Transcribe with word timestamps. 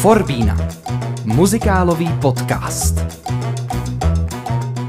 Forbína. 0.00 0.56
Muzikálový 1.24 2.08
podcast. 2.08 3.00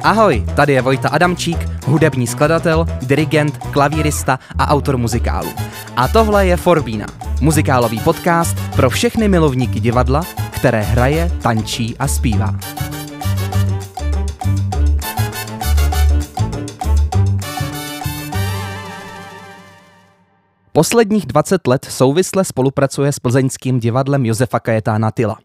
Ahoj, 0.04 0.46
tady 0.56 0.74
je 0.74 0.81
Vojta 0.81 1.10
Adamčík, 1.10 1.70
hudební 1.86 2.28
skladatel, 2.28 2.86
dirigent, 3.02 3.58
klavírista 3.58 4.39
a 4.58 4.68
autor 4.68 4.97
muzikálu. 4.97 5.50
A 5.96 6.08
tohle 6.08 6.47
je 6.47 6.58
Forbína, 6.58 7.06
muzikálový 7.42 7.99
podcast 7.99 8.58
pro 8.76 8.89
všechny 8.89 9.28
milovníky 9.28 9.79
divadla, 9.79 10.24
které 10.52 10.81
hraje, 10.81 11.31
tančí 11.42 11.96
a 11.99 12.07
zpívá. 12.07 12.56
Posledních 20.73 21.26
20 21.26 21.67
let 21.67 21.85
souvisle 21.90 22.45
spolupracuje 22.45 23.11
s 23.11 23.20
plzeňským 23.20 23.80
divadlem 23.80 24.25
Josefa 24.25 24.59
Kajetána 24.59 25.11
Tyla. 25.11 25.38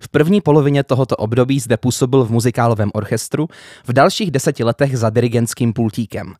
V 0.00 0.08
první 0.08 0.40
polovině 0.40 0.84
tohoto 0.84 1.16
období 1.16 1.60
zde 1.60 1.76
působil 1.76 2.24
v 2.24 2.30
muzikálovém 2.30 2.90
orchestru, 2.94 3.48
v 3.86 3.92
dalších 3.92 4.30
deseti 4.30 4.64
letech 4.64 4.98
za 4.98 5.10
dirigentským 5.10 5.72
pultíkem. 5.72 6.34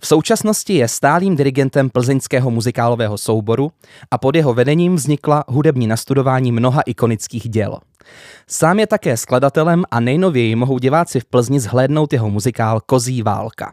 V 0.00 0.06
současnosti 0.06 0.74
je 0.74 0.88
stálým 0.88 1.36
dirigentem 1.36 1.90
plzeňského 1.90 2.50
muzikálového 2.50 3.18
souboru 3.18 3.72
a 4.10 4.18
pod 4.18 4.36
jeho 4.36 4.54
vedením 4.54 4.96
vznikla 4.96 5.44
hudební 5.48 5.86
nastudování 5.86 6.52
mnoha 6.52 6.80
ikonických 6.80 7.48
děl. 7.48 7.78
Sám 8.48 8.78
je 8.78 8.86
také 8.86 9.16
skladatelem 9.16 9.84
a 9.90 10.00
nejnověji 10.00 10.56
mohou 10.56 10.78
diváci 10.78 11.20
v 11.20 11.24
Plzni 11.24 11.60
zhlédnout 11.60 12.12
jeho 12.12 12.30
muzikál 12.30 12.80
Kozí 12.86 13.22
válka. 13.22 13.72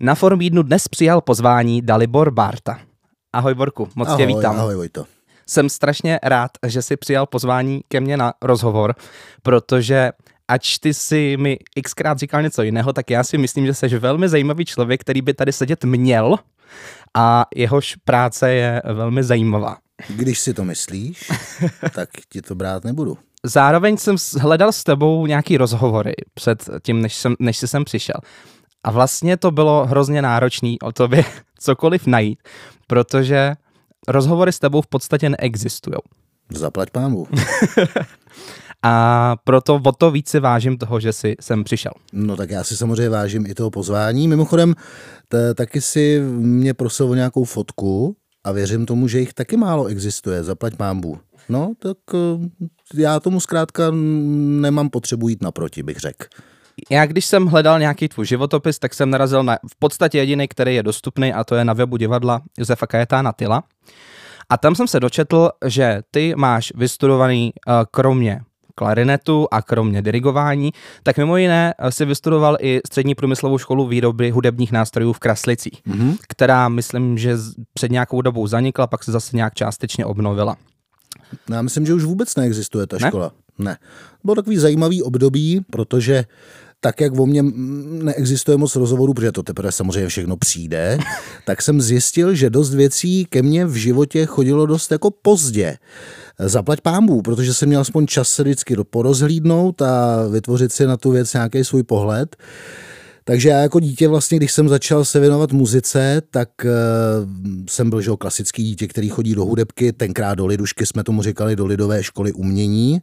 Na 0.00 0.14
Formídnu 0.14 0.62
dnes 0.62 0.88
přijal 0.88 1.20
pozvání 1.20 1.82
Dalibor 1.82 2.30
Barta. 2.30 2.89
Ahoj 3.32 3.54
Borku, 3.54 3.88
moc 3.94 4.08
ahoj, 4.08 4.18
tě 4.18 4.26
vítám. 4.26 4.56
Ahoj 4.60 4.74
Vojto. 4.74 5.06
Jsem 5.46 5.68
strašně 5.68 6.18
rád, 6.22 6.50
že 6.66 6.82
jsi 6.82 6.96
přijal 6.96 7.26
pozvání 7.26 7.80
ke 7.88 8.00
mně 8.00 8.16
na 8.16 8.34
rozhovor, 8.42 8.94
protože 9.42 10.12
ač 10.48 10.78
ty 10.78 10.94
si 10.94 11.36
mi 11.36 11.58
xkrát 11.84 12.18
říkal 12.18 12.42
něco 12.42 12.62
jiného, 12.62 12.92
tak 12.92 13.10
já 13.10 13.24
si 13.24 13.38
myslím, 13.38 13.66
že 13.66 13.74
jsi 13.74 13.88
velmi 13.88 14.28
zajímavý 14.28 14.64
člověk, 14.64 15.00
který 15.00 15.22
by 15.22 15.34
tady 15.34 15.52
sedět 15.52 15.84
měl 15.84 16.36
a 17.16 17.46
jehož 17.54 17.96
práce 18.04 18.52
je 18.52 18.82
velmi 18.92 19.24
zajímavá. 19.24 19.76
Když 20.08 20.38
si 20.38 20.54
to 20.54 20.64
myslíš, 20.64 21.30
tak 21.94 22.08
ti 22.28 22.42
to 22.42 22.54
brát 22.54 22.84
nebudu. 22.84 23.18
Zároveň 23.44 23.96
jsem 23.96 24.16
hledal 24.40 24.72
s 24.72 24.84
tebou 24.84 25.26
nějaký 25.26 25.56
rozhovory 25.56 26.14
před 26.34 26.70
tím, 26.82 27.02
než, 27.02 27.14
jsem, 27.14 27.34
než 27.38 27.56
jsi 27.56 27.68
sem 27.68 27.84
přišel. 27.84 28.16
A 28.84 28.90
vlastně 28.90 29.36
to 29.36 29.50
bylo 29.50 29.86
hrozně 29.86 30.22
náročné 30.22 30.74
o 30.82 30.92
tobě 30.92 31.24
cokoliv 31.58 32.06
najít, 32.06 32.38
protože 32.90 33.54
rozhovory 34.08 34.52
s 34.52 34.58
tebou 34.58 34.82
v 34.82 34.86
podstatě 34.86 35.28
neexistují. 35.28 35.96
Zaplať 36.52 36.90
pámu. 36.90 37.26
a 38.82 39.36
proto 39.44 39.80
o 39.84 39.92
to 39.92 40.10
víc 40.10 40.28
si 40.28 40.40
vážím 40.40 40.78
toho, 40.78 41.00
že 41.00 41.12
jsi 41.12 41.36
sem 41.40 41.64
přišel. 41.64 41.92
No 42.12 42.36
tak 42.36 42.50
já 42.50 42.64
si 42.64 42.76
samozřejmě 42.76 43.08
vážím 43.08 43.46
i 43.46 43.54
toho 43.54 43.70
pozvání. 43.70 44.28
Mimochodem, 44.28 44.74
t- 45.28 45.54
taky 45.54 45.80
si 45.80 46.20
mě 46.38 46.74
prosil 46.74 47.10
o 47.10 47.14
nějakou 47.14 47.44
fotku 47.44 48.16
a 48.44 48.52
věřím 48.52 48.86
tomu, 48.86 49.08
že 49.08 49.20
jich 49.20 49.34
taky 49.34 49.56
málo 49.56 49.86
existuje. 49.86 50.44
Zaplať 50.44 50.74
pámbu. 50.74 51.18
No, 51.48 51.72
tak 51.78 51.98
eh, 52.14 52.68
já 52.94 53.20
tomu 53.20 53.40
zkrátka 53.40 53.90
nemám 54.60 54.88
potřebu 54.88 55.28
jít 55.28 55.42
naproti, 55.42 55.82
bych 55.82 55.96
řekl. 55.96 56.26
Já 56.90 57.06
když 57.06 57.24
jsem 57.24 57.46
hledal 57.46 57.78
nějaký 57.78 58.08
tvůj 58.08 58.26
životopis, 58.26 58.78
tak 58.78 58.94
jsem 58.94 59.10
narazil 59.10 59.42
na 59.42 59.56
v 59.70 59.78
podstatě 59.78 60.18
jediný, 60.18 60.48
který 60.48 60.74
je 60.74 60.82
dostupný 60.82 61.32
a 61.32 61.44
to 61.44 61.54
je 61.54 61.64
na 61.64 61.72
webu 61.72 61.96
divadla 61.96 62.42
Josefa 62.58 62.86
Kajetána 62.86 63.32
Tyla. 63.32 63.62
A 64.50 64.56
tam 64.56 64.74
jsem 64.74 64.88
se 64.88 65.00
dočetl, 65.00 65.50
že 65.66 66.00
ty 66.10 66.34
máš 66.36 66.72
vystudovaný 66.74 67.52
kromě 67.90 68.40
klarinetu 68.74 69.48
a 69.50 69.62
kromě 69.62 70.02
dirigování, 70.02 70.70
tak 71.02 71.18
mimo 71.18 71.36
jiné 71.36 71.74
si 71.90 72.04
vystudoval 72.04 72.56
i 72.60 72.80
střední 72.86 73.14
průmyslovou 73.14 73.58
školu 73.58 73.86
výroby 73.86 74.30
hudebních 74.30 74.72
nástrojů 74.72 75.12
v 75.12 75.18
Kraslicích, 75.18 75.82
mm-hmm. 75.88 76.16
která 76.28 76.68
myslím, 76.68 77.18
že 77.18 77.36
před 77.74 77.90
nějakou 77.90 78.22
dobou 78.22 78.46
zanikla, 78.46 78.86
pak 78.86 79.04
se 79.04 79.12
zase 79.12 79.36
nějak 79.36 79.54
částečně 79.54 80.06
obnovila. 80.06 80.56
No, 81.48 81.56
já 81.56 81.62
myslím, 81.62 81.86
že 81.86 81.94
už 81.94 82.04
vůbec 82.04 82.36
neexistuje 82.36 82.86
ta 82.86 82.96
ne? 83.00 83.08
škola. 83.08 83.32
Ne. 83.58 83.78
Bylo 84.24 84.34
takový 84.34 84.56
zajímavý 84.56 85.02
období, 85.02 85.60
protože 85.70 86.24
tak 86.80 87.00
jak 87.00 87.20
o 87.20 87.26
mě 87.26 87.42
neexistuje 87.42 88.56
moc 88.56 88.76
rozhovorů, 88.76 89.14
protože 89.14 89.32
to 89.32 89.42
teprve 89.42 89.72
samozřejmě 89.72 90.08
všechno 90.08 90.36
přijde, 90.36 90.98
tak 91.46 91.62
jsem 91.62 91.80
zjistil, 91.80 92.34
že 92.34 92.50
dost 92.50 92.74
věcí 92.74 93.24
ke 93.24 93.42
mně 93.42 93.66
v 93.66 93.74
životě 93.74 94.26
chodilo 94.26 94.66
dost 94.66 94.92
jako 94.92 95.10
pozdě. 95.10 95.76
Zaplať 96.38 96.80
pámbu, 96.80 97.22
protože 97.22 97.54
jsem 97.54 97.68
měl 97.68 97.80
aspoň 97.80 98.06
čas 98.06 98.28
se 98.28 98.42
vždycky 98.42 98.76
porozhlídnout 98.90 99.82
a 99.82 100.26
vytvořit 100.28 100.72
si 100.72 100.86
na 100.86 100.96
tu 100.96 101.10
věc 101.10 101.32
nějaký 101.32 101.64
svůj 101.64 101.82
pohled. 101.82 102.36
Takže 103.24 103.48
já 103.48 103.60
jako 103.60 103.80
dítě 103.80 104.08
vlastně, 104.08 104.36
když 104.36 104.52
jsem 104.52 104.68
začal 104.68 105.04
se 105.04 105.20
věnovat 105.20 105.52
muzice, 105.52 106.22
tak 106.30 106.48
uh, 106.64 106.70
jsem 107.68 107.90
byl 107.90 108.00
že 108.00 108.10
klasický 108.18 108.62
dítě, 108.62 108.88
který 108.88 109.08
chodí 109.08 109.34
do 109.34 109.44
hudebky, 109.44 109.92
tenkrát 109.92 110.34
do 110.34 110.46
lidušky 110.46 110.86
jsme 110.86 111.04
tomu 111.04 111.22
říkali 111.22 111.56
do 111.56 111.66
lidové 111.66 112.02
školy 112.02 112.32
umění 112.32 113.02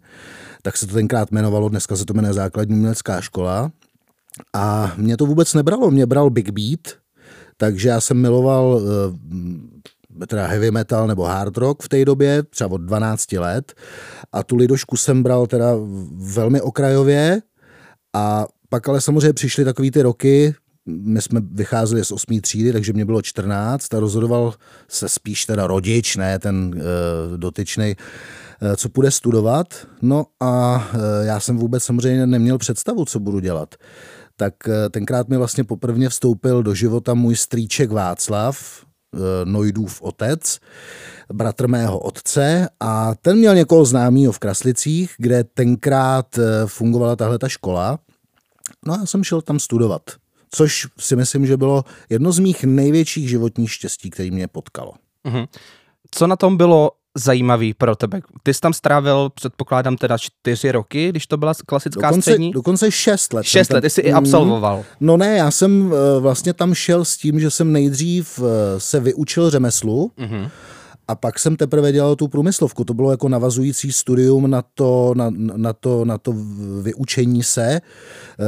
tak 0.67 0.78
se 0.78 0.88
to 0.88 0.94
tenkrát 0.94 1.31
jmenovalo, 1.31 1.69
dneska 1.69 1.95
se 1.95 2.05
to 2.05 2.13
jmenuje 2.13 2.33
základní 2.33 2.75
umělecká 2.75 3.22
škola. 3.22 3.72
A 4.53 4.94
mě 4.97 5.17
to 5.17 5.25
vůbec 5.25 5.53
nebralo, 5.53 5.91
mě 5.91 6.05
bral 6.05 6.29
Big 6.29 6.50
Beat, 6.50 7.00
takže 7.57 7.89
já 7.89 8.01
jsem 8.01 8.22
miloval 8.22 8.81
eh, 10.22 10.25
teda 10.25 10.47
heavy 10.47 10.72
metal 10.72 11.07
nebo 11.07 11.23
hard 11.23 11.57
rock 11.57 11.83
v 11.83 11.89
té 11.89 12.05
době, 12.05 12.44
třeba 12.44 12.69
od 12.72 12.78
12 12.78 13.31
let. 13.31 13.73
A 14.31 14.44
tu 14.44 14.55
lidošku 14.55 14.97
jsem 14.97 15.23
bral 15.23 15.47
teda 15.47 15.72
velmi 16.17 16.61
okrajově 16.61 17.41
a 18.13 18.45
pak 18.69 18.89
ale 18.89 19.01
samozřejmě 19.01 19.34
přišly 19.34 19.66
takový 19.66 19.91
ty 19.91 20.01
roky, 20.01 20.55
my 20.85 21.22
jsme 21.22 21.41
vycházeli 21.51 22.05
z 22.05 22.11
osmý 22.11 22.41
třídy, 22.41 22.73
takže 22.73 22.94
mě 22.94 23.05
bylo 23.05 23.22
14 23.22 23.94
a 23.94 23.99
rozhodoval 23.99 24.53
se 24.88 25.09
spíš 25.09 25.45
teda 25.45 25.67
rodič, 25.67 26.16
ne 26.16 26.39
ten 26.39 26.75
uh, 26.75 27.38
dotyčný, 27.38 27.95
uh, 27.95 28.03
co 28.75 28.90
půjde 28.90 29.12
studovat. 29.12 29.68
No 30.01 30.25
a 30.40 30.75
uh, 30.75 31.01
já 31.22 31.40
jsem 31.40 31.57
vůbec 31.57 31.84
samozřejmě 31.84 32.28
neměl 32.28 32.57
představu, 32.57 33.06
co 33.06 33.19
budu 33.19 33.40
dělat. 33.40 33.75
Tak 34.35 34.53
uh, 34.68 34.73
tenkrát 34.91 35.29
mi 35.29 35.38
vlastně 35.38 35.63
poprvně 35.63 36.09
vstoupil 36.09 36.63
do 36.63 36.73
života 36.73 37.13
můj 37.13 37.35
strýček 37.35 37.91
Václav, 37.91 38.88
Nojdův 39.44 40.01
otec, 40.01 40.59
bratr 41.34 41.67
mého 41.67 42.00
otce 42.00 42.69
a 42.79 43.16
ten 43.16 43.38
měl 43.38 43.56
někoho 43.56 43.85
známého 43.85 44.31
v 44.31 44.40
Kraslicích, 44.40 45.16
kde 45.17 45.44
tenkrát 45.44 46.40
fungovala 46.66 47.16
tahle 47.16 47.40
ta 47.40 47.47
škola. 47.47 48.00
No 48.85 48.94
a 48.94 48.97
já 48.97 49.06
jsem 49.06 49.23
šel 49.23 49.41
tam 49.41 49.59
studovat 49.59 50.01
což 50.51 50.88
si 51.00 51.16
myslím, 51.16 51.46
že 51.46 51.57
bylo 51.57 51.84
jedno 52.09 52.31
z 52.31 52.40
mých 52.40 52.63
největších 52.63 53.29
životních 53.29 53.72
štěstí, 53.72 54.09
který 54.09 54.31
mě 54.31 54.47
potkalo. 54.47 54.94
Mm-hmm. 55.25 55.47
Co 56.12 56.28
na 56.28 56.35
tom 56.35 56.57
bylo 56.57 56.91
zajímavý 57.17 57.73
pro 57.73 57.95
tebe? 57.95 58.22
Ty 58.44 58.53
jsi 58.53 58.59
tam 58.59 58.73
strávil, 58.73 59.29
předpokládám, 59.35 59.97
teda 59.97 60.17
čtyři 60.17 60.72
roky, 60.72 61.09
když 61.09 61.28
to 61.28 61.38
byla 61.38 61.53
klasická 61.66 62.07
dokonce, 62.07 62.31
střední? 62.31 62.51
Dokonce 62.51 62.91
šest 62.91 63.33
let. 63.33 63.44
Šest 63.44 63.73
let, 63.73 63.81
ty 63.81 63.89
jsi 63.89 64.01
i 64.01 64.09
mhm. 64.09 64.17
absolvoval. 64.17 64.83
No 65.00 65.17
ne, 65.17 65.38
já 65.38 65.51
jsem 65.51 65.94
eh, 65.94 66.19
vlastně 66.19 66.53
tam 66.53 66.73
šel 66.73 67.05
s 67.05 67.17
tím, 67.17 67.39
že 67.39 67.51
jsem 67.51 67.72
nejdřív 67.72 68.39
eh, 68.39 68.79
se 68.79 69.00
vyučil 69.00 69.50
řemeslu, 69.50 70.11
mm-hmm 70.17 70.50
a 71.07 71.16
pak 71.16 71.39
jsem 71.39 71.55
teprve 71.55 71.91
dělal 71.91 72.16
tu 72.16 72.28
průmyslovku. 72.28 72.83
To 72.83 72.94
bylo 72.94 73.11
jako 73.11 73.29
navazující 73.29 73.91
studium 73.91 74.49
na 74.49 74.63
to, 74.73 75.13
na, 75.17 75.29
na 75.35 75.73
to, 75.73 76.05
na 76.05 76.17
to 76.17 76.34
vyučení 76.81 77.44
se 77.44 77.66
e, 77.72 77.81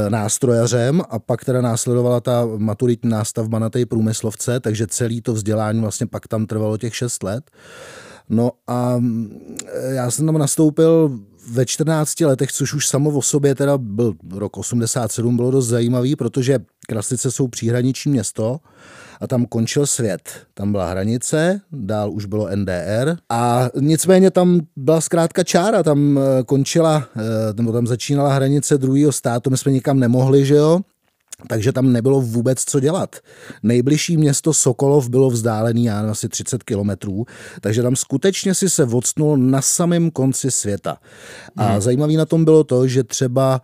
nástrojařem 0.09 1.01
a 1.09 1.19
pak 1.19 1.46
teda 1.46 1.62
následovala 1.62 2.19
ta 2.19 2.47
maturitní 2.57 3.09
nástavba 3.09 3.59
na 3.59 3.69
té 3.69 3.86
průmyslovce, 3.86 4.59
takže 4.59 4.88
celý 4.88 5.22
to 5.22 5.34
vzdělání 5.34 5.81
vlastně 5.81 6.07
pak 6.07 6.28
tam 6.28 6.46
trvalo 6.46 6.78
těch 6.78 6.96
šest 6.96 7.24
let. 7.24 7.51
No 8.30 8.52
a 8.68 9.02
e, 9.74 9.94
já 9.94 10.12
jsem 10.12 10.26
tam 10.26 10.38
nastoupil 10.38 11.20
ve 11.52 11.66
14 11.66 12.20
letech, 12.20 12.52
což 12.52 12.74
už 12.74 12.88
samo 12.88 13.10
o 13.10 13.22
sobě 13.22 13.56
teda 13.56 13.78
byl 13.78 14.14
rok 14.31 14.58
87, 14.58 15.36
bylo 15.36 15.52
dost 15.52 15.68
zajímavý, 15.68 16.16
protože 16.16 16.60
Kraslice 16.88 17.31
jsou 17.31 17.48
příhraniční 17.48 18.12
město 18.12 18.60
a 19.20 19.28
tam 19.28 19.46
končil 19.46 19.88
svět. 19.88 20.22
Tam 20.54 20.72
byla 20.72 20.90
hranice, 20.90 21.62
dál 21.72 22.12
už 22.12 22.26
bylo 22.26 22.50
NDR 22.56 23.16
a 23.30 23.70
nicméně 23.80 24.32
tam 24.32 24.60
byla 24.75 25.02
zkrátka 25.02 25.44
čára, 25.44 25.84
tam 25.84 26.20
eh, 26.20 26.44
končila, 26.44 27.08
eh, 27.16 27.22
nebo 27.54 27.72
tam 27.72 27.88
začínala 27.88 28.34
hranice 28.34 28.78
druhého 28.78 29.12
státu, 29.12 29.50
my 29.50 29.58
jsme 29.58 29.72
nikam 29.72 30.00
nemohli, 30.00 30.46
že 30.46 30.56
jo, 30.56 30.80
takže 31.47 31.71
tam 31.71 31.94
nebylo 31.94 32.21
vůbec 32.21 32.63
co 32.65 32.80
dělat. 32.80 33.15
Nejbližší 33.63 34.18
město 34.18 34.53
Sokolov 34.53 35.09
bylo 35.09 35.30
vzdálený, 35.30 35.86
já 35.86 36.12
asi 36.12 36.30
30 36.30 36.63
kilometrů, 36.63 37.25
takže 37.62 37.81
tam 37.81 37.95
skutečně 37.95 38.56
si 38.56 38.69
se 38.69 38.83
odstnul 38.83 39.38
na 39.38 39.62
samém 39.62 40.12
konci 40.12 40.51
světa. 40.51 40.97
A 41.57 41.71
hmm. 41.71 41.81
zajímavý 41.81 42.18
na 42.18 42.25
tom 42.25 42.45
bylo 42.45 42.63
to, 42.63 42.88
že 42.88 43.03
třeba 43.03 43.62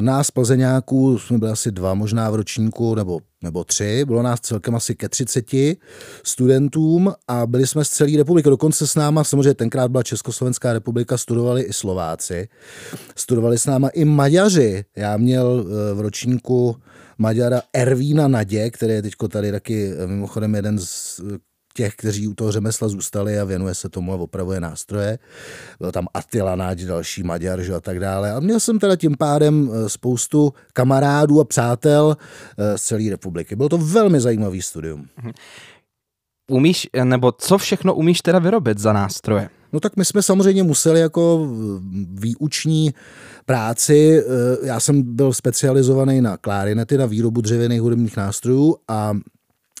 Nás 0.00 0.30
plzeňáků 0.30 1.18
jsme 1.18 1.38
byli 1.38 1.50
asi 1.50 1.72
dva 1.72 1.94
možná 1.94 2.30
v 2.30 2.34
ročníku, 2.34 2.94
nebo, 2.94 3.20
nebo 3.42 3.64
tři, 3.64 4.04
bylo 4.04 4.22
nás 4.22 4.40
celkem 4.40 4.74
asi 4.74 4.94
ke 4.94 5.08
30 5.08 5.46
studentům 6.24 7.12
a 7.28 7.46
byli 7.46 7.66
jsme 7.66 7.84
z 7.84 7.88
celé 7.88 8.16
republiky. 8.16 8.48
Dokonce 8.48 8.86
s 8.86 8.94
náma, 8.94 9.24
samozřejmě 9.24 9.54
tenkrát 9.54 9.90
byla 9.90 10.02
Československá 10.02 10.72
republika, 10.72 11.18
studovali 11.18 11.62
i 11.62 11.72
Slováci. 11.72 12.48
Studovali 13.16 13.58
s 13.58 13.66
náma 13.66 13.88
i 13.88 14.04
Maďaři. 14.04 14.84
Já 14.96 15.16
měl 15.16 15.64
v 15.94 16.00
ročníku 16.00 16.76
Maďara 17.18 17.62
Ervína 17.72 18.28
Nadě, 18.28 18.70
který 18.70 18.92
je 18.92 19.02
teď 19.02 19.14
tady 19.28 19.52
taky 19.52 19.92
mimochodem 20.06 20.54
jeden 20.54 20.78
z 20.78 21.20
těch, 21.74 21.94
kteří 21.94 22.28
u 22.28 22.34
toho 22.34 22.52
řemesla 22.52 22.88
zůstali 22.88 23.38
a 23.38 23.44
věnuje 23.44 23.74
se 23.74 23.88
tomu 23.88 24.12
a 24.12 24.16
opravuje 24.16 24.60
nástroje. 24.60 25.18
Byl 25.80 25.92
tam 25.92 26.06
Attila 26.14 26.56
Náď, 26.56 26.80
další 26.80 27.22
Maďar 27.22 27.62
že 27.62 27.74
a 27.74 27.80
tak 27.80 28.00
dále. 28.00 28.32
A 28.32 28.40
měl 28.40 28.60
jsem 28.60 28.78
teda 28.78 28.96
tím 28.96 29.16
pádem 29.18 29.70
eh, 29.72 29.88
spoustu 29.88 30.52
kamarádů 30.72 31.40
a 31.40 31.44
přátel 31.44 32.16
eh, 32.58 32.78
z 32.78 32.82
celé 32.82 33.10
republiky. 33.10 33.56
Bylo 33.56 33.68
to 33.68 33.78
velmi 33.78 34.20
zajímavý 34.20 34.62
studium. 34.62 35.06
Mhm. 35.22 35.32
Umíš, 36.50 36.88
nebo 37.04 37.32
co 37.32 37.58
všechno 37.58 37.94
umíš 37.94 38.20
teda 38.20 38.38
vyrobit 38.38 38.78
za 38.78 38.92
nástroje? 38.92 39.48
No 39.72 39.80
tak 39.80 39.96
my 39.96 40.04
jsme 40.04 40.22
samozřejmě 40.22 40.62
museli 40.62 41.00
jako 41.00 41.48
výuční 42.14 42.94
práci, 43.46 44.18
eh, 44.20 44.66
já 44.66 44.80
jsem 44.80 45.16
byl 45.16 45.32
specializovaný 45.32 46.20
na 46.20 46.36
klarinety, 46.36 46.98
na 46.98 47.06
výrobu 47.06 47.40
dřevěných 47.40 47.80
hudebních 47.80 48.16
nástrojů 48.16 48.76
a 48.88 49.12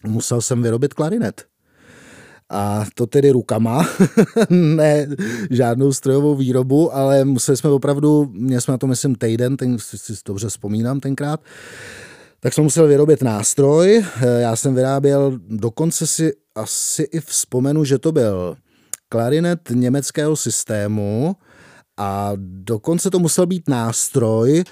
musel 0.06 0.40
jsem 0.40 0.62
vyrobit 0.62 0.94
klarinet. 0.94 1.51
A 2.54 2.84
to 2.94 3.06
tedy 3.06 3.30
rukama, 3.30 3.88
ne 4.50 5.08
žádnou 5.50 5.92
strojovou 5.92 6.34
výrobu, 6.34 6.94
ale 6.96 7.24
museli 7.24 7.56
jsme 7.56 7.70
opravdu, 7.70 8.30
měli 8.32 8.60
jsme 8.60 8.72
na 8.72 8.78
to 8.78 8.86
myslím 8.86 9.14
týden, 9.14 9.56
ten 9.56 9.78
si 9.78 10.12
dobře 10.26 10.48
vzpomínám 10.48 11.00
tenkrát, 11.00 11.40
tak 12.40 12.52
jsme 12.54 12.62
museli 12.62 12.88
vyrobit 12.88 13.22
nástroj. 13.22 14.04
Já 14.38 14.56
jsem 14.56 14.74
vyráběl, 14.74 15.38
dokonce 15.48 16.06
si 16.06 16.32
asi 16.54 17.02
i 17.02 17.20
vzpomenu, 17.20 17.84
že 17.84 17.98
to 17.98 18.12
byl 18.12 18.56
klarinet 19.08 19.60
německého 19.70 20.36
systému, 20.36 21.36
a 21.96 22.32
dokonce 22.36 23.10
to 23.10 23.18
musel 23.18 23.46
být 23.46 23.68
nástroj, 23.68 24.64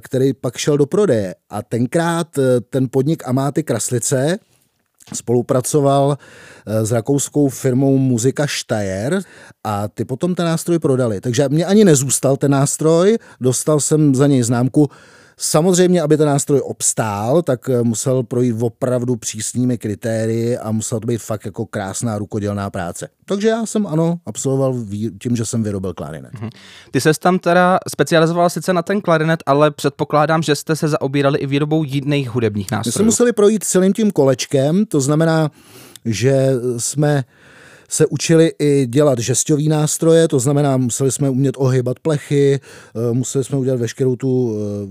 který 0.00 0.32
pak 0.32 0.56
šel 0.56 0.76
do 0.78 0.86
prodeje. 0.86 1.34
A 1.50 1.62
tenkrát 1.62 2.28
ten 2.70 2.88
podnik 2.90 3.28
Amáty 3.28 3.62
Kraslice, 3.62 4.38
spolupracoval 5.14 6.16
eh, 6.18 6.86
s 6.86 6.92
rakouskou 6.92 7.48
firmou 7.48 7.98
Muzika 7.98 8.46
Steyr 8.48 9.20
a 9.64 9.88
ty 9.88 10.04
potom 10.04 10.34
ten 10.34 10.46
nástroj 10.46 10.78
prodali. 10.78 11.20
Takže 11.20 11.48
mě 11.48 11.66
ani 11.66 11.84
nezůstal 11.84 12.36
ten 12.36 12.50
nástroj, 12.50 13.18
dostal 13.40 13.80
jsem 13.80 14.14
za 14.14 14.26
něj 14.26 14.42
známku 14.42 14.90
Samozřejmě, 15.40 16.02
aby 16.02 16.16
ten 16.16 16.26
nástroj 16.26 16.60
obstál, 16.64 17.42
tak 17.42 17.68
eh, 17.68 17.82
musel 17.82 18.22
projít 18.22 18.56
opravdu 18.60 19.16
přísnými 19.16 19.78
kritérii 19.78 20.58
a 20.58 20.70
musela 20.70 21.00
to 21.00 21.06
být 21.06 21.22
fakt 21.22 21.44
jako 21.44 21.66
krásná 21.66 22.18
rukodělná 22.18 22.70
práce. 22.70 23.08
Takže 23.24 23.48
já 23.48 23.66
jsem 23.66 23.86
ano, 23.86 24.20
absolvoval 24.26 24.74
tím, 25.22 25.36
že 25.36 25.44
jsem 25.44 25.62
vyrobil 25.62 25.94
klarinet. 25.94 26.32
Mhm. 26.40 26.50
Ty 26.90 27.00
se 27.00 27.12
tam 27.20 27.38
teda 27.38 27.78
specializoval 27.88 28.50
sice 28.50 28.72
na 28.72 28.82
ten 28.82 29.00
klarinet, 29.00 29.42
ale 29.46 29.70
předpokládám, 29.70 30.42
že 30.42 30.54
jste 30.54 30.76
se 30.76 30.88
zaobírali 30.88 31.38
i 31.38 31.46
výrobou 31.46 31.84
jiných 31.84 32.30
hudebních 32.30 32.70
nástrojů. 32.70 32.90
My 32.90 32.92
jsme 32.92 33.04
museli 33.04 33.32
projít 33.32 33.64
celým 33.64 33.92
tím 33.92 34.10
kolečkem, 34.10 34.86
to 34.86 35.00
znamená, 35.00 35.50
že 36.04 36.50
jsme 36.78 37.24
se 37.88 38.06
učili 38.06 38.52
i 38.58 38.86
dělat 38.86 39.18
žestový 39.18 39.68
nástroje, 39.68 40.28
to 40.28 40.38
znamená, 40.38 40.76
museli 40.76 41.12
jsme 41.12 41.30
umět 41.30 41.54
ohybat 41.58 41.98
plechy, 41.98 42.60
eh, 42.60 43.12
museli 43.12 43.44
jsme 43.44 43.58
udělat 43.58 43.80
veškerou 43.80 44.16
tu 44.16 44.54
eh, 44.54 44.88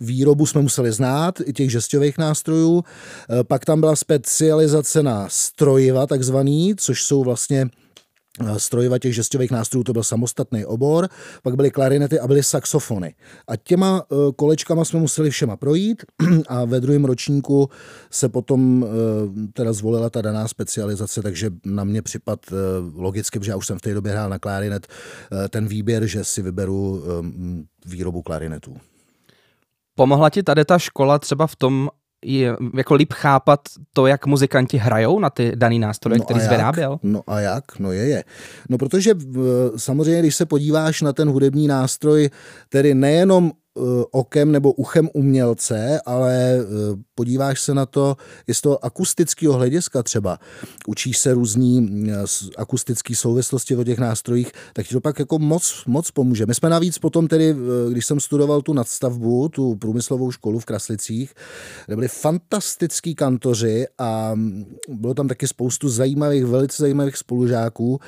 výrobu, 0.00 0.46
jsme 0.46 0.62
museli 0.62 0.92
znát 0.92 1.40
i 1.44 1.52
těch 1.52 1.70
žestových 1.70 2.18
nástrojů. 2.18 2.84
Eh, 2.84 3.44
pak 3.44 3.64
tam 3.64 3.80
byla 3.80 3.96
specializace 3.96 5.02
na 5.02 5.28
strojiva 5.28 6.06
takzvaný, 6.06 6.74
což 6.76 7.02
jsou 7.02 7.24
vlastně 7.24 7.70
strojiva 8.56 8.98
těch 8.98 9.14
žestových 9.14 9.50
nástrojů, 9.50 9.84
to 9.84 9.92
byl 9.92 10.02
samostatný 10.02 10.64
obor, 10.64 11.08
pak 11.42 11.56
byly 11.56 11.70
klarinety 11.70 12.20
a 12.20 12.26
byly 12.26 12.42
saxofony. 12.42 13.14
A 13.48 13.56
těma 13.56 14.02
e, 14.02 14.32
kolečkama 14.32 14.84
jsme 14.84 15.00
museli 15.00 15.30
všema 15.30 15.56
projít 15.56 16.04
a 16.48 16.64
ve 16.64 16.80
druhém 16.80 17.04
ročníku 17.04 17.68
se 18.10 18.28
potom 18.28 18.84
e, 18.84 19.52
teda 19.52 19.72
zvolila 19.72 20.10
ta 20.10 20.22
daná 20.22 20.48
specializace, 20.48 21.22
takže 21.22 21.50
na 21.64 21.84
mě 21.84 22.02
připad 22.02 22.40
logicky, 22.94 23.38
protože 23.38 23.50
já 23.50 23.56
už 23.56 23.66
jsem 23.66 23.78
v 23.78 23.82
té 23.82 23.94
době 23.94 24.12
hrál 24.12 24.30
na 24.30 24.38
klarinet, 24.38 24.86
ten 25.50 25.68
výběr, 25.68 26.06
že 26.06 26.24
si 26.24 26.42
vyberu 26.42 27.04
výrobu 27.86 28.22
klarinetů. 28.22 28.76
Pomohla 29.94 30.30
ti 30.30 30.42
tady 30.42 30.64
ta 30.64 30.78
škola 30.78 31.18
třeba 31.18 31.46
v 31.46 31.56
tom, 31.56 31.88
je, 32.24 32.56
jako 32.74 32.94
líp 32.94 33.12
chápat 33.12 33.60
to, 33.92 34.06
jak 34.06 34.26
muzikanti 34.26 34.76
hrajou 34.76 35.18
na 35.18 35.30
ty 35.30 35.52
daný 35.54 35.78
nástroje, 35.78 36.18
no 36.18 36.24
který 36.24 36.40
jsi 36.40 36.48
vyráběl? 36.48 36.98
No 37.02 37.22
a 37.26 37.40
jak? 37.40 37.78
No 37.78 37.92
je, 37.92 38.08
je. 38.08 38.24
No 38.68 38.78
protože 38.78 39.14
samozřejmě, 39.76 40.20
když 40.20 40.36
se 40.36 40.46
podíváš 40.46 41.02
na 41.02 41.12
ten 41.12 41.28
hudební 41.28 41.68
nástroj, 41.68 42.30
tedy 42.68 42.94
nejenom 42.94 43.52
okem 44.10 44.52
nebo 44.52 44.72
uchem 44.72 45.08
umělce, 45.14 46.00
ale 46.06 46.34
eh, 46.34 46.64
podíváš 47.14 47.60
se 47.60 47.74
na 47.74 47.86
to 47.86 48.16
i 48.46 48.54
z 48.54 48.60
toho 48.60 48.84
akustického 48.84 49.54
hlediska 49.54 50.02
třeba. 50.02 50.38
Učíš 50.86 51.18
se 51.18 51.34
různý 51.34 52.06
eh, 52.10 52.24
akustický 52.56 53.14
souvislosti 53.14 53.76
o 53.76 53.84
těch 53.84 53.98
nástrojích, 53.98 54.52
tak 54.72 54.86
ti 54.86 54.94
to 54.94 55.00
pak 55.00 55.18
jako 55.18 55.38
moc, 55.38 55.82
moc 55.86 56.10
pomůže. 56.10 56.46
My 56.46 56.54
jsme 56.54 56.68
navíc 56.68 56.98
potom 56.98 57.28
tedy, 57.28 57.56
když 57.90 58.06
jsem 58.06 58.20
studoval 58.20 58.62
tu 58.62 58.72
nadstavbu, 58.72 59.48
tu 59.48 59.76
průmyslovou 59.76 60.30
školu 60.30 60.58
v 60.58 60.64
Kraslicích, 60.64 61.34
kde 61.86 61.96
byli 61.96 62.08
fantastický 62.08 63.14
kantoři 63.14 63.86
a 63.98 64.34
mm, 64.34 64.64
bylo 64.88 65.14
tam 65.14 65.28
taky 65.28 65.48
spoustu 65.48 65.88
zajímavých, 65.88 66.44
velice 66.44 66.82
zajímavých 66.82 67.16
spolužáků, 67.16 68.00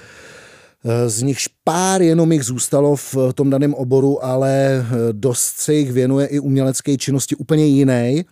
z 1.06 1.22
nichž 1.22 1.48
pár 1.64 2.02
jenom 2.02 2.32
jich 2.32 2.42
zůstalo 2.42 2.96
v 2.96 3.16
tom 3.34 3.50
daném 3.50 3.74
oboru, 3.74 4.24
ale 4.24 4.50
eh, 4.78 5.12
dost 5.12 5.56
se 5.56 5.74
jich 5.74 5.92
věnuje 5.92 6.26
i 6.26 6.38
umělecké 6.38 6.96
činnosti 6.96 7.36
úplně 7.36 7.66
jiné, 7.66 8.12
eh, 8.12 8.24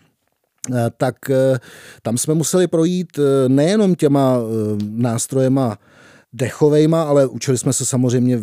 tak 0.97 1.31
eh, 1.31 1.58
tam 2.02 2.19
jsme 2.19 2.35
museli 2.35 2.67
projít 2.67 3.19
nejenom 3.49 3.94
těma 3.94 4.38
nástrojema 4.91 5.79
dechovejma, 6.32 7.02
ale 7.02 7.26
učili 7.26 7.58
jsme 7.58 7.73
se 7.73 7.87
samozřejmě 7.87 8.38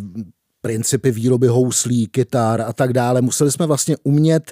principy 0.62 1.12
výroby 1.12 1.48
houslí, 1.48 2.07
kytar 2.07 2.62
a 2.62 2.74
tak 2.74 2.94
dále. 2.94 3.21
Museli 3.21 3.51
jsme 3.51 3.65
vlastně 3.65 3.98
umět 4.03 4.51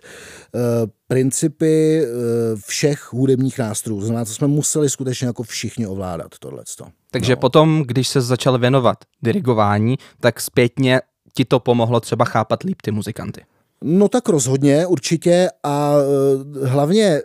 principy 1.08 2.02
uh, 2.02 2.60
všech 2.68 3.14
hudebních 3.14 3.60
nástrojů. 3.60 4.00
To 4.00 4.06
znamená, 4.06 4.26
to 4.26 4.34
jsme 4.34 4.48
museli 4.48 4.90
skutečně 4.90 5.28
jako 5.28 5.44
všichni 5.44 5.88
ovládat 5.88 6.40
tohleto. 6.40 6.86
Takže 7.12 7.32
no. 7.32 7.38
potom, 7.38 7.84
když 7.88 8.08
se 8.08 8.22
začal 8.22 8.60
věnovat 8.60 8.98
dirigování, 9.22 9.98
tak 10.20 10.42
zpětně 10.42 11.02
ti 11.34 11.46
to 11.46 11.60
pomohlo 11.60 12.00
třeba 12.00 12.26
chápat 12.26 12.64
líp 12.64 12.82
ty 12.82 12.92
muzikanty. 12.92 13.42
No 13.82 14.08
tak 14.10 14.30
rozhodně, 14.30 14.86
určitě 14.86 15.50
a 15.64 15.94
uh, 15.98 16.68
hlavně 16.68 17.22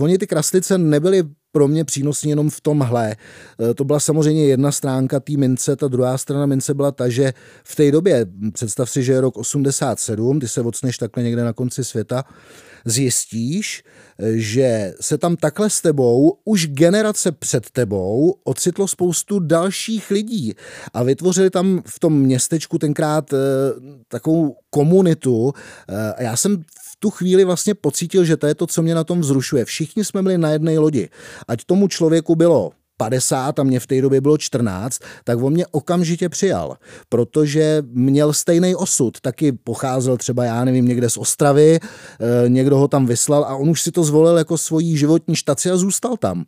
oni 0.00 0.18
ty 0.18 0.26
kraslice 0.26 0.78
nebyly 0.78 1.24
pro 1.52 1.68
mě 1.68 1.84
přínosný 1.84 2.30
jenom 2.30 2.50
v 2.50 2.60
tomhle. 2.60 3.16
To 3.74 3.84
byla 3.84 4.00
samozřejmě 4.00 4.46
jedna 4.46 4.72
stránka 4.72 5.20
té 5.20 5.32
mince, 5.36 5.76
ta 5.76 5.88
druhá 5.88 6.18
strana 6.18 6.46
mince 6.46 6.74
byla 6.74 6.92
ta, 6.92 7.08
že 7.08 7.32
v 7.64 7.76
té 7.76 7.90
době, 7.90 8.26
představ 8.52 8.90
si, 8.90 9.02
že 9.02 9.12
je 9.12 9.20
rok 9.20 9.36
87, 9.36 10.40
ty 10.40 10.48
se 10.48 10.60
odsneš 10.60 10.98
takhle 10.98 11.22
někde 11.22 11.44
na 11.44 11.52
konci 11.52 11.84
světa, 11.84 12.24
zjistíš, 12.84 13.84
že 14.34 14.94
se 15.00 15.18
tam 15.18 15.36
takhle 15.36 15.70
s 15.70 15.80
tebou 15.80 16.38
už 16.44 16.66
generace 16.66 17.32
před 17.32 17.70
tebou 17.70 18.34
ocitlo 18.44 18.88
spoustu 18.88 19.38
dalších 19.38 20.10
lidí 20.10 20.54
a 20.94 21.02
vytvořili 21.02 21.50
tam 21.50 21.82
v 21.86 21.98
tom 22.00 22.20
městečku 22.20 22.78
tenkrát 22.78 23.32
e, 23.32 23.36
takovou 24.08 24.56
komunitu. 24.70 25.52
E, 25.88 26.12
a 26.12 26.22
já 26.22 26.36
jsem 26.36 26.62
v 26.62 26.96
tu 26.98 27.10
chvíli 27.10 27.44
vlastně 27.44 27.74
pocítil, 27.74 28.24
že 28.24 28.36
to 28.36 28.46
je 28.46 28.54
to, 28.54 28.66
co 28.66 28.82
mě 28.82 28.94
na 28.94 29.04
tom 29.04 29.20
vzrušuje. 29.20 29.64
Všichni 29.64 30.04
jsme 30.04 30.22
byli 30.22 30.38
na 30.38 30.50
jedné 30.50 30.78
lodi. 30.78 31.08
Ať 31.48 31.64
tomu 31.64 31.88
člověku 31.88 32.34
bylo 32.34 32.72
50 32.96 33.58
a 33.58 33.62
mě 33.62 33.80
v 33.80 33.86
té 33.86 34.00
době 34.00 34.20
bylo 34.20 34.38
14, 34.38 34.98
tak 35.24 35.42
on 35.42 35.52
mě 35.52 35.66
okamžitě 35.66 36.28
přijal, 36.28 36.76
protože 37.08 37.82
měl 37.92 38.32
stejný 38.32 38.74
osud, 38.74 39.20
taky 39.20 39.52
pocházel 39.52 40.16
třeba, 40.16 40.44
já 40.44 40.64
nevím, 40.64 40.88
někde 40.88 41.10
z 41.10 41.16
Ostravy, 41.16 41.80
eh, 41.80 42.48
někdo 42.48 42.78
ho 42.78 42.88
tam 42.88 43.06
vyslal 43.06 43.44
a 43.44 43.56
on 43.56 43.70
už 43.70 43.82
si 43.82 43.92
to 43.92 44.04
zvolil 44.04 44.38
jako 44.38 44.58
svoji 44.58 44.96
životní 44.96 45.36
štaci 45.36 45.70
a 45.70 45.76
zůstal 45.76 46.16
tam 46.16 46.44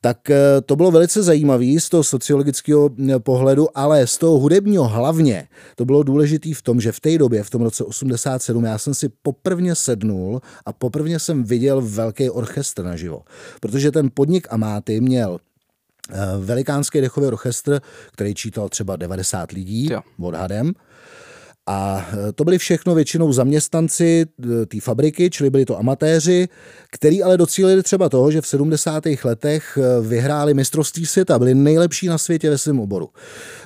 tak 0.00 0.30
eh, 0.30 0.60
to 0.66 0.76
bylo 0.76 0.90
velice 0.90 1.22
zajímavé 1.22 1.80
z 1.80 1.88
toho 1.88 2.04
sociologického 2.04 2.90
pohledu, 3.18 3.68
ale 3.74 4.06
z 4.06 4.18
toho 4.18 4.38
hudebního 4.38 4.88
hlavně 4.88 5.48
to 5.76 5.84
bylo 5.84 6.02
důležité 6.02 6.54
v 6.54 6.62
tom, 6.62 6.80
že 6.80 6.92
v 6.92 7.00
té 7.00 7.18
době, 7.18 7.42
v 7.42 7.50
tom 7.50 7.62
roce 7.62 7.84
87, 7.84 8.64
já 8.64 8.78
jsem 8.78 8.94
si 8.94 9.08
poprvně 9.22 9.74
sednul 9.74 10.40
a 10.66 10.72
poprvně 10.72 11.18
jsem 11.18 11.44
viděl 11.44 11.82
velký 11.82 12.30
orchestr 12.30 12.84
naživo. 12.84 13.22
Protože 13.60 13.92
ten 13.92 14.10
podnik 14.14 14.46
Amáty 14.50 15.00
měl 15.00 15.38
velikánský 16.38 17.00
dechový 17.00 17.26
orchestr, 17.26 17.80
který 18.12 18.34
čítal 18.34 18.68
třeba 18.68 18.96
90 18.96 19.52
lidí 19.52 19.88
jo. 19.92 20.00
odhadem. 20.20 20.72
A 21.68 22.06
to 22.34 22.44
byli 22.44 22.58
všechno 22.58 22.94
většinou 22.94 23.32
zaměstnanci 23.32 24.26
té 24.68 24.80
fabriky, 24.80 25.30
čili 25.30 25.50
byli 25.50 25.64
to 25.64 25.78
amatéři, 25.78 26.48
který 26.92 27.22
ale 27.22 27.36
docílili 27.36 27.82
třeba 27.82 28.08
toho, 28.08 28.30
že 28.30 28.40
v 28.40 28.46
70. 28.46 29.04
letech 29.24 29.78
vyhráli 30.02 30.54
mistrovství 30.54 31.06
světa, 31.06 31.38
byli 31.38 31.54
nejlepší 31.54 32.06
na 32.06 32.18
světě 32.18 32.50
ve 32.50 32.58
svém 32.58 32.80
oboru. 32.80 33.08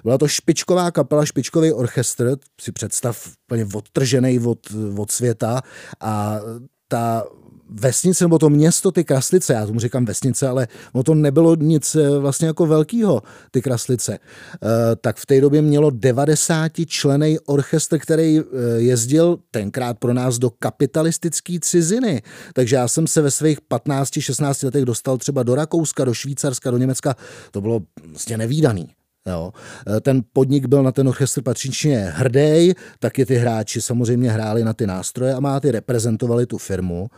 Byla 0.02 0.18
to 0.18 0.28
špičková 0.28 0.90
kapela, 0.90 1.26
špičkový 1.26 1.73
orchestr, 1.73 2.37
si 2.61 2.73
představ 2.73 3.28
úplně 3.49 3.66
odtržený 3.75 4.38
od, 4.38 4.59
od 4.97 5.11
světa 5.11 5.62
a 6.00 6.40
ta 6.88 7.25
vesnice 7.70 8.24
nebo 8.24 8.38
to 8.38 8.50
město, 8.50 8.90
ty 8.92 9.04
Kraslice, 9.04 9.52
já 9.52 9.66
tomu 9.66 9.80
říkám 9.80 10.04
vesnice, 10.04 10.48
ale 10.48 10.68
no 10.94 11.02
to 11.02 11.14
nebylo 11.14 11.56
nic 11.56 11.94
eh, 11.94 12.18
vlastně 12.18 12.46
jako 12.46 12.66
velkýho, 12.66 13.22
ty 13.50 13.62
Kraslice, 13.62 14.18
eh, 14.18 14.68
tak 15.00 15.16
v 15.16 15.26
té 15.26 15.40
době 15.40 15.62
mělo 15.62 15.90
90 15.90 16.72
členej 16.86 17.38
orchestr, 17.46 17.98
který 17.98 18.38
eh, 18.38 18.42
jezdil 18.76 19.38
tenkrát 19.50 19.98
pro 19.98 20.14
nás 20.14 20.38
do 20.38 20.50
kapitalistické 20.50 21.58
ciziny. 21.60 22.22
Takže 22.54 22.76
já 22.76 22.88
jsem 22.88 23.06
se 23.06 23.22
ve 23.22 23.30
svých 23.30 23.58
15-16 23.70 24.64
letech 24.64 24.84
dostal 24.84 25.18
třeba 25.18 25.42
do 25.42 25.54
Rakouska, 25.54 26.04
do 26.04 26.14
Švýcarska, 26.14 26.70
do 26.70 26.78
Německa. 26.78 27.16
To 27.50 27.60
bylo 27.60 27.80
vlastně 28.06 28.38
nevýdaný. 28.38 29.00
Jo. 29.26 29.52
Ten 30.00 30.22
podnik 30.32 30.66
byl 30.66 30.82
na 30.82 30.92
ten 30.92 31.08
orchestr 31.08 31.42
patřičně 31.42 31.98
hrdý, 31.98 32.72
taky 32.98 33.26
ty 33.26 33.34
hráči 33.34 33.80
samozřejmě 33.80 34.30
hráli 34.30 34.64
na 34.64 34.72
ty 34.72 34.86
nástroje 34.86 35.34
a 35.34 35.40
má 35.40 35.60
ty 35.60 35.70
reprezentovali 35.70 36.46
tu 36.46 36.58
firmu. 36.58 37.08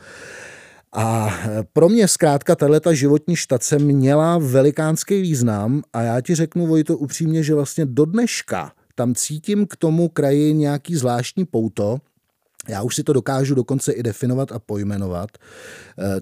A 0.92 1.34
pro 1.72 1.88
mě 1.88 2.08
zkrátka 2.08 2.56
tato 2.56 2.94
životní 2.94 3.36
štace 3.36 3.78
měla 3.78 4.38
velikánský 4.38 5.22
význam 5.22 5.82
a 5.92 6.02
já 6.02 6.20
ti 6.20 6.34
řeknu, 6.34 6.66
Vojto, 6.66 6.98
upřímně, 6.98 7.42
že 7.42 7.54
vlastně 7.54 7.86
do 7.86 8.04
dneška 8.04 8.72
tam 8.94 9.14
cítím 9.14 9.66
k 9.66 9.76
tomu 9.76 10.08
kraji 10.08 10.54
nějaký 10.54 10.96
zvláštní 10.96 11.44
pouto, 11.44 11.98
já 12.68 12.82
už 12.82 12.96
si 12.96 13.04
to 13.04 13.12
dokážu 13.12 13.54
dokonce 13.54 13.92
i 13.92 14.02
definovat 14.02 14.52
a 14.52 14.58
pojmenovat. 14.58 15.30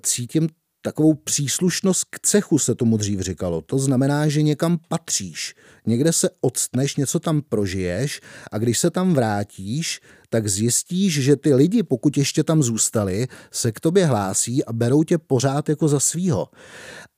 Cítím 0.02 0.48
takovou 0.82 1.14
příslušnost 1.14 2.04
k 2.10 2.20
cechu 2.20 2.58
se 2.58 2.74
tomu 2.74 2.96
dřív 2.96 3.20
říkalo. 3.20 3.60
To 3.60 3.78
znamená, 3.78 4.28
že 4.28 4.42
někam 4.42 4.78
patříš, 4.88 5.54
někde 5.90 6.12
se 6.12 6.30
odstneš, 6.40 6.96
něco 6.96 7.18
tam 7.18 7.42
prožiješ 7.42 8.20
a 8.52 8.58
když 8.58 8.78
se 8.78 8.90
tam 8.90 9.14
vrátíš, 9.14 10.00
tak 10.30 10.48
zjistíš, 10.48 11.20
že 11.20 11.36
ty 11.36 11.54
lidi, 11.54 11.82
pokud 11.82 12.18
ještě 12.18 12.44
tam 12.44 12.62
zůstali, 12.62 13.28
se 13.50 13.72
k 13.72 13.80
tobě 13.80 14.06
hlásí 14.06 14.64
a 14.64 14.72
berou 14.72 15.02
tě 15.02 15.18
pořád 15.18 15.68
jako 15.68 15.88
za 15.88 16.00
svýho. 16.00 16.48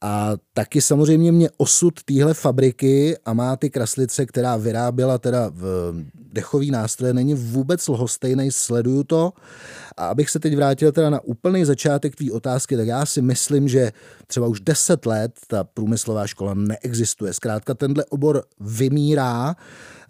A 0.00 0.33
taky 0.55 0.83
samozřejmě 0.83 1.33
mě 1.33 1.50
osud 1.57 2.02
téhle 2.05 2.35
fabriky 2.35 3.17
a 3.25 3.33
má 3.33 3.57
ty 3.57 3.71
kraslice, 3.71 4.26
která 4.26 4.57
vyráběla 4.57 5.19
teda 5.19 5.50
v 5.55 5.95
dechový 6.33 6.71
nástroje, 6.71 7.12
není 7.12 7.35
vůbec 7.35 7.88
lhostejný, 7.88 8.50
sleduju 8.50 9.05
to. 9.05 9.33
A 9.97 10.07
abych 10.07 10.31
se 10.31 10.38
teď 10.38 10.57
vrátil 10.57 10.93
teda 10.93 11.11
na 11.11 11.21
úplný 11.21 11.64
začátek 11.64 12.17
tvý 12.17 12.31
otázky, 12.31 12.76
tak 12.76 12.87
já 12.87 13.07
si 13.07 13.23
myslím, 13.23 13.69
že 13.69 13.93
třeba 14.26 14.47
už 14.47 14.61
deset 14.61 15.07
let 15.07 15.33
ta 15.47 15.64
průmyslová 15.64 16.26
škola 16.26 16.55
neexistuje. 16.55 17.33
Zkrátka 17.33 17.75
tenhle 17.75 18.05
obor 18.05 18.45
vymírá, 18.64 19.57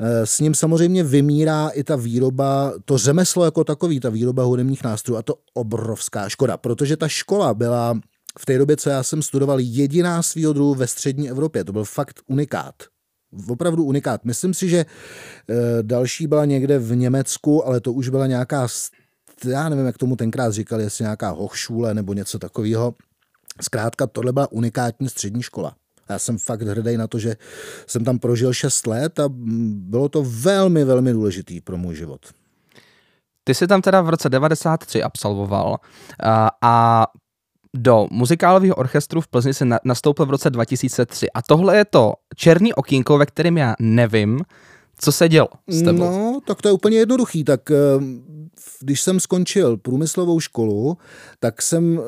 eh, 0.00 0.26
s 0.26 0.40
ním 0.40 0.54
samozřejmě 0.54 1.04
vymírá 1.04 1.68
i 1.68 1.84
ta 1.84 1.96
výroba, 1.96 2.72
to 2.84 2.98
řemeslo 2.98 3.44
jako 3.44 3.64
takový, 3.64 4.00
ta 4.00 4.10
výroba 4.10 4.42
hudebních 4.42 4.84
nástrojů 4.84 5.18
a 5.18 5.22
to 5.22 5.34
obrovská 5.54 6.28
škoda, 6.28 6.56
protože 6.56 6.96
ta 6.96 7.08
škola 7.08 7.54
byla 7.54 8.00
v 8.38 8.46
té 8.46 8.58
době, 8.58 8.76
co 8.76 8.90
já 8.90 9.02
jsem 9.02 9.22
studoval, 9.22 9.60
jediná 9.60 10.22
svýho 10.22 10.52
druhu 10.52 10.74
ve 10.74 10.86
střední 10.86 11.30
Evropě. 11.30 11.64
To 11.64 11.72
byl 11.72 11.84
fakt 11.84 12.20
unikát. 12.26 12.74
Opravdu 13.48 13.84
unikát. 13.84 14.24
Myslím 14.24 14.54
si, 14.54 14.68
že 14.68 14.78
eh, 14.78 15.54
další 15.82 16.26
byla 16.26 16.44
někde 16.44 16.78
v 16.78 16.96
Německu, 16.96 17.66
ale 17.66 17.80
to 17.80 17.92
už 17.92 18.08
byla 18.08 18.26
nějaká, 18.26 18.68
já 19.44 19.68
nevím, 19.68 19.86
jak 19.86 19.98
tomu 19.98 20.16
tenkrát 20.16 20.52
říkali, 20.52 20.82
jestli 20.82 21.02
nějaká 21.02 21.30
hochšule 21.30 21.94
nebo 21.94 22.14
něco 22.14 22.38
takového. 22.38 22.94
Zkrátka, 23.60 24.06
tohle 24.06 24.32
byla 24.32 24.52
unikátní 24.52 25.08
střední 25.08 25.42
škola. 25.42 25.76
Já 26.12 26.18
jsem 26.18 26.38
fakt 26.38 26.62
hrdý 26.62 26.96
na 26.96 27.06
to, 27.06 27.18
že 27.18 27.36
jsem 27.86 28.04
tam 28.04 28.18
prožil 28.18 28.52
6 28.52 28.86
let 28.86 29.20
a 29.20 29.24
bylo 29.28 30.08
to 30.08 30.22
velmi, 30.26 30.84
velmi 30.84 31.12
důležitý 31.12 31.60
pro 31.60 31.76
můj 31.76 31.94
život. 31.94 32.20
Ty 33.44 33.54
jsi 33.54 33.66
tam 33.66 33.82
teda 33.82 34.00
v 34.00 34.08
roce 34.08 34.28
93 34.28 35.02
absolvoval 35.02 35.76
a, 36.22 36.50
a 36.62 37.06
do 37.76 38.06
muzikálového 38.10 38.74
orchestru 38.74 39.20
v 39.20 39.28
Plzni 39.28 39.54
se 39.54 39.64
nastoupil 39.84 40.26
v 40.26 40.30
roce 40.30 40.50
2003 40.50 41.30
a 41.30 41.42
tohle 41.42 41.76
je 41.76 41.84
to 41.84 42.12
černý 42.36 42.74
okýnko, 42.74 43.18
ve 43.18 43.26
kterém 43.26 43.58
já 43.58 43.74
nevím, 43.80 44.40
co 44.98 45.12
se 45.12 45.28
dělo 45.28 45.48
s 45.68 45.82
tebou. 45.82 45.98
No, 45.98 46.40
tak 46.46 46.62
to 46.62 46.68
je 46.68 46.72
úplně 46.72 46.98
jednoduchý. 46.98 47.44
Tak 47.44 47.70
eh, 47.70 47.74
když 48.80 49.00
jsem 49.00 49.20
skončil 49.20 49.76
průmyslovou 49.76 50.40
školu, 50.40 50.96
tak 51.40 51.62
jsem 51.62 51.98
eh, 51.98 52.02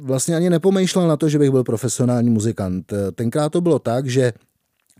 vlastně 0.00 0.36
ani 0.36 0.50
nepomýšlel 0.50 1.08
na 1.08 1.16
to, 1.16 1.28
že 1.28 1.38
bych 1.38 1.50
byl 1.50 1.64
profesionální 1.64 2.30
muzikant. 2.30 2.92
Eh, 2.92 3.12
tenkrát 3.12 3.48
to 3.48 3.60
bylo 3.60 3.78
tak, 3.78 4.06
že 4.06 4.32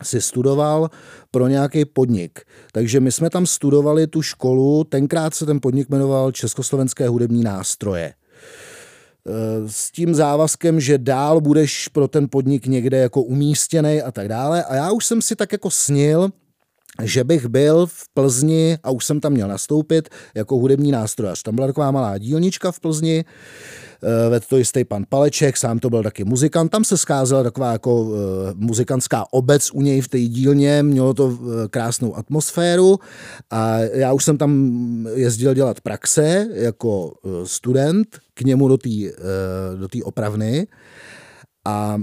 si 0.03 0.21
studoval 0.21 0.91
pro 1.31 1.49
nějaký 1.49 1.85
podnik. 1.85 2.41
Takže 2.73 3.01
my 3.01 3.13
jsme 3.13 3.31
tam 3.31 3.47
studovali 3.47 4.07
tu 4.07 4.23
školu, 4.23 4.85
tenkrát 4.85 5.35
se 5.35 5.47
ten 5.47 5.61
podnik 5.61 5.89
jmenoval 5.89 6.33
Československé 6.33 7.09
hudební 7.09 7.43
nástroje 7.45 8.15
s 9.67 9.91
tím 9.91 10.15
závazkem, 10.15 10.81
že 10.81 10.99
dál 10.99 11.41
budeš 11.41 11.89
pro 11.89 12.09
ten 12.09 12.29
podnik 12.29 12.67
někde 12.67 12.99
jako 12.99 13.23
umístěný 13.23 14.03
a 14.03 14.13
tak 14.13 14.29
dále. 14.29 14.65
A 14.65 14.75
já 14.75 14.91
už 14.91 15.07
jsem 15.07 15.23
si 15.23 15.37
tak 15.37 15.53
jako 15.53 15.71
snil, 15.71 16.31
že 17.03 17.25
bych 17.25 17.47
byl 17.47 17.87
v 17.87 18.05
Plzni 18.15 18.79
a 18.83 18.91
už 18.91 19.05
jsem 19.05 19.21
tam 19.21 19.33
měl 19.33 19.49
nastoupit 19.49 20.09
jako 20.35 20.57
hudební 20.57 20.93
nástrojař. 20.93 21.43
Tam 21.43 21.55
byla 21.55 21.67
taková 21.67 21.91
malá 21.91 22.19
dílnička 22.19 22.73
v 22.73 22.81
Plzni, 22.81 23.25
Eh, 24.03 24.29
vedl 24.31 24.47
to 24.49 24.57
jistý 24.57 24.85
pan 24.85 25.05
Paleček, 25.09 25.57
sám 25.57 25.79
to 25.79 25.91
byl 25.91 26.03
taky 26.03 26.25
muzikant. 26.25 26.71
Tam 26.71 26.85
se 26.85 26.99
scházela 26.99 27.43
taková 27.43 27.73
jako 27.73 28.13
eh, 28.13 28.53
muzikantská 28.55 29.25
obec 29.31 29.71
u 29.73 29.81
něj 29.83 30.01
v 30.01 30.09
té 30.09 30.21
dílně, 30.21 30.83
mělo 30.83 31.15
to 31.15 31.39
eh, 31.41 31.69
krásnou 31.69 32.17
atmosféru 32.17 32.99
a 33.51 33.79
já 33.79 34.13
už 34.13 34.25
jsem 34.25 34.39
tam 34.39 34.53
jezdil 35.15 35.55
dělat 35.55 35.81
praxe 35.81 36.49
jako 36.53 37.15
student 37.45 38.19
k 38.35 38.41
němu 38.41 38.69
do 38.69 38.79
té 38.79 38.91
do 39.77 39.89
opravny 40.05 40.67
a 41.65 41.99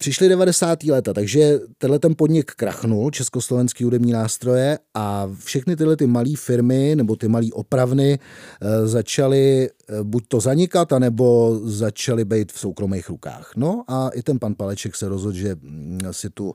Přišly 0.00 0.28
90. 0.28 0.82
leta, 0.82 1.12
takže 1.12 1.58
tenhle 1.78 1.98
ten 1.98 2.14
podnik 2.16 2.50
krachnul, 2.50 3.10
československý 3.10 3.84
hudební 3.84 4.12
nástroje 4.12 4.78
a 4.94 5.30
všechny 5.44 5.76
tyhle 5.76 5.96
ty 5.96 6.06
malé 6.06 6.30
firmy 6.36 6.96
nebo 6.96 7.16
ty 7.16 7.28
malé 7.28 7.46
opravny 7.52 8.18
e, 8.60 8.86
začaly 8.86 9.66
e, 9.66 9.70
buď 10.02 10.24
to 10.28 10.40
zanikat, 10.40 10.92
anebo 10.92 11.58
začaly 11.64 12.24
být 12.24 12.52
v 12.52 12.58
soukromých 12.58 13.08
rukách. 13.08 13.52
No 13.56 13.84
a 13.88 14.08
i 14.08 14.22
ten 14.22 14.38
pan 14.38 14.54
Paleček 14.54 14.96
se 14.96 15.08
rozhodl, 15.08 15.36
že 15.36 15.54
mm, 15.54 16.00
si 16.10 16.30
tu 16.30 16.54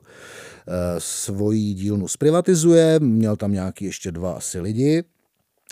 svoji 0.98 1.74
dílnu 1.74 2.08
zprivatizuje, 2.08 3.00
měl 3.00 3.36
tam 3.36 3.52
nějaký 3.52 3.84
ještě 3.84 4.12
dva 4.12 4.32
asi 4.32 4.60
lidi, 4.60 5.04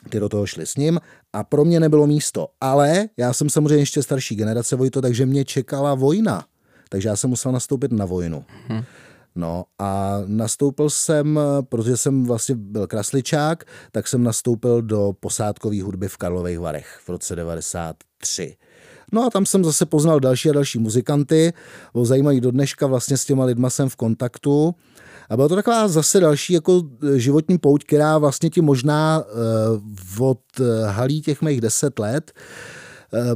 ty 0.09 0.21
do 0.21 0.29
toho 0.29 0.47
šli 0.47 0.67
s 0.67 0.77
ním 0.77 1.01
a 1.33 1.45
pro 1.45 1.65
mě 1.65 1.81
nebylo 1.81 2.07
místo. 2.07 2.49
Ale 2.61 3.09
já 3.17 3.33
jsem 3.33 3.51
samozřejmě 3.51 3.83
ještě 3.83 4.03
starší 4.03 4.37
generace 4.37 4.77
Vojto, 4.77 5.01
takže 5.01 5.27
mě 5.27 5.45
čekala 5.45 5.95
vojna 5.95 6.45
takže 6.93 7.09
já 7.09 7.17
jsem 7.17 7.31
musel 7.31 7.53
nastoupit 7.53 7.93
na 7.93 8.05
vojnu. 8.05 8.45
Hmm. 8.69 8.83
No 9.35 9.65
a 9.79 10.19
nastoupil 10.27 10.91
jsem, 10.91 11.41
protože 11.69 11.97
jsem 11.97 12.25
vlastně 12.25 12.55
byl 12.55 12.87
krasličák, 12.87 13.65
tak 13.93 14.09
jsem 14.09 14.23
nastoupil 14.23 14.83
do 14.83 15.13
posádkové 15.21 15.83
hudby 15.83 16.09
v 16.09 16.17
Karlových 16.17 16.59
Varech 16.59 17.01
v 17.05 17.09
roce 17.09 17.37
93. 17.37 18.57
No 19.13 19.27
a 19.27 19.31
tam 19.31 19.47
jsem 19.47 19.65
zase 19.65 19.87
poznal 19.87 20.21
další 20.21 20.51
a 20.51 20.53
další 20.53 20.79
muzikanty, 20.79 21.53
bylo 21.93 22.05
zajímavý 22.05 22.41
do 22.41 22.51
dneška, 22.51 22.87
vlastně 22.87 23.17
s 23.17 23.25
těma 23.25 23.45
lidma 23.45 23.71
jsem 23.71 23.89
v 23.89 23.97
kontaktu. 23.97 24.75
A 25.31 25.37
byla 25.37 25.49
to 25.49 25.55
taková 25.55 25.89
zase 25.89 26.21
další 26.21 26.53
jako 26.53 26.83
životní 27.17 27.59
pouť, 27.59 27.85
která 27.85 28.19
vlastně 28.19 28.51
ti 28.51 28.61
možná 28.61 29.25
uh, 30.19 30.29
odhalí 30.29 31.23
těch 31.23 31.43
mých 31.43 31.61
deset 31.61 31.99
let, 31.99 32.33
Eh, 32.33 32.82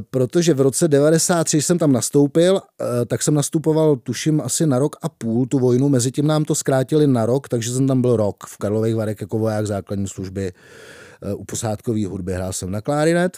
protože 0.09 0.53
v 0.53 0.61
roce 0.61 0.87
93 0.87 1.61
jsem 1.61 1.77
tam 1.77 1.91
nastoupil, 1.91 2.61
eh, 2.61 3.05
tak 3.05 3.23
jsem 3.23 3.33
nastupoval, 3.33 3.95
tuším, 3.95 4.41
asi 4.41 4.67
na 4.67 4.79
rok 4.79 4.95
a 5.01 5.09
půl 5.09 5.45
tu 5.45 5.59
vojnu, 5.59 5.89
mezi 5.89 6.11
tím 6.11 6.27
nám 6.27 6.45
to 6.45 6.55
zkrátili 6.55 7.07
na 7.07 7.25
rok, 7.25 7.49
takže 7.49 7.71
jsem 7.71 7.87
tam 7.87 8.01
byl 8.01 8.15
rok 8.15 8.43
v 8.47 8.57
Karlových 8.57 8.95
Varech 8.95 9.21
jako 9.21 9.39
voják 9.39 9.67
základní 9.67 10.07
služby 10.07 10.51
eh, 10.51 11.33
u 11.33 11.45
posádkové 11.45 12.05
hudby, 12.05 12.33
hrál 12.33 12.53
jsem 12.53 12.71
na 12.71 12.81
klarinet. 12.81 13.37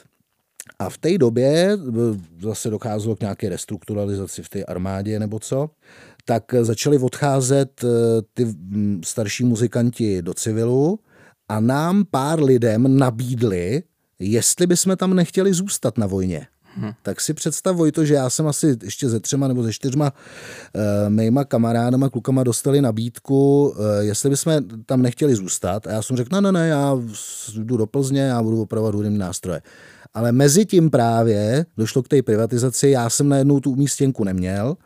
A 0.80 0.90
v 0.90 0.98
té 0.98 1.18
době 1.18 1.78
zase 2.42 2.70
docházelo 2.70 3.16
k 3.16 3.20
nějaké 3.20 3.50
restrukturalizaci 3.50 4.44
v 4.44 4.50
té 4.50 4.64
armádě 4.64 5.20
nebo 5.20 5.40
co, 5.40 5.70
tak 6.26 6.44
začali 6.62 6.98
odcházet 6.98 7.86
ty 8.34 8.46
mm, 8.46 9.02
starší 9.06 9.44
muzikanti 9.44 10.22
do 10.22 10.34
civilu 10.34 11.00
a 11.50 11.60
nám 11.60 12.06
pár 12.12 12.44
lidem 12.44 12.98
nabídli 12.98 13.84
jestli 14.20 14.68
bychom 14.68 14.98
tam 14.98 15.14
nechtěli 15.14 15.54
zůstat 15.54 15.98
na 15.98 16.08
vojně. 16.08 16.48
Hmm. 16.76 16.92
Tak 17.04 17.22
si 17.22 17.34
představ, 17.34 17.78
to, 17.94 18.06
že 18.06 18.14
já 18.14 18.30
jsem 18.30 18.48
asi 18.48 18.78
ještě 18.84 19.10
ze 19.10 19.20
třema 19.20 19.48
nebo 19.48 19.64
ze 19.64 19.74
čtyřma 19.74 20.14
uh, 20.14 21.10
mýma 21.10 21.44
kamarádama, 21.44 22.10
klukama 22.10 22.44
dostali 22.44 22.82
nabídku, 22.82 23.70
uh, 23.70 23.86
jestli 24.00 24.30
bychom 24.30 24.54
tam 24.86 25.02
nechtěli 25.02 25.36
zůstat. 25.36 25.88
A 25.88 25.92
já 25.92 26.02
jsem 26.02 26.18
řekl, 26.18 26.36
ne, 26.36 26.42
ne, 26.42 26.52
ne, 26.52 26.68
já 26.68 26.98
jdu 27.58 27.78
do 27.78 27.88
Plzně, 27.88 28.22
já 28.22 28.44
budu 28.44 28.62
opravovat 28.62 28.96
hudební 28.96 29.18
nástroje. 29.18 29.62
Ale 30.14 30.32
mezi 30.32 30.66
tím 30.66 30.90
právě 30.90 31.66
došlo 31.78 32.04
k 32.04 32.08
té 32.08 32.22
privatizaci, 32.22 32.90
já 32.90 33.10
jsem 33.10 33.30
najednou 33.30 33.60
tu 33.60 33.72
umístěnku 33.72 34.24
neměl 34.24 34.78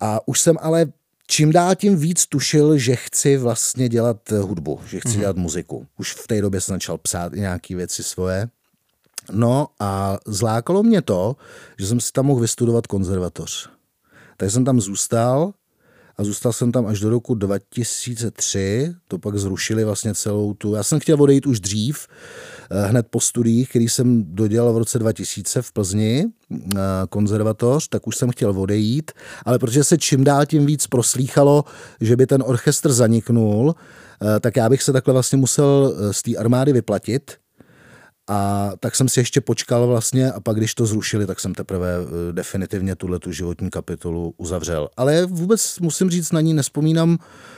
a 0.00 0.28
už 0.28 0.40
jsem 0.40 0.56
ale 0.60 0.86
čím 1.30 1.52
dál 1.52 1.74
tím 1.74 1.96
víc 1.96 2.26
tušil, 2.26 2.78
že 2.78 2.96
chci 2.96 3.36
vlastně 3.36 3.88
dělat 3.88 4.30
hudbu, 4.30 4.80
že 4.86 5.00
chci 5.00 5.08
mm-hmm. 5.08 5.20
dělat 5.20 5.36
muziku. 5.36 5.86
Už 5.98 6.12
v 6.14 6.26
té 6.26 6.40
době 6.42 6.60
jsem 6.60 6.74
začal 6.74 6.98
psát 6.98 7.34
i 7.34 7.40
nějaké 7.40 7.76
věci 7.76 8.02
svoje. 8.02 8.48
No 9.32 9.68
a 9.80 10.18
zlákalo 10.26 10.82
mě 10.82 11.02
to, 11.02 11.36
že 11.78 11.86
jsem 11.86 12.00
si 12.00 12.12
tam 12.12 12.26
mohl 12.26 12.40
vystudovat 12.40 12.86
konzervatoř. 12.86 13.70
Tak 14.36 14.50
jsem 14.50 14.64
tam 14.64 14.80
zůstal 14.80 15.52
a 16.16 16.24
zůstal 16.24 16.52
jsem 16.52 16.72
tam 16.72 16.86
až 16.86 17.00
do 17.00 17.10
roku 17.10 17.34
2003, 17.34 18.94
to 19.08 19.18
pak 19.18 19.38
zrušili 19.38 19.84
vlastně 19.84 20.14
celou 20.14 20.54
tu, 20.54 20.74
já 20.74 20.82
jsem 20.82 21.00
chtěl 21.00 21.22
odejít 21.22 21.46
už 21.46 21.60
dřív, 21.60 22.06
eh, 22.70 22.86
hned 22.86 23.06
po 23.10 23.20
studiích, 23.20 23.68
který 23.68 23.88
jsem 23.88 24.34
dodělal 24.34 24.72
v 24.72 24.78
roce 24.78 24.98
2000 24.98 25.62
v 25.62 25.72
Plzni, 25.72 26.24
eh, 26.26 26.30
konzervatoř, 27.10 27.88
tak 27.88 28.06
už 28.06 28.16
jsem 28.16 28.30
chtěl 28.30 28.60
odejít, 28.60 29.10
ale 29.44 29.58
protože 29.58 29.84
se 29.84 29.98
čím 29.98 30.24
dál 30.24 30.46
tím 30.46 30.66
víc 30.66 30.86
proslýchalo, 30.86 31.64
že 32.00 32.16
by 32.16 32.26
ten 32.26 32.42
orchestr 32.46 32.92
zaniknul, 32.92 33.74
eh, 33.74 34.40
tak 34.40 34.56
já 34.56 34.68
bych 34.68 34.82
se 34.82 34.92
takhle 34.92 35.12
vlastně 35.12 35.38
musel 35.38 35.94
z 36.10 36.22
té 36.22 36.36
armády 36.36 36.72
vyplatit, 36.72 37.36
a 38.30 38.70
tak 38.80 38.96
jsem 38.96 39.08
si 39.08 39.20
ještě 39.20 39.40
počkal 39.40 39.86
vlastně 39.86 40.32
a 40.32 40.40
pak, 40.40 40.56
když 40.56 40.74
to 40.74 40.86
zrušili, 40.86 41.26
tak 41.26 41.40
jsem 41.40 41.54
teprve 41.54 41.88
eh, 41.88 42.32
definitivně 42.32 42.96
tuhle 42.96 43.18
tu 43.18 43.32
životní 43.32 43.70
kapitolu 43.70 44.34
uzavřel. 44.36 44.88
Ale 44.96 45.26
vůbec 45.26 45.78
musím 45.78 46.10
říct, 46.10 46.32
na 46.32 46.40
ní 46.40 46.54
nespomínám 46.54 47.18
Eh, 47.18 47.57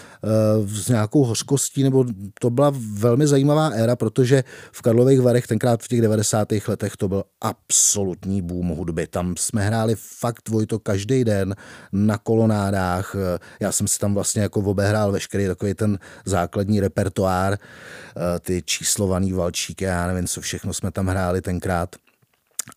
s 0.67 0.89
nějakou 0.89 1.25
hořkostí, 1.25 1.83
nebo 1.83 2.05
to 2.41 2.51
byla 2.51 2.73
velmi 2.95 3.27
zajímavá 3.27 3.69
éra, 3.69 3.97
protože 3.97 4.45
v 4.73 4.83
Karlových 4.83 5.21
Varech 5.21 5.47
tenkrát 5.47 5.83
v 5.83 5.89
těch 5.89 6.01
90. 6.01 6.49
letech 6.69 6.97
to 6.97 7.09
byl 7.09 7.25
absolutní 7.41 8.43
boom 8.43 8.69
hudby. 8.69 9.07
Tam 9.07 9.35
jsme 9.39 9.63
hráli 9.63 9.95
fakt 9.97 10.49
Vojto 10.49 10.79
každý 10.79 11.25
den 11.25 11.55
na 11.93 12.19
kolonádách. 12.19 13.15
Eh, 13.15 13.39
já 13.61 13.73
jsem 13.73 13.89
si 13.89 13.99
tam 13.99 14.15
vlastně 14.15 14.43
jako 14.43 14.61
obehrál 14.61 15.13
veškerý 15.13 15.47
takový 15.47 15.75
ten 15.75 15.99
základní 16.25 16.81
repertoár, 16.81 17.53
eh, 17.53 18.41
ty 18.41 18.63
číslovaný 18.65 19.33
valčíky, 19.33 19.85
já 19.85 20.07
nevím, 20.07 20.27
co 20.27 20.41
všechno 20.41 20.75
jsme 20.75 20.91
tam 20.91 21.07
hráli 21.07 21.41
tenkrát 21.41 21.97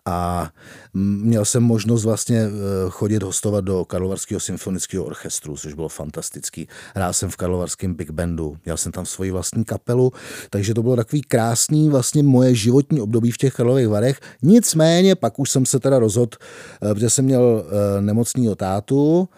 a 0.05 0.49
měl 0.93 1.45
jsem 1.45 1.63
možnost 1.63 2.03
vlastně 2.03 2.39
eh, 2.39 2.49
chodit 2.89 3.23
hostovat 3.23 3.65
do 3.65 3.85
Karlovarského 3.85 4.39
symfonického 4.39 5.05
orchestru, 5.05 5.57
což 5.57 5.73
bylo 5.73 5.89
fantastický. 5.89 6.67
Hrál 6.95 7.13
jsem 7.13 7.29
v 7.29 7.35
Karlovarském 7.35 7.93
Big 7.93 8.11
Bandu, 8.11 8.57
měl 8.65 8.77
jsem 8.77 8.91
tam 8.91 9.05
svoji 9.05 9.31
vlastní 9.31 9.65
kapelu, 9.65 10.11
takže 10.49 10.73
to 10.73 10.83
bylo 10.83 10.95
takový 10.95 11.21
krásný 11.21 11.89
vlastně 11.89 12.23
moje 12.23 12.55
životní 12.55 13.01
období 13.01 13.31
v 13.31 13.37
těch 13.37 13.53
Karlových 13.53 13.87
Varech. 13.87 14.19
Nicméně 14.41 15.15
pak 15.15 15.39
už 15.39 15.49
jsem 15.49 15.65
se 15.65 15.79
teda 15.79 15.99
rozhodl, 15.99 16.37
eh, 16.81 16.93
protože 16.93 17.09
jsem 17.09 17.25
měl 17.25 17.65
eh, 17.65 18.01
nemocný 18.01 18.55
tátu, 18.55 19.29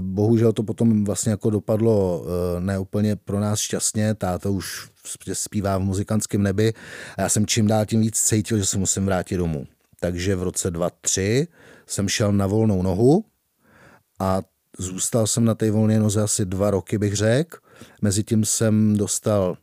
bohužel 0.00 0.52
to 0.52 0.62
potom 0.62 1.04
vlastně 1.04 1.30
jako 1.30 1.50
dopadlo 1.50 2.24
neúplně 2.58 3.16
pro 3.16 3.40
nás 3.40 3.60
šťastně, 3.60 4.14
táta 4.14 4.48
už 4.48 4.88
zpívá 5.32 5.78
v 5.78 5.82
muzikantském 5.82 6.42
nebi 6.42 6.72
a 7.16 7.22
já 7.22 7.28
jsem 7.28 7.46
čím 7.46 7.66
dál 7.66 7.86
tím 7.86 8.00
víc 8.00 8.20
cítil, 8.20 8.58
že 8.58 8.66
se 8.66 8.78
musím 8.78 9.06
vrátit 9.06 9.36
domů. 9.36 9.66
Takže 10.02 10.36
v 10.36 10.42
roce 10.42 10.70
2003 10.70 11.46
jsem 11.86 12.08
šel 12.08 12.32
na 12.32 12.46
volnou 12.46 12.82
nohu 12.82 13.24
a 14.20 14.42
zůstal 14.78 15.26
jsem 15.26 15.44
na 15.44 15.54
té 15.54 15.70
volné 15.70 15.98
noze 15.98 16.22
asi 16.22 16.44
dva 16.44 16.70
roky, 16.70 16.98
bych 16.98 17.16
řekl. 17.16 17.58
Mezitím 18.02 18.44
jsem 18.44 18.96
dostal 18.96 19.56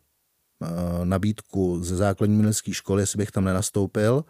uh, 0.60 1.05
nabídku 1.05 1.84
ze 1.84 1.96
základní 1.96 2.36
umělecké 2.36 2.74
školy, 2.74 3.01
jestli 3.01 3.17
bych 3.17 3.31
tam 3.31 3.43
nenastoupil. 3.43 4.25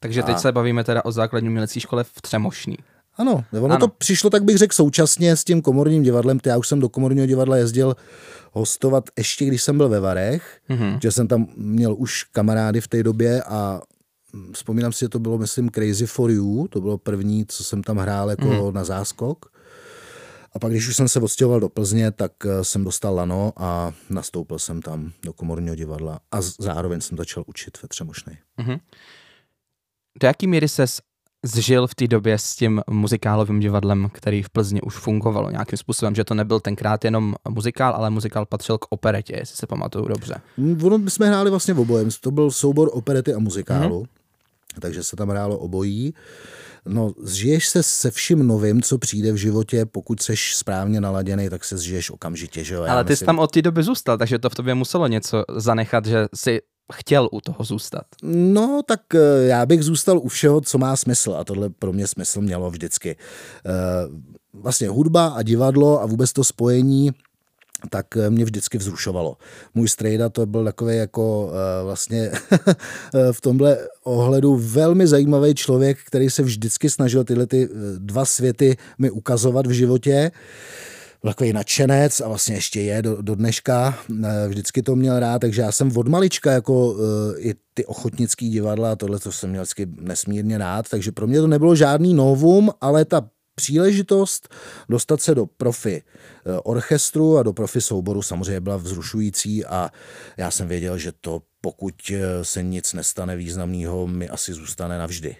Takže 0.00 0.22
teď 0.22 0.34
a... 0.34 0.38
se 0.38 0.52
bavíme 0.52 0.84
teda 0.84 1.04
o 1.04 1.12
základní 1.12 1.48
umělecké 1.48 1.80
škole 1.80 2.04
v 2.04 2.22
Třemošní. 2.22 2.76
Ano, 3.16 3.44
ono 3.52 3.64
ano. 3.64 3.78
to 3.78 3.88
přišlo, 3.88 4.30
tak 4.30 4.44
bych 4.44 4.56
řekl, 4.56 4.74
současně 4.74 5.36
s 5.36 5.44
tím 5.44 5.62
komorním 5.62 6.02
divadlem. 6.02 6.38
Já 6.46 6.56
už 6.56 6.68
jsem 6.68 6.80
do 6.80 6.88
komorního 6.88 7.26
divadla 7.26 7.56
jezdil 7.56 7.96
hostovat 8.52 9.04
ještě, 9.18 9.44
když 9.44 9.62
jsem 9.62 9.76
byl 9.76 9.88
ve 9.88 10.00
Varech, 10.00 10.60
mm-hmm. 10.70 10.98
že 11.02 11.12
jsem 11.12 11.28
tam 11.28 11.46
měl 11.56 11.94
už 11.98 12.24
kamarády 12.24 12.80
v 12.80 12.88
té 12.88 13.02
době 13.02 13.42
a 13.42 13.80
vzpomínám 14.52 14.92
si, 14.92 14.98
že 14.98 15.08
to 15.08 15.18
bylo, 15.18 15.38
myslím, 15.38 15.70
Crazy 15.70 16.06
for 16.06 16.30
You, 16.30 16.68
to 16.68 16.80
bylo 16.80 16.98
první, 16.98 17.46
co 17.46 17.64
jsem 17.64 17.82
tam 17.82 17.96
hrál 17.96 18.30
jako 18.30 18.46
mm. 18.46 18.74
na 18.74 18.84
záskok. 18.84 19.50
A 20.52 20.58
pak, 20.58 20.70
když 20.70 20.88
už 20.88 20.96
jsem 20.96 21.08
se 21.08 21.20
odstěhoval 21.20 21.60
do 21.60 21.68
Plzně, 21.68 22.10
tak 22.10 22.32
eh, 22.44 22.64
jsem 22.64 22.84
dostal 22.84 23.14
lano 23.14 23.52
a 23.56 23.92
nastoupil 24.10 24.58
jsem 24.58 24.82
tam 24.82 25.12
do 25.22 25.32
komorního 25.32 25.74
divadla 25.74 26.20
a 26.32 26.40
zároveň 26.40 27.00
jsem 27.00 27.18
začal 27.18 27.44
učit 27.46 27.82
ve 27.82 27.88
Třemošnej. 27.88 28.36
Mm-hmm. 28.58 28.80
Do 30.20 30.26
jaký 30.26 30.46
míry 30.46 30.68
ses 30.68 31.00
zžil 31.44 31.86
v 31.86 31.94
té 31.94 32.06
době 32.06 32.38
s 32.38 32.56
tím 32.56 32.82
muzikálovým 32.90 33.60
divadlem, 33.60 34.10
který 34.12 34.42
v 34.42 34.50
Plzni 34.50 34.82
už 34.82 34.94
fungovalo 34.94 35.50
nějakým 35.50 35.76
způsobem, 35.76 36.14
že 36.14 36.24
to 36.24 36.34
nebyl 36.34 36.60
tenkrát 36.60 37.04
jenom 37.04 37.34
muzikál, 37.48 37.94
ale 37.94 38.10
muzikál 38.10 38.46
patřil 38.46 38.78
k 38.78 38.86
operetě, 38.90 39.36
jestli 39.36 39.56
se 39.56 39.66
pamatuju 39.66 40.08
dobře. 40.08 40.34
Ono 40.82 40.98
my 40.98 41.10
jsme 41.10 41.26
hráli 41.26 41.50
vlastně 41.50 41.74
v 41.74 41.80
obojem. 41.80 42.08
To 42.20 42.30
byl 42.30 42.50
soubor 42.50 42.90
operety 42.92 43.34
a 43.34 43.38
muzikálu. 43.38 44.02
Mm-hmm 44.02 44.19
takže 44.80 45.02
se 45.02 45.16
tam 45.16 45.28
hrálo 45.28 45.58
obojí. 45.58 46.14
No, 46.86 47.12
zžiješ 47.22 47.68
se 47.68 47.82
se 47.82 48.10
vším 48.10 48.46
novým, 48.46 48.82
co 48.82 48.98
přijde 48.98 49.32
v 49.32 49.36
životě, 49.36 49.86
pokud 49.86 50.22
seš 50.22 50.56
správně 50.56 51.00
naladěný, 51.00 51.50
tak 51.50 51.64
se 51.64 51.78
zžiješ 51.78 52.10
okamžitě, 52.10 52.64
že 52.64 52.74
jo? 52.74 52.84
Ale 52.88 53.04
ty 53.04 53.12
myslím... 53.12 53.16
jsi 53.16 53.26
tam 53.26 53.38
od 53.38 53.50
té 53.50 53.62
doby 53.62 53.82
zůstal, 53.82 54.18
takže 54.18 54.38
to 54.38 54.50
v 54.50 54.54
tobě 54.54 54.74
muselo 54.74 55.06
něco 55.06 55.44
zanechat, 55.56 56.06
že 56.06 56.26
si 56.34 56.60
chtěl 56.92 57.28
u 57.32 57.40
toho 57.40 57.64
zůstat. 57.64 58.02
No, 58.22 58.80
tak 58.86 59.00
eh, 59.14 59.46
já 59.46 59.66
bych 59.66 59.82
zůstal 59.82 60.18
u 60.18 60.28
všeho, 60.28 60.60
co 60.60 60.78
má 60.78 60.96
smysl 60.96 61.34
a 61.40 61.44
tohle 61.44 61.70
pro 61.70 61.92
mě 61.92 62.06
smysl 62.06 62.40
mělo 62.40 62.70
vždycky. 62.70 63.16
Eh, 63.66 63.70
vlastně 64.52 64.88
hudba 64.88 65.26
a 65.26 65.42
divadlo 65.42 66.02
a 66.02 66.06
vůbec 66.06 66.32
to 66.32 66.44
spojení 66.44 67.10
tak 67.88 68.16
eh, 68.16 68.30
mě 68.30 68.44
vždycky 68.44 68.78
vzrušovalo. 68.78 69.36
Můj 69.74 69.88
strejda 69.88 70.28
to 70.28 70.46
byl 70.46 70.64
takový 70.64 70.96
jako 70.96 71.44
uh, 71.44 71.52
vlastně 71.84 72.30
v 73.32 73.40
tomhle 73.40 73.78
ohledu 74.04 74.56
velmi 74.56 75.06
zajímavý 75.06 75.54
člověk, 75.54 75.98
který 76.06 76.30
se 76.30 76.42
vždycky 76.42 76.90
snažil 76.90 77.24
tyhle 77.24 77.46
ty 77.46 77.68
eh, 77.70 77.76
dva 77.98 78.24
světy 78.24 78.76
mi 78.98 79.10
ukazovat 79.10 79.66
v 79.66 79.70
životě. 79.70 80.30
Takový 81.22 81.52
nadšenec 81.52 82.20
a 82.20 82.28
vlastně 82.28 82.54
ještě 82.54 82.80
je 82.80 83.02
do, 83.02 83.22
do 83.22 83.34
dneška. 83.34 83.98
Vždycky 84.48 84.82
to 84.82 84.96
měl 84.96 85.20
rád, 85.20 85.38
takže 85.38 85.62
já 85.62 85.72
jsem 85.72 85.96
od 85.96 86.08
malička 86.08 86.52
jako 86.52 86.96
i 87.38 87.54
ty 87.74 87.86
ochotnický 87.86 88.50
divadla, 88.50 88.96
tohle 88.96 89.18
to 89.18 89.32
jsem 89.32 89.50
měl 89.50 89.62
vždycky 89.62 89.86
nesmírně 90.00 90.58
rád, 90.58 90.88
takže 90.88 91.12
pro 91.12 91.26
mě 91.26 91.40
to 91.40 91.46
nebylo 91.46 91.76
žádný 91.76 92.14
novum, 92.14 92.70
ale 92.80 93.04
ta 93.04 93.28
příležitost 93.54 94.54
dostat 94.88 95.20
se 95.20 95.34
do 95.34 95.46
profi 95.46 96.02
eh, 96.02 96.60
orchestru 96.64 97.38
a 97.38 97.42
do 97.42 97.52
profi 97.52 97.80
souboru 97.80 98.22
samozřejmě 98.22 98.60
byla 98.60 98.76
vzrušující 98.76 99.64
a 99.64 99.90
já 100.36 100.50
jsem 100.50 100.68
věděl, 100.68 100.98
že 100.98 101.12
to 101.20 101.42
pokud 101.60 101.94
eh, 102.10 102.44
se 102.44 102.62
nic 102.62 102.92
nestane 102.92 103.36
významného, 103.36 104.06
mi 104.06 104.28
asi 104.28 104.52
zůstane 104.52 104.98
navždy. 104.98 105.36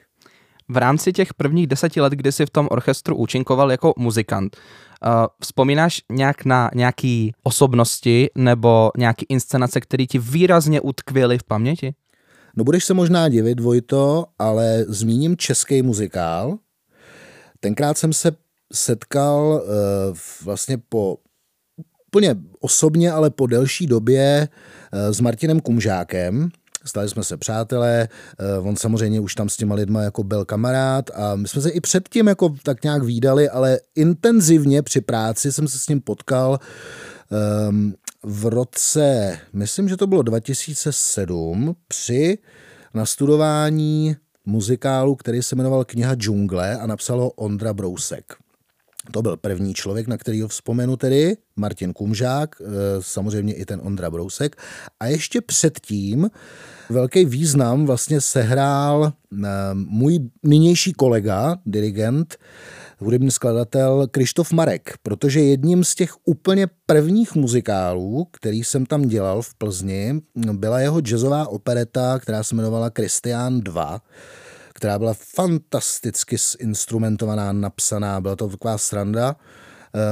V 0.69 0.77
rámci 0.77 1.13
těch 1.13 1.35
prvních 1.35 1.67
deseti 1.67 2.01
let, 2.01 2.13
kdy 2.13 2.33
jsi 2.33 2.47
v 2.47 2.51
tom 2.51 2.69
orchestru 2.71 3.17
účinkoval 3.17 3.71
jako 3.71 3.95
muzikant, 3.97 4.57
uh, 4.57 5.11
vzpomínáš 5.41 6.03
nějak 6.13 6.45
na 6.45 6.71
nějaké 6.75 7.29
osobnosti 7.43 8.31
nebo 8.35 8.91
nějaké 8.99 9.27
inscenace, 9.29 9.81
které 9.81 10.07
ti 10.07 10.19
výrazně 10.19 10.81
utkvěly 10.81 11.39
v 11.39 11.45
paměti? 11.45 11.95
No 12.57 12.65
budeš 12.65 12.85
se 12.85 12.95
možná 12.95 13.29
divit, 13.29 13.61
Vojto, 13.61 14.25
ale 14.39 14.85
zmíním 14.89 15.37
český 15.37 15.83
muzikál, 15.83 16.59
Tenkrát 17.61 17.99
jsem 17.99 18.13
se 18.13 18.33
setkal 18.73 19.63
uh, 19.65 20.17
vlastně 20.45 20.79
po 20.89 21.17
úplně 22.09 22.37
osobně, 22.61 23.13
ale 23.13 23.31
po 23.31 23.47
delší 23.47 23.87
době 23.87 24.49
uh, 24.93 25.13
s 25.13 25.21
Martinem 25.21 25.61
Kumžákem, 25.61 26.51
Stali 26.85 27.09
jsme 27.09 27.25
se 27.25 27.37
přátelé, 27.37 28.09
uh, 28.59 28.69
on 28.69 28.77
samozřejmě 28.77 29.21
už 29.21 29.35
tam 29.35 29.49
s 29.49 29.57
těma 29.57 29.75
lidma 29.75 30.03
jako 30.03 30.23
byl 30.23 30.45
kamarád 30.45 31.11
a 31.15 31.37
my 31.37 31.49
jsme 31.49 31.63
se 31.63 31.71
i 31.71 31.81
předtím 31.81 32.29
jako 32.29 32.55
tak 32.63 32.85
nějak 32.85 33.03
výdali, 33.03 33.49
ale 33.49 33.81
intenzivně 33.95 34.83
při 34.83 35.01
práci 35.01 35.53
jsem 35.53 35.69
se 35.69 35.79
s 35.79 35.89
ním 35.89 36.01
potkal 36.01 36.59
um, 37.69 37.95
v 38.23 38.47
roce, 38.47 39.39
myslím, 39.53 39.89
že 39.89 39.97
to 39.97 40.07
bylo 40.07 40.23
2007, 40.23 41.77
při 41.89 42.39
nastudování 42.95 44.17
muzikálu, 44.47 45.15
který 45.15 45.43
se 45.43 45.57
jmenoval 45.57 45.85
Kniha 45.85 46.15
džungle 46.15 46.79
a 46.79 46.87
napsalo 46.87 47.31
Ondra 47.31 47.75
Brousek. 47.75 48.35
To 49.13 49.23
byl 49.23 49.37
první 49.37 49.75
člověk, 49.75 50.07
na 50.07 50.19
kterého 50.19 50.49
vzpomenu 50.49 50.97
tedy, 50.97 51.37
Martin 51.57 51.93
Kumžák, 51.93 52.57
eh, 52.61 52.67
samozřejmě 53.01 53.55
i 53.55 53.65
ten 53.65 53.81
Ondra 53.85 54.11
Brousek. 54.11 54.57
A 55.01 55.07
ještě 55.07 55.41
předtím 55.41 56.31
velký 56.91 57.25
význam 57.25 57.87
vlastně 57.87 58.21
sehrál 58.21 59.13
eh, 59.13 59.49
můj 59.75 60.19
nynější 60.43 60.93
kolega, 60.93 61.57
dirigent, 61.67 62.37
hudební 63.01 63.31
skladatel 63.31 64.07
Krištof 64.11 64.53
Marek, 64.53 64.95
protože 65.03 65.41
jedním 65.41 65.85
z 65.85 65.95
těch 65.95 66.15
úplně 66.25 66.67
prvních 66.87 67.35
muzikálů, 67.35 68.27
který 68.31 68.65
jsem 68.65 68.87
tam 68.87 69.03
dělal 69.03 69.43
v 69.43 69.55
Plzni, 69.55 70.21
byla 70.53 70.81
jeho 70.81 71.01
jazzová 71.01 71.49
opereta, 71.49 72.19
která 72.19 72.43
se 72.43 72.55
jmenovala 72.55 72.91
Kristián 72.91 73.61
2 73.61 74.01
která 74.81 74.99
byla 74.99 75.15
fantasticky 75.15 76.37
instrumentovaná, 76.59 77.53
napsaná, 77.53 78.21
byla 78.21 78.37
to 78.37 78.49
taková 78.49 78.79
sranda. 78.79 79.37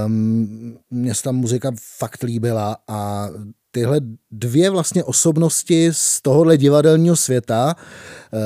Um, 0.07 0.79
mně 0.91 1.15
se 1.15 1.23
ta 1.23 1.33
muzika 1.33 1.71
fakt 1.99 2.23
líbila 2.23 2.77
a 2.89 3.29
tyhle 3.71 4.01
dvě 4.31 4.71
vlastně 4.71 5.05
osobnosti 5.05 5.89
z 5.93 6.23
tohohle 6.23 6.57
divadelního 6.57 7.17
světa, 7.17 7.77
uh, 8.33 8.41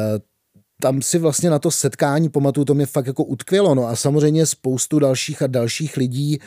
tam 0.83 1.03
si 1.03 1.19
vlastně 1.19 1.51
na 1.51 1.59
to 1.59 1.71
setkání 1.71 2.29
pamatuju, 2.29 2.65
to 2.65 2.75
mě 2.75 2.87
fakt 2.87 3.07
jako 3.07 3.25
utkvělo. 3.25 3.75
No 3.75 3.87
a 3.87 3.97
samozřejmě 3.97 4.47
spoustu 4.47 4.99
dalších 4.99 5.43
a 5.43 5.47
dalších 5.47 5.97
lidí, 5.97 6.39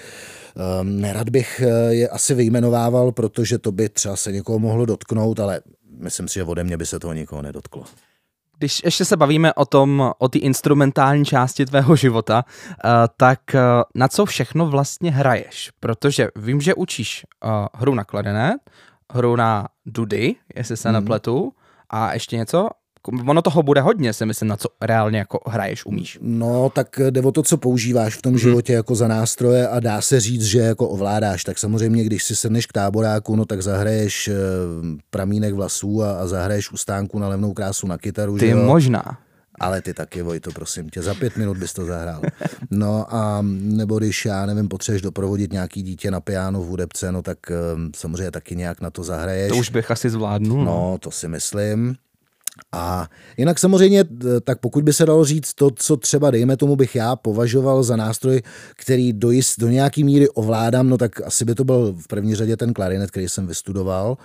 um, 0.81 1.01
nerad 1.01 1.29
bych 1.29 1.61
eh, 1.61 1.93
je 1.93 2.09
asi 2.09 2.33
vyjmenovával, 2.33 3.11
protože 3.11 3.57
to 3.57 3.71
by 3.71 3.89
třeba 3.89 4.15
se 4.15 4.31
někoho 4.31 4.59
mohlo 4.59 4.85
dotknout, 4.85 5.39
ale 5.39 5.61
myslím 5.99 6.27
si, 6.27 6.33
že 6.33 6.43
ode 6.43 6.63
mě 6.63 6.77
by 6.77 6.85
se 6.85 6.99
toho 6.99 7.13
nikoho 7.13 7.41
nedotklo. 7.41 7.83
Když 8.57 8.81
ještě 8.83 9.05
se 9.05 9.17
bavíme 9.17 9.53
o 9.53 9.65
tom, 9.65 10.11
o 10.17 10.29
ty 10.29 10.39
instrumentální 10.39 11.25
části 11.25 11.65
tvého 11.65 11.95
života, 11.95 12.45
uh, 12.45 12.91
tak 13.17 13.39
uh, 13.53 13.59
na 13.95 14.07
co 14.07 14.25
všechno 14.25 14.67
vlastně 14.67 15.11
hraješ? 15.11 15.71
Protože 15.79 16.27
vím, 16.35 16.61
že 16.61 16.73
učíš 16.73 17.25
hru 17.73 17.95
na 17.95 18.03
klarinet, 18.03 18.57
hru 19.13 19.35
na 19.35 19.67
dudy, 19.85 20.35
jestli 20.55 20.77
se 20.77 20.89
mm. 20.89 20.93
nepletu, 20.93 21.53
a 21.89 22.13
ještě 22.13 22.37
něco 22.37 22.69
ono 23.27 23.41
toho 23.41 23.63
bude 23.63 23.81
hodně, 23.81 24.13
si 24.13 24.25
myslím, 24.25 24.49
na 24.49 24.57
co 24.57 24.69
reálně 24.81 25.17
jako 25.19 25.39
hraješ, 25.47 25.85
umíš. 25.85 26.19
No, 26.21 26.69
tak 26.69 26.99
jde 27.09 27.21
o 27.21 27.31
to, 27.31 27.43
co 27.43 27.57
používáš 27.57 28.15
v 28.15 28.21
tom 28.21 28.31
hmm. 28.31 28.39
životě 28.39 28.73
jako 28.73 28.95
za 28.95 29.07
nástroje 29.07 29.67
a 29.67 29.79
dá 29.79 30.01
se 30.01 30.19
říct, 30.19 30.45
že 30.45 30.59
jako 30.59 30.89
ovládáš. 30.89 31.43
Tak 31.43 31.57
samozřejmě, 31.57 32.03
když 32.03 32.23
si 32.23 32.35
sedneš 32.35 32.65
k 32.65 32.73
táboráku, 32.73 33.35
no 33.35 33.45
tak 33.45 33.61
zahraješ 33.61 34.27
eh, 34.27 34.33
pramínek 35.09 35.53
vlasů 35.53 36.03
a, 36.03 36.19
a 36.19 36.27
zahraješ 36.27 36.71
ustánku 36.71 37.19
na 37.19 37.27
levnou 37.27 37.53
krásu 37.53 37.87
na 37.87 37.97
kytaru. 37.97 38.37
Ty 38.37 38.45
že 38.45 38.51
jo? 38.51 38.65
možná. 38.65 39.17
Ale 39.59 39.81
ty 39.81 39.93
taky, 39.93 40.21
Vojto, 40.21 40.51
prosím 40.51 40.89
tě, 40.89 41.01
za 41.01 41.13
pět 41.13 41.37
minut 41.37 41.57
bys 41.57 41.73
to 41.73 41.85
zahrál. 41.85 42.21
No 42.71 43.15
a 43.15 43.39
nebo 43.51 43.99
když, 43.99 44.25
já 44.25 44.45
nevím, 44.45 44.67
potřebuješ 44.67 45.01
doprovodit 45.01 45.53
nějaký 45.53 45.81
dítě 45.81 46.11
na 46.11 46.19
piano 46.19 46.61
v 46.61 46.65
hudebce, 46.65 47.11
no 47.11 47.21
tak 47.21 47.37
um, 47.75 47.91
samozřejmě 47.95 48.31
taky 48.31 48.55
nějak 48.55 48.81
na 48.81 48.89
to 48.89 49.03
zahraješ. 49.03 49.49
To 49.49 49.57
už 49.57 49.69
bych 49.69 49.91
asi 49.91 50.09
zvládnul. 50.09 50.65
No, 50.65 50.91
no 50.91 50.97
to 50.99 51.11
si 51.11 51.27
myslím. 51.27 51.95
A 52.71 53.09
jinak 53.37 53.59
samozřejmě, 53.59 54.03
tak 54.43 54.59
pokud 54.59 54.83
by 54.83 54.93
se 54.93 55.05
dalo 55.05 55.25
říct 55.25 55.53
to, 55.53 55.71
co 55.75 55.97
třeba 55.97 56.31
dejme 56.31 56.57
tomu 56.57 56.75
bych 56.75 56.95
já 56.95 57.15
považoval 57.15 57.83
za 57.83 57.95
nástroj, 57.95 58.41
který 58.75 59.13
do, 59.13 59.31
jist, 59.31 59.59
do 59.59 59.69
nějaký 59.69 60.03
míry 60.03 60.29
ovládám, 60.29 60.89
no 60.89 60.97
tak 60.97 61.21
asi 61.21 61.45
by 61.45 61.55
to 61.55 61.63
byl 61.63 61.95
v 61.99 62.07
první 62.07 62.35
řadě 62.35 62.57
ten 62.57 62.73
klarinet, 62.73 63.11
který 63.11 63.29
jsem 63.29 63.47
vystudoval. 63.47 64.17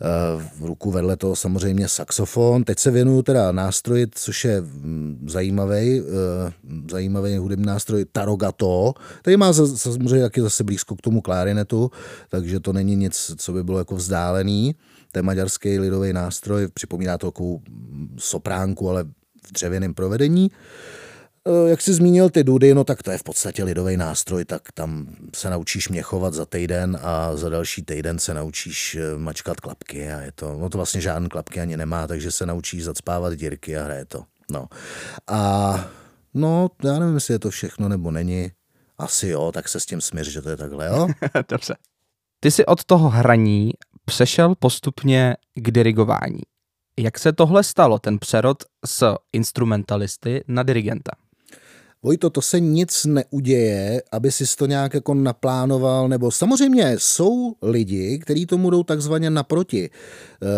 Eh, 0.00 0.42
v 0.58 0.64
ruku 0.64 0.90
vedle 0.90 1.16
toho 1.16 1.36
samozřejmě 1.36 1.88
saxofon. 1.88 2.64
Teď 2.64 2.78
se 2.78 2.90
věnuju 2.90 3.22
teda 3.22 3.52
nástroji, 3.52 4.06
což 4.14 4.44
je 4.44 4.60
mm, 4.60 5.26
zajímavý, 5.28 6.00
eh, 6.00 6.52
zajímavý 6.90 7.36
hudební 7.36 7.66
nástroj 7.66 8.04
Tarogato, 8.12 8.94
který 9.20 9.36
má 9.36 9.52
samozřejmě 9.52 10.22
taky 10.22 10.40
zase 10.40 10.64
blízko 10.64 10.96
k 10.96 11.00
tomu 11.02 11.20
klarinetu, 11.20 11.90
takže 12.30 12.60
to 12.60 12.72
není 12.72 12.96
nic, 12.96 13.34
co 13.36 13.52
by 13.52 13.64
bylo 13.64 13.78
jako 13.78 13.96
vzdálený. 13.96 14.74
To 15.14 15.18
je 15.18 15.22
maďarský 15.22 15.78
lidový 15.78 16.12
nástroj, 16.12 16.68
připomíná 16.74 17.18
to 17.18 17.30
takovou 17.30 17.62
sopránku, 18.18 18.90
ale 18.90 19.04
v 19.46 19.52
dřevěném 19.52 19.94
provedení. 19.94 20.50
Eh, 21.48 21.70
jak 21.70 21.80
jsi 21.80 21.94
zmínil 21.94 22.30
ty 22.30 22.44
dudy, 22.44 22.74
no 22.74 22.84
tak 22.84 23.02
to 23.02 23.10
je 23.10 23.18
v 23.18 23.22
podstatě 23.22 23.64
lidový 23.64 23.96
nástroj, 23.96 24.44
tak 24.44 24.62
tam 24.72 25.06
se 25.36 25.50
naučíš 25.50 25.88
měchovat 25.88 26.34
za 26.34 26.46
týden 26.46 26.98
a 27.02 27.36
za 27.36 27.48
další 27.48 27.82
týden 27.82 28.18
se 28.18 28.34
naučíš 28.34 28.94
eh, 28.94 29.18
mačkat 29.18 29.60
klapky 29.60 30.12
a 30.12 30.20
je 30.20 30.32
to, 30.34 30.58
no 30.58 30.68
to 30.68 30.78
vlastně 30.78 31.00
žádné 31.00 31.28
klapky 31.28 31.60
ani 31.60 31.76
nemá, 31.76 32.06
takže 32.06 32.32
se 32.32 32.46
naučíš 32.46 32.84
zacpávat 32.84 33.34
dírky 33.34 33.76
a 33.76 33.84
hraje 33.84 34.04
to. 34.04 34.24
No. 34.50 34.66
A 35.26 35.74
no, 36.34 36.70
já 36.84 36.98
nevím, 36.98 37.14
jestli 37.14 37.34
je 37.34 37.38
to 37.38 37.50
všechno 37.50 37.88
nebo 37.88 38.10
není. 38.10 38.50
Asi 38.98 39.28
jo, 39.28 39.52
tak 39.52 39.68
se 39.68 39.80
s 39.80 39.86
tím 39.86 40.00
smíř, 40.00 40.28
že 40.28 40.42
to 40.42 40.50
je 40.50 40.56
takhle, 40.56 40.86
jo? 40.86 41.08
Dobře. 41.48 41.74
Ty 42.40 42.50
jsi 42.50 42.66
od 42.66 42.84
toho 42.84 43.08
hraní 43.08 43.72
přešel 44.04 44.54
postupně 44.54 45.36
k 45.54 45.70
dirigování. 45.70 46.40
Jak 46.98 47.18
se 47.18 47.32
tohle 47.32 47.64
stalo, 47.64 47.98
ten 47.98 48.18
přerod 48.18 48.56
z 48.86 49.02
instrumentalisty 49.32 50.44
na 50.48 50.62
dirigenta? 50.62 51.12
Vojto, 52.04 52.30
to 52.30 52.42
se 52.42 52.60
nic 52.60 53.04
neuděje, 53.04 54.02
aby 54.12 54.32
si 54.32 54.44
to 54.56 54.66
nějak 54.66 54.94
jako 54.94 55.14
naplánoval, 55.14 56.08
nebo 56.08 56.30
samozřejmě 56.30 56.94
jsou 56.98 57.54
lidi, 57.62 58.18
kteří 58.18 58.46
tomu 58.46 58.70
jdou 58.70 58.82
takzvaně 58.82 59.30
naproti. 59.30 59.90
Uh, 59.90 60.48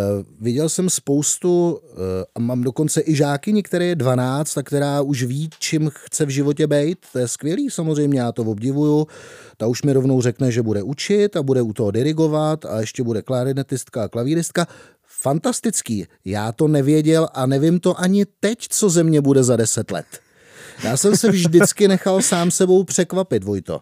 viděl 0.40 0.68
jsem 0.68 0.90
spoustu, 0.90 1.70
uh, 1.70 1.98
a 2.34 2.40
mám 2.40 2.62
dokonce 2.62 3.02
i 3.06 3.14
žákyni, 3.14 3.62
které 3.62 3.84
je 3.84 3.94
12, 3.94 4.58
a 4.58 4.62
která 4.62 5.00
už 5.00 5.22
ví, 5.22 5.50
čím 5.58 5.90
chce 5.94 6.26
v 6.26 6.28
životě 6.28 6.66
být. 6.66 6.98
To 7.12 7.18
je 7.18 7.28
skvělý, 7.28 7.70
samozřejmě, 7.70 8.20
já 8.20 8.32
to 8.32 8.42
obdivuju. 8.42 9.06
Ta 9.56 9.66
už 9.66 9.82
mi 9.82 9.92
rovnou 9.92 10.22
řekne, 10.22 10.52
že 10.52 10.62
bude 10.62 10.82
učit 10.82 11.36
a 11.36 11.42
bude 11.42 11.62
u 11.62 11.72
toho 11.72 11.90
dirigovat 11.90 12.64
a 12.64 12.80
ještě 12.80 13.02
bude 13.02 13.22
klarinetistka 13.22 14.04
a 14.04 14.08
klavíristka. 14.08 14.66
Fantastický. 15.06 16.06
Já 16.24 16.52
to 16.52 16.68
nevěděl 16.68 17.28
a 17.34 17.46
nevím 17.46 17.80
to 17.80 18.00
ani 18.00 18.26
teď, 18.40 18.66
co 18.70 18.90
ze 18.90 19.02
mě 19.02 19.20
bude 19.20 19.44
za 19.44 19.56
10 19.56 19.90
let. 19.90 20.06
Já 20.84 20.96
jsem 20.96 21.16
se 21.16 21.30
vždycky 21.30 21.88
nechal 21.88 22.22
sám 22.22 22.50
sebou 22.50 22.84
překvapit, 22.84 23.44
Vojto. 23.44 23.80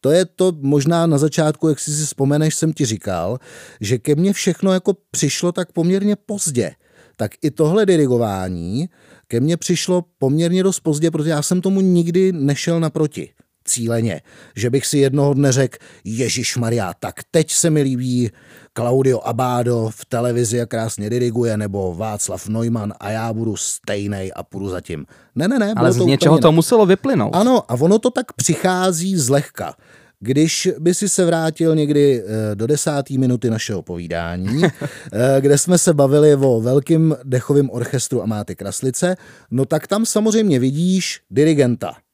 To 0.00 0.10
je 0.10 0.24
to 0.24 0.52
možná 0.60 1.06
na 1.06 1.18
začátku, 1.18 1.68
jak 1.68 1.78
si 1.78 1.90
si 1.90 2.06
vzpomeneš, 2.06 2.54
jsem 2.54 2.72
ti 2.72 2.84
říkal, 2.84 3.38
že 3.80 3.98
ke 3.98 4.14
mně 4.14 4.32
všechno 4.32 4.72
jako 4.72 4.96
přišlo 5.10 5.52
tak 5.52 5.72
poměrně 5.72 6.16
pozdě. 6.16 6.72
Tak 7.16 7.30
i 7.42 7.50
tohle 7.50 7.86
dirigování 7.86 8.88
ke 9.28 9.40
mně 9.40 9.56
přišlo 9.56 10.04
poměrně 10.18 10.62
dost 10.62 10.80
pozdě, 10.80 11.10
protože 11.10 11.30
já 11.30 11.42
jsem 11.42 11.60
tomu 11.60 11.80
nikdy 11.80 12.32
nešel 12.32 12.80
naproti 12.80 13.30
cíleně, 13.66 14.22
že 14.56 14.70
bych 14.70 14.86
si 14.86 14.98
jednoho 14.98 15.34
dne 15.34 15.52
řekl, 15.52 15.78
Ježíš 16.04 16.56
Maria, 16.56 16.94
tak 17.00 17.14
teď 17.30 17.52
se 17.52 17.70
mi 17.70 17.82
líbí 17.82 18.30
Claudio 18.76 19.20
Abado 19.24 19.90
v 19.94 20.04
televizi 20.04 20.60
a 20.60 20.66
krásně 20.66 21.10
diriguje, 21.10 21.56
nebo 21.56 21.94
Václav 21.94 22.48
Neumann 22.48 22.92
a 23.00 23.10
já 23.10 23.32
budu 23.32 23.56
stejnej 23.56 24.32
a 24.36 24.42
půjdu 24.42 24.68
zatím. 24.68 25.06
Ne, 25.34 25.48
ne, 25.48 25.58
ne. 25.58 25.74
Ale 25.76 25.92
z 25.92 25.96
to 25.96 26.04
něčeho 26.04 26.38
to 26.38 26.52
muselo 26.52 26.86
vyplynout. 26.86 27.36
Ano, 27.36 27.62
a 27.68 27.74
ono 27.74 27.98
to 27.98 28.10
tak 28.10 28.32
přichází 28.32 29.16
zlehka. 29.16 29.74
Když 30.20 30.68
by 30.78 30.94
si 30.94 31.08
se 31.08 31.24
vrátil 31.24 31.74
někdy 31.74 32.22
eh, 32.22 32.54
do 32.54 32.66
desáté 32.66 33.18
minuty 33.18 33.50
našeho 33.50 33.82
povídání, 33.82 34.62
eh, 35.12 35.40
kde 35.40 35.58
jsme 35.58 35.78
se 35.78 35.94
bavili 35.94 36.34
o 36.34 36.60
velkým 36.60 37.16
dechovém 37.24 37.70
orchestru 37.70 38.22
a 38.22 38.26
máte 38.26 38.54
kraslice, 38.54 39.16
no 39.50 39.64
tak 39.64 39.86
tam 39.86 40.06
samozřejmě 40.06 40.58
vidíš 40.58 41.20
dirigenta– 41.30 41.96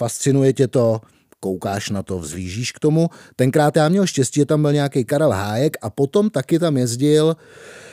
fascinuje 0.00 0.52
tě 0.52 0.68
to, 0.68 1.00
koukáš 1.40 1.90
na 1.90 2.02
to, 2.02 2.18
vzlížíš 2.18 2.72
k 2.72 2.78
tomu. 2.78 3.12
Tenkrát 3.36 3.76
já 3.76 3.88
měl 3.88 4.06
štěstí, 4.06 4.40
že 4.40 4.46
tam 4.46 4.62
byl 4.62 4.72
nějaký 4.72 5.04
Karel 5.04 5.30
Hájek 5.30 5.76
a 5.82 5.90
potom 5.90 6.30
taky 6.30 6.58
tam 6.58 6.76
jezdil 6.76 7.36
uh, 7.36 7.89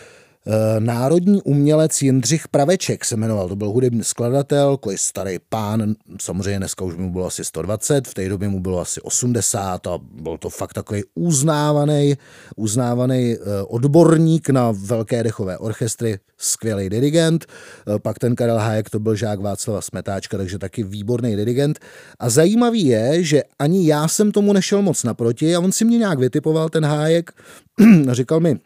národní 0.79 1.41
umělec 1.41 2.01
Jindřich 2.01 2.47
Praveček 2.47 3.05
se 3.05 3.15
jmenoval, 3.17 3.49
to 3.49 3.55
byl 3.55 3.69
hudební 3.69 4.03
skladatel, 4.03 4.77
je 4.91 4.97
starý 4.97 5.37
pán, 5.49 5.95
samozřejmě 6.21 6.57
dneska 6.57 6.85
už 6.85 6.95
mu 6.95 7.11
bylo 7.11 7.25
asi 7.25 7.45
120, 7.45 8.07
v 8.07 8.13
té 8.13 8.29
době 8.29 8.49
mu 8.49 8.59
bylo 8.59 8.79
asi 8.79 9.01
80 9.01 9.87
a 9.87 9.99
byl 10.21 10.37
to 10.37 10.49
fakt 10.49 10.73
takový 10.73 11.03
uznávaný, 11.15 12.17
uznávaný 12.55 13.33
eh, 13.33 13.37
odborník 13.67 14.49
na 14.49 14.71
velké 14.71 15.23
dechové 15.23 15.57
orchestry, 15.57 16.19
skvělý 16.37 16.89
dirigent, 16.89 17.45
eh, 17.45 17.99
pak 17.99 18.19
ten 18.19 18.35
Karel 18.35 18.57
Hájek 18.57 18.89
to 18.89 18.99
byl 18.99 19.15
žák 19.15 19.39
Václava 19.39 19.81
Smetáčka, 19.81 20.37
takže 20.37 20.59
taky 20.59 20.83
výborný 20.83 21.35
dirigent. 21.35 21.79
A 22.19 22.29
zajímavý 22.29 22.85
je, 22.85 23.23
že 23.23 23.43
ani 23.59 23.87
já 23.87 24.07
jsem 24.07 24.31
tomu 24.31 24.53
nešel 24.53 24.81
moc 24.81 25.03
naproti 25.03 25.55
a 25.55 25.59
on 25.59 25.71
si 25.71 25.85
mě 25.85 25.97
nějak 25.97 26.19
vytipoval, 26.19 26.69
ten 26.69 26.85
Hájek, 26.85 27.31
a 28.09 28.13
říkal 28.13 28.39
mi, 28.39 28.59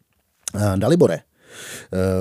Dalibore, 0.76 1.16
Eh, 1.16 1.31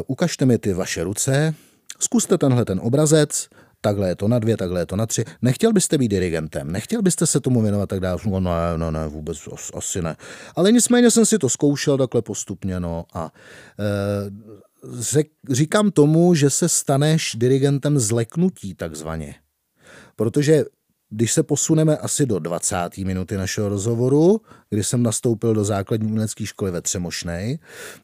ukažte 0.06 0.46
mi 0.46 0.58
ty 0.58 0.72
vaše 0.72 1.04
ruce, 1.04 1.54
zkuste 1.98 2.38
tenhle 2.38 2.64
ten 2.64 2.80
obrazec, 2.82 3.48
takhle 3.80 4.08
je 4.08 4.16
to 4.16 4.28
na 4.28 4.38
dvě, 4.38 4.56
takhle 4.56 4.80
je 4.80 4.86
to 4.86 4.96
na 4.96 5.06
tři. 5.06 5.24
Nechtěl 5.42 5.72
byste 5.72 5.98
být 5.98 6.08
dirigentem, 6.08 6.72
nechtěl 6.72 7.02
byste 7.02 7.26
se 7.26 7.40
tomu 7.40 7.62
věnovat 7.62 7.88
tak 7.88 8.00
dále? 8.00 8.18
No 8.26 8.40
ne, 8.40 8.50
ne, 8.76 8.90
ne, 8.90 9.08
vůbec 9.08 9.38
asi 9.74 10.02
ne. 10.02 10.16
Ale 10.56 10.72
nicméně 10.72 11.10
jsem 11.10 11.26
si 11.26 11.38
to 11.38 11.48
zkoušel 11.48 11.98
takhle 11.98 12.22
postupně, 12.22 12.80
no 12.80 13.04
a 13.14 13.32
e, 13.78 15.00
řek, 15.00 15.26
říkám 15.50 15.90
tomu, 15.90 16.34
že 16.34 16.50
se 16.50 16.68
staneš 16.68 17.36
dirigentem 17.38 17.98
zleknutí 17.98 18.74
takzvaně. 18.74 19.34
Protože 20.16 20.64
když 21.10 21.32
se 21.32 21.42
posuneme 21.42 21.96
asi 21.96 22.26
do 22.26 22.38
20. 22.38 22.76
minuty 22.98 23.36
našeho 23.36 23.68
rozhovoru, 23.68 24.40
kdy 24.70 24.84
jsem 24.84 25.02
nastoupil 25.02 25.54
do 25.54 25.64
základní 25.64 26.06
umělecké 26.06 26.46
školy 26.46 26.70
ve 26.70 26.82
Třemošnej, 26.82 27.58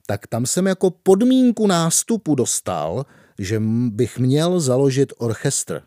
tak 0.07 0.27
tam 0.27 0.47
jsem 0.47 0.67
jako 0.67 0.91
podmínku 0.91 1.67
nástupu 1.67 2.35
dostal, 2.35 3.07
že 3.39 3.63
bych 3.89 4.19
měl 4.19 4.61
založit 4.61 5.13
orchestr. 5.19 5.83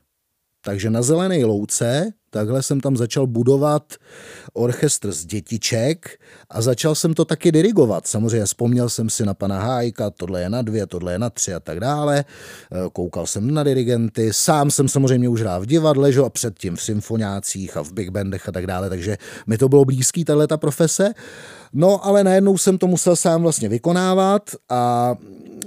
Takže 0.62 0.90
na 0.90 1.02
Zelené 1.02 1.46
louce 1.46 2.14
takhle 2.30 2.64
jsem 2.64 2.80
tam 2.80 2.98
začal 2.98 3.28
budovat 3.28 3.94
orchestr 4.54 5.12
z 5.12 5.26
dětiček 5.26 6.20
a 6.50 6.62
začal 6.62 6.96
jsem 6.96 7.14
to 7.14 7.26
taky 7.26 7.52
dirigovat. 7.52 8.08
Samozřejmě 8.08 8.46
vzpomněl 8.46 8.90
jsem 8.90 9.10
si 9.10 9.26
na 9.26 9.34
pana 9.34 9.60
Hájka, 9.60 10.10
tohle 10.10 10.42
je 10.42 10.50
na 10.50 10.62
dvě, 10.62 10.88
tohle 10.88 11.12
je 11.12 11.20
na 11.20 11.30
tři 11.30 11.54
a 11.54 11.60
tak 11.60 11.80
dále. 11.80 12.26
Eh, 12.26 12.90
koukal 12.94 13.28
jsem 13.28 13.54
na 13.54 13.64
dirigenty, 13.64 14.30
sám 14.34 14.72
jsem 14.72 14.88
samozřejmě 14.88 15.30
už 15.30 15.42
hrál 15.42 15.62
v 15.62 15.66
divadle, 15.66 16.12
že? 16.12 16.20
a 16.22 16.30
předtím 16.30 16.76
v 16.76 16.82
symfoniácích 16.82 17.78
a 17.78 17.84
v 17.84 17.94
big 17.94 18.10
bandech 18.10 18.50
a 18.50 18.52
tak 18.52 18.68
dále, 18.68 18.90
takže 18.90 19.18
mi 19.48 19.58
to 19.58 19.70
bylo 19.70 19.86
blízký, 19.86 20.26
tahle 20.26 20.48
ta 20.48 20.58
profese. 20.58 21.14
No, 21.74 22.06
ale 22.06 22.24
najednou 22.24 22.58
jsem 22.58 22.78
to 22.78 22.88
musel 22.88 23.16
sám 23.16 23.42
vlastně 23.42 23.70
vykonávat 23.70 24.50
a 24.70 25.16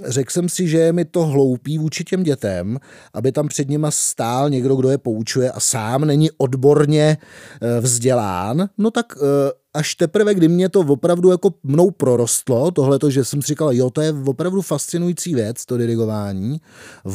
řekl 0.05 0.31
jsem 0.31 0.49
si, 0.49 0.67
že 0.67 0.77
je 0.77 0.93
mi 0.93 1.05
to 1.05 1.25
hloupý 1.25 1.77
vůči 1.77 2.03
těm 2.03 2.23
dětem, 2.23 2.79
aby 3.13 3.31
tam 3.31 3.47
před 3.47 3.69
nima 3.69 3.91
stál 3.91 4.49
někdo, 4.49 4.75
kdo 4.75 4.89
je 4.89 4.97
poučuje 4.97 5.51
a 5.51 5.59
sám 5.59 6.05
není 6.05 6.31
odborně 6.37 7.17
eh, 7.61 7.79
vzdělán, 7.81 8.69
no 8.77 8.91
tak 8.91 9.13
eh, 9.17 9.51
až 9.73 9.95
teprve, 9.95 10.33
kdy 10.33 10.47
mě 10.47 10.69
to 10.69 10.79
opravdu 10.79 11.31
jako 11.31 11.53
mnou 11.63 11.91
prorostlo, 11.91 12.71
tohle 12.71 12.99
to, 12.99 13.09
že 13.09 13.25
jsem 13.25 13.41
si 13.41 13.47
říkal, 13.47 13.73
jo, 13.73 13.89
to 13.89 14.01
je 14.01 14.13
opravdu 14.25 14.61
fascinující 14.61 15.35
věc, 15.35 15.65
to 15.65 15.77
dirigování, 15.77 16.61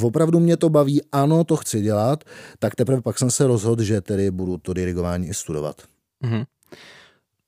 opravdu 0.02 0.40
mě 0.40 0.56
to 0.56 0.68
baví, 0.68 1.02
ano, 1.12 1.44
to 1.44 1.56
chci 1.56 1.80
dělat, 1.80 2.24
tak 2.58 2.74
teprve 2.74 3.02
pak 3.02 3.18
jsem 3.18 3.30
se 3.30 3.46
rozhodl, 3.46 3.82
že 3.82 4.00
tedy 4.00 4.30
budu 4.30 4.58
to 4.58 4.72
dirigování 4.72 5.28
i 5.28 5.34
studovat. 5.34 5.82
Mm-hmm. 6.24 6.44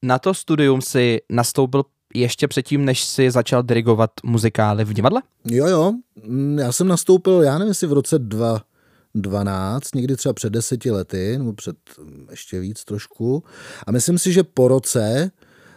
Na 0.03 0.19
to 0.19 0.35
studium 0.35 0.83
si 0.83 1.21
nastoupil 1.31 1.85
ještě 2.15 2.49
předtím, 2.49 2.85
než 2.85 3.05
si 3.05 3.31
začal 3.31 3.63
dirigovat 3.63 4.11
muzikály 4.25 4.85
v 4.85 4.93
divadle? 4.93 5.23
Jo, 5.45 5.67
jo. 5.67 5.93
Mm, 6.25 6.59
já 6.59 6.73
jsem 6.73 6.89
nastoupil, 6.89 7.43
já 7.43 7.59
nevím, 7.59 7.69
jestli 7.69 7.87
v 7.87 7.93
roce 7.93 8.19
2012, 8.19 9.95
někdy 9.95 10.17
třeba 10.17 10.33
před 10.33 10.51
deseti 10.51 10.91
lety, 10.91 11.39
nebo 11.39 11.53
před 11.53 11.77
mm, 12.03 12.27
ještě 12.31 12.61
víc 12.61 12.85
trošku. 12.85 13.45
A 13.87 13.93
myslím 13.93 14.19
si, 14.19 14.33
že 14.33 14.43
po 14.43 14.69
roce 14.69 15.31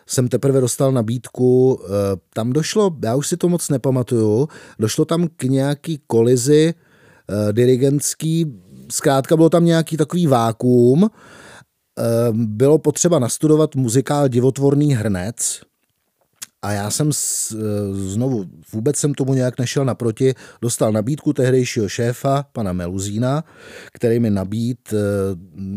jsem 0.08 0.28
teprve 0.28 0.62
dostal 0.62 0.92
nabídku, 0.92 1.80
eh, 1.84 1.90
tam 2.34 2.54
došlo, 2.54 2.96
já 3.04 3.16
už 3.16 3.28
si 3.28 3.38
to 3.38 3.50
moc 3.50 3.70
nepamatuju, 3.70 4.48
došlo 4.80 5.06
tam 5.06 5.28
k 5.36 5.44
nějaký 5.44 6.02
kolizi 6.08 6.74
eh, 7.30 7.54
dirigentský, 7.54 8.62
zkrátka 8.92 9.36
bylo 9.36 9.50
tam 9.50 9.66
nějaký 9.66 9.98
takový 9.98 10.28
vákuum, 10.28 11.10
eh, 11.10 12.04
bylo 12.34 12.78
potřeba 12.78 13.20
nastudovat 13.20 13.76
muzikál 13.76 14.28
Divotvorný 14.28 14.94
hrnec, 14.94 15.62
a 16.64 16.72
já 16.72 16.90
jsem 16.90 17.14
s, 17.14 17.52
e, 17.52 17.56
znovu, 17.94 18.46
vůbec 18.74 18.98
jsem 18.98 19.14
tomu 19.14 19.34
nějak 19.34 19.60
nešel 19.60 19.86
naproti, 19.86 20.34
dostal 20.62 20.92
nabídku 20.92 21.34
tehdejšího 21.34 21.90
šéfa, 21.90 22.46
pana 22.54 22.74
Meluzína, 22.74 23.44
který 23.94 24.20
mi 24.20 24.30
nabít, 24.30 24.94
e, 24.94 24.98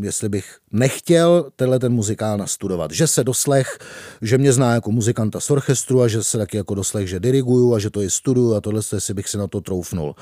jestli 0.06 0.28
bych 0.28 0.56
nechtěl 0.72 1.50
tenhle 1.56 1.78
ten 1.78 1.92
muzikál 1.92 2.38
nastudovat. 2.38 2.90
Že 2.90 3.06
se 3.06 3.24
doslech, 3.24 3.78
že 4.22 4.38
mě 4.38 4.52
zná 4.52 4.74
jako 4.74 4.92
muzikanta 4.92 5.40
z 5.40 5.50
orchestru 5.50 6.02
a 6.02 6.08
že 6.08 6.22
se 6.22 6.38
taky 6.38 6.56
jako 6.56 6.74
doslech, 6.74 7.08
že 7.08 7.20
diriguju 7.20 7.74
a 7.74 7.78
že 7.78 7.90
to 7.90 8.00
je 8.00 8.10
studuju 8.10 8.54
a 8.54 8.60
tohle, 8.60 8.80
jestli 8.94 9.14
bych 9.14 9.28
si 9.28 9.38
na 9.38 9.46
to 9.46 9.60
troufnul. 9.60 10.14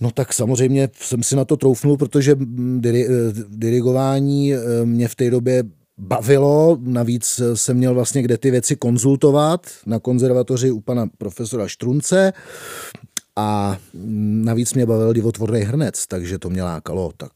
No 0.00 0.10
tak 0.10 0.32
samozřejmě 0.32 0.88
jsem 1.00 1.22
si 1.22 1.36
na 1.36 1.44
to 1.44 1.56
troufnul, 1.56 1.96
protože 1.96 2.36
diri, 2.78 3.06
e, 3.06 3.10
dirigování 3.48 4.52
mě 4.84 5.08
v 5.08 5.14
té 5.14 5.30
době 5.30 5.64
bavilo, 5.98 6.78
navíc 6.80 7.40
jsem 7.54 7.76
měl 7.76 7.94
vlastně 7.94 8.22
kde 8.22 8.38
ty 8.38 8.50
věci 8.50 8.76
konzultovat 8.76 9.66
na 9.86 9.98
konzervatoři 9.98 10.70
u 10.70 10.80
pana 10.80 11.06
profesora 11.18 11.68
Štrunce 11.68 12.32
a 13.36 13.78
navíc 14.44 14.74
mě 14.74 14.86
bavil 14.86 15.12
divotvorný 15.12 15.60
hrnec, 15.60 16.06
takže 16.06 16.38
to 16.38 16.50
mě 16.50 16.62
lákalo, 16.62 17.12
tak 17.16 17.30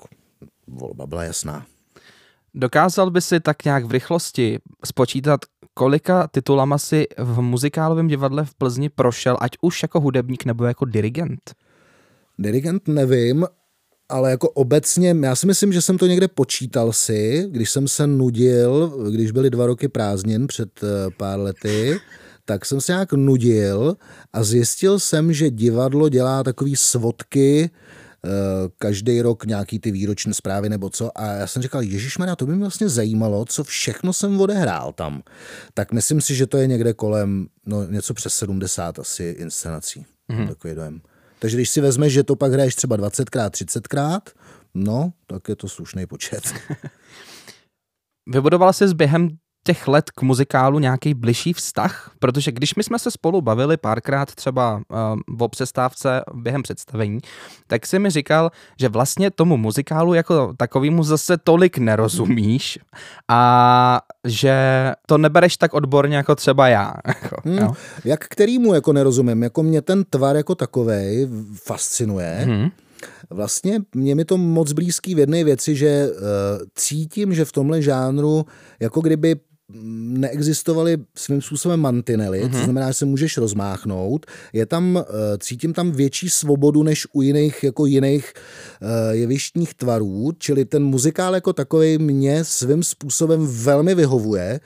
volba 0.67 1.07
byla 1.07 1.25
jasná. 1.25 1.67
Dokázal 2.55 3.11
by 3.11 3.21
si 3.21 3.41
tak 3.41 3.65
nějak 3.65 3.85
v 3.85 3.91
rychlosti 3.91 4.59
spočítat, 4.85 5.41
kolika 5.75 6.29
titulama 6.29 6.79
si 6.79 7.07
v 7.19 7.41
muzikálovém 7.41 8.09
divadle 8.09 8.45
v 8.45 8.55
Plzni 8.55 8.89
prošel, 8.89 9.37
ať 9.41 9.51
už 9.61 9.83
jako 9.83 10.01
hudebník 10.01 10.45
nebo 10.45 10.65
jako 10.65 10.85
dirigent? 10.85 11.55
Dirigent 12.39 12.89
nevím, 12.89 13.47
ale 14.09 14.31
jako 14.31 14.51
obecně, 14.51 15.17
já 15.21 15.37
si 15.37 15.47
myslím, 15.47 15.73
že 15.73 15.83
jsem 15.83 15.99
to 15.99 16.07
někde 16.07 16.29
počítal 16.29 16.93
si, 16.93 17.47
když 17.51 17.71
jsem 17.71 17.89
se 17.89 18.07
nudil, 18.07 18.99
když 19.11 19.31
byly 19.31 19.51
dva 19.51 19.67
roky 19.67 19.89
prázdnin 19.89 20.47
před 20.47 20.81
eh, 20.83 21.11
pár 21.17 21.41
lety, 21.41 22.01
tak 22.45 22.67
jsem 22.67 22.81
se 22.81 22.93
nějak 22.93 23.13
nudil 23.13 23.97
a 24.33 24.45
zjistil 24.45 24.99
jsem, 24.99 25.33
že 25.33 25.51
divadlo 25.51 26.09
dělá 26.09 26.43
takové 26.43 26.71
svodky, 26.75 27.71
eh, 27.71 28.29
každý 28.79 29.23
rok 29.23 29.45
nějaký 29.45 29.79
ty 29.79 29.91
výroční 29.91 30.35
zprávy 30.35 30.69
nebo 30.69 30.91
co. 30.91 31.19
A 31.19 31.27
já 31.27 31.47
jsem 31.47 31.63
říkal, 31.63 31.83
Ježíš 31.83 32.17
to 32.37 32.47
by 32.47 32.53
mě 32.53 32.61
vlastně 32.61 32.89
zajímalo, 32.89 33.45
co 33.45 33.65
všechno 33.65 34.13
jsem 34.13 34.41
odehrál 34.41 34.93
tam. 34.93 35.23
Tak 35.75 35.93
myslím 35.93 36.21
si, 36.21 36.35
že 36.35 36.47
to 36.47 36.57
je 36.57 36.67
někde 36.67 36.93
kolem 36.93 37.47
no, 37.67 37.85
něco 37.85 38.15
přes 38.15 38.35
70 38.35 38.99
asi 38.99 39.25
inscenací. 39.39 40.07
Mm-hmm. 40.31 40.49
Takový 40.49 40.75
dojem. 40.75 41.01
Takže 41.39 41.57
když 41.57 41.71
si 41.71 41.81
vezmeš, 41.81 42.13
že 42.13 42.25
to 42.25 42.37
pak 42.37 42.53
hraješ 42.53 42.75
třeba 42.75 42.97
20krát, 42.97 43.51
30krát, 43.51 44.21
no, 44.75 45.13
tak 45.27 45.49
je 45.49 45.57
to 45.57 45.69
slušný 45.69 46.07
počet. 46.07 46.55
Vybudoval 48.29 48.73
jsi 48.73 48.95
během 48.95 49.29
těch 49.69 49.89
let 49.89 50.11
k 50.11 50.23
muzikálu 50.23 50.79
nějaký 50.79 51.15
bližší 51.15 51.53
vztah? 51.53 52.11
Protože 52.19 52.53
když 52.53 52.75
my 52.75 52.85
jsme 52.85 52.99
se 52.99 53.11
spolu 53.11 53.41
bavili 53.41 53.77
párkrát 53.77 54.35
třeba 54.35 54.81
uh, 55.29 55.43
o 55.45 55.49
přestávce 55.49 56.23
během 56.35 56.63
představení, 56.63 57.19
tak 57.67 57.87
si 57.87 57.99
mi 57.99 58.11
říkal, 58.11 58.51
že 58.81 58.89
vlastně 58.89 59.31
tomu 59.31 59.57
muzikálu 59.57 60.15
jako 60.15 60.55
takovýmu 60.57 61.03
zase 61.03 61.37
tolik 61.37 61.79
nerozumíš 61.79 62.79
a 63.29 64.01
že 64.25 64.57
to 65.07 65.19
nebereš 65.19 65.57
tak 65.57 65.75
odborně 65.75 66.17
jako 66.17 66.35
třeba 66.35 66.69
já. 66.69 66.95
Jako, 67.07 67.37
hmm, 67.45 67.73
jak 68.05 68.25
kterýmu 68.25 68.75
jako 68.75 68.93
nerozumím? 68.93 69.43
Jako 69.43 69.63
mě 69.63 69.83
ten 69.83 70.05
tvar 70.05 70.37
jako 70.37 70.55
takovej 70.55 71.29
fascinuje. 71.65 72.41
Hmm. 72.45 72.69
Vlastně 73.31 73.81
mě 73.95 74.15
mi 74.15 74.25
to 74.25 74.37
moc 74.37 74.73
blízký 74.73 75.15
v 75.15 75.19
jedné 75.19 75.45
věci, 75.45 75.77
že 75.77 76.09
uh, 76.11 76.19
cítím, 76.75 77.35
že 77.35 77.45
v 77.45 77.53
tomhle 77.53 77.83
žánru 77.83 78.47
jako 78.81 79.01
kdyby 79.01 79.37
neexistovaly 79.73 80.97
svým 81.17 81.43
způsobem 81.43 81.81
mantinely, 81.81 82.41
mm-hmm. 82.41 82.51
to 82.51 82.57
mhm. 82.57 82.65
znamená, 82.65 82.89
že 82.89 82.95
se 82.95 83.05
můžeš 83.05 83.37
rozmáchnout. 83.37 84.27
Je 84.53 84.67
tam, 84.67 84.97
eh, 84.97 85.39
cítím 85.39 85.73
tam 85.73 85.93
větší 85.93 86.31
svobodu 86.31 86.83
než 86.83 87.07
u 87.13 87.23
jiných, 87.23 87.65
jako 87.65 87.87
jiných 87.87 88.33
eh, 88.33 89.17
jevištních 89.17 89.75
tvarů, 89.75 90.33
čili 90.39 90.65
ten 90.65 90.85
muzikál 90.85 91.35
jako 91.35 91.53
takový 91.53 91.99
mě 91.99 92.45
svým 92.45 92.83
způsobem 92.83 93.47
velmi 93.47 93.95
vyhovuje 93.95 94.61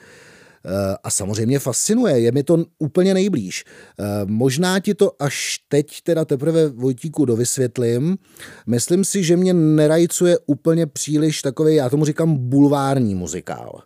eh, 0.65 0.95
a 1.03 1.09
samozřejmě 1.09 1.59
fascinuje, 1.59 2.19
je 2.19 2.31
mi 2.31 2.43
to 2.43 2.65
úplně 2.79 3.13
nejblíž. 3.13 3.63
Možná 4.25 4.79
ti 4.79 4.93
to 4.93 5.11
až 5.19 5.59
teď 5.67 6.01
teda 6.03 6.25
teprve 6.25 6.69
Vojtíku 6.69 7.25
dovysvětlím. 7.25 8.17
Myslím 8.67 9.05
si, 9.05 9.23
že 9.23 9.37
mě 9.37 9.53
nerajcuje 9.53 10.37
úplně 10.45 10.87
příliš 10.87 11.41
takový, 11.41 11.75
já 11.75 11.89
tomu 11.89 12.05
říkám 12.05 12.37
bulvární 12.37 13.15
muzikál. 13.15 13.83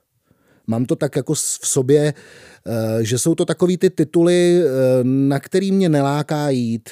Mám 0.68 0.86
to 0.86 0.96
tak 0.96 1.16
jako 1.16 1.34
v 1.34 1.68
sobě, 1.68 2.14
eh, 2.14 3.04
že 3.04 3.18
jsou 3.20 3.36
to 3.36 3.46
takový 3.46 3.78
ty 3.78 3.90
tituly, 3.90 4.62
eh, 4.62 4.68
na 5.04 5.40
který 5.40 5.72
mě 5.72 5.90
neláká 5.90 6.50
jít. 6.50 6.90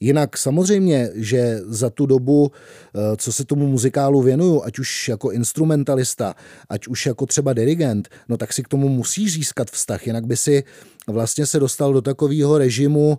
Jinak 0.00 0.36
samozřejmě, 0.36 1.10
že 1.14 1.60
za 1.66 1.90
tu 1.90 2.06
dobu, 2.06 2.50
eh, 2.50 3.16
co 3.16 3.32
se 3.32 3.44
tomu 3.44 3.66
muzikálu 3.66 4.22
věnuju, 4.22 4.62
ať 4.64 4.78
už 4.78 5.08
jako 5.08 5.30
instrumentalista, 5.30 6.34
ať 6.68 6.86
už 6.86 7.06
jako 7.06 7.26
třeba 7.26 7.52
dirigent, 7.52 8.08
no 8.28 8.36
tak 8.36 8.52
si 8.52 8.62
k 8.62 8.68
tomu 8.68 8.88
musíš 8.88 9.32
získat 9.32 9.70
vztah, 9.70 10.06
jinak 10.06 10.26
by 10.26 10.36
si 10.36 10.64
vlastně 11.06 11.46
se 11.46 11.60
dostal 11.60 11.92
do 11.92 12.02
takového 12.02 12.58
režimu 12.58 13.18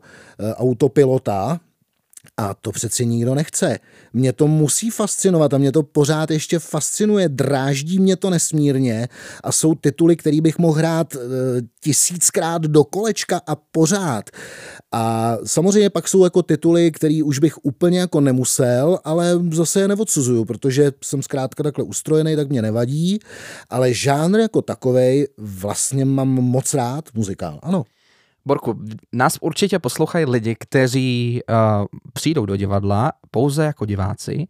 autopilota, 0.58 1.60
a 2.38 2.54
to 2.54 2.72
přeci 2.72 3.06
nikdo 3.06 3.36
nechce. 3.36 3.80
Mě 4.14 4.34
to 4.34 4.48
musí 4.48 4.90
fascinovat 4.90 5.54
a 5.54 5.58
mě 5.58 5.72
to 5.72 5.84
pořád 5.84 6.32
ještě 6.32 6.60
fascinuje, 6.60 7.30
dráždí 7.30 8.00
mě 8.00 8.16
to 8.16 8.30
nesmírně 8.30 9.08
a 9.44 9.52
jsou 9.52 9.76
tituly, 9.76 10.16
který 10.16 10.42
bych 10.42 10.58
mohl 10.58 10.78
hrát 10.78 11.16
e, 11.16 11.20
tisíckrát 11.84 12.62
do 12.62 12.84
kolečka 12.84 13.42
a 13.48 13.56
pořád. 13.56 14.30
A 14.92 15.38
samozřejmě 15.46 15.90
pak 15.90 16.08
jsou 16.08 16.24
jako 16.24 16.44
tituly, 16.44 16.92
který 16.92 17.24
už 17.24 17.40
bych 17.40 17.66
úplně 17.66 18.00
jako 18.00 18.22
nemusel, 18.22 19.00
ale 19.04 19.40
zase 19.52 19.80
je 19.82 19.88
neodsuzuju, 19.88 20.46
protože 20.46 20.92
jsem 21.04 21.24
zkrátka 21.24 21.64
takhle 21.64 21.84
ustrojený, 21.84 22.36
tak 22.36 22.50
mě 22.50 22.62
nevadí, 22.62 23.20
ale 23.70 23.94
žánr 23.94 24.40
jako 24.40 24.62
takovej 24.62 25.28
vlastně 25.38 26.06
mám 26.06 26.30
moc 26.30 26.74
rád, 26.74 27.06
muzikál, 27.14 27.60
ano. 27.64 27.84
Borku, 28.46 28.80
nás 29.14 29.38
určitě 29.42 29.80
poslouchají 29.80 30.26
lidi, 30.26 30.56
kteří 30.60 31.42
uh, 31.50 31.86
přijdou 32.14 32.46
do 32.46 32.56
divadla 32.56 33.12
pouze 33.32 33.66
jako 33.66 33.86
diváci 33.86 34.48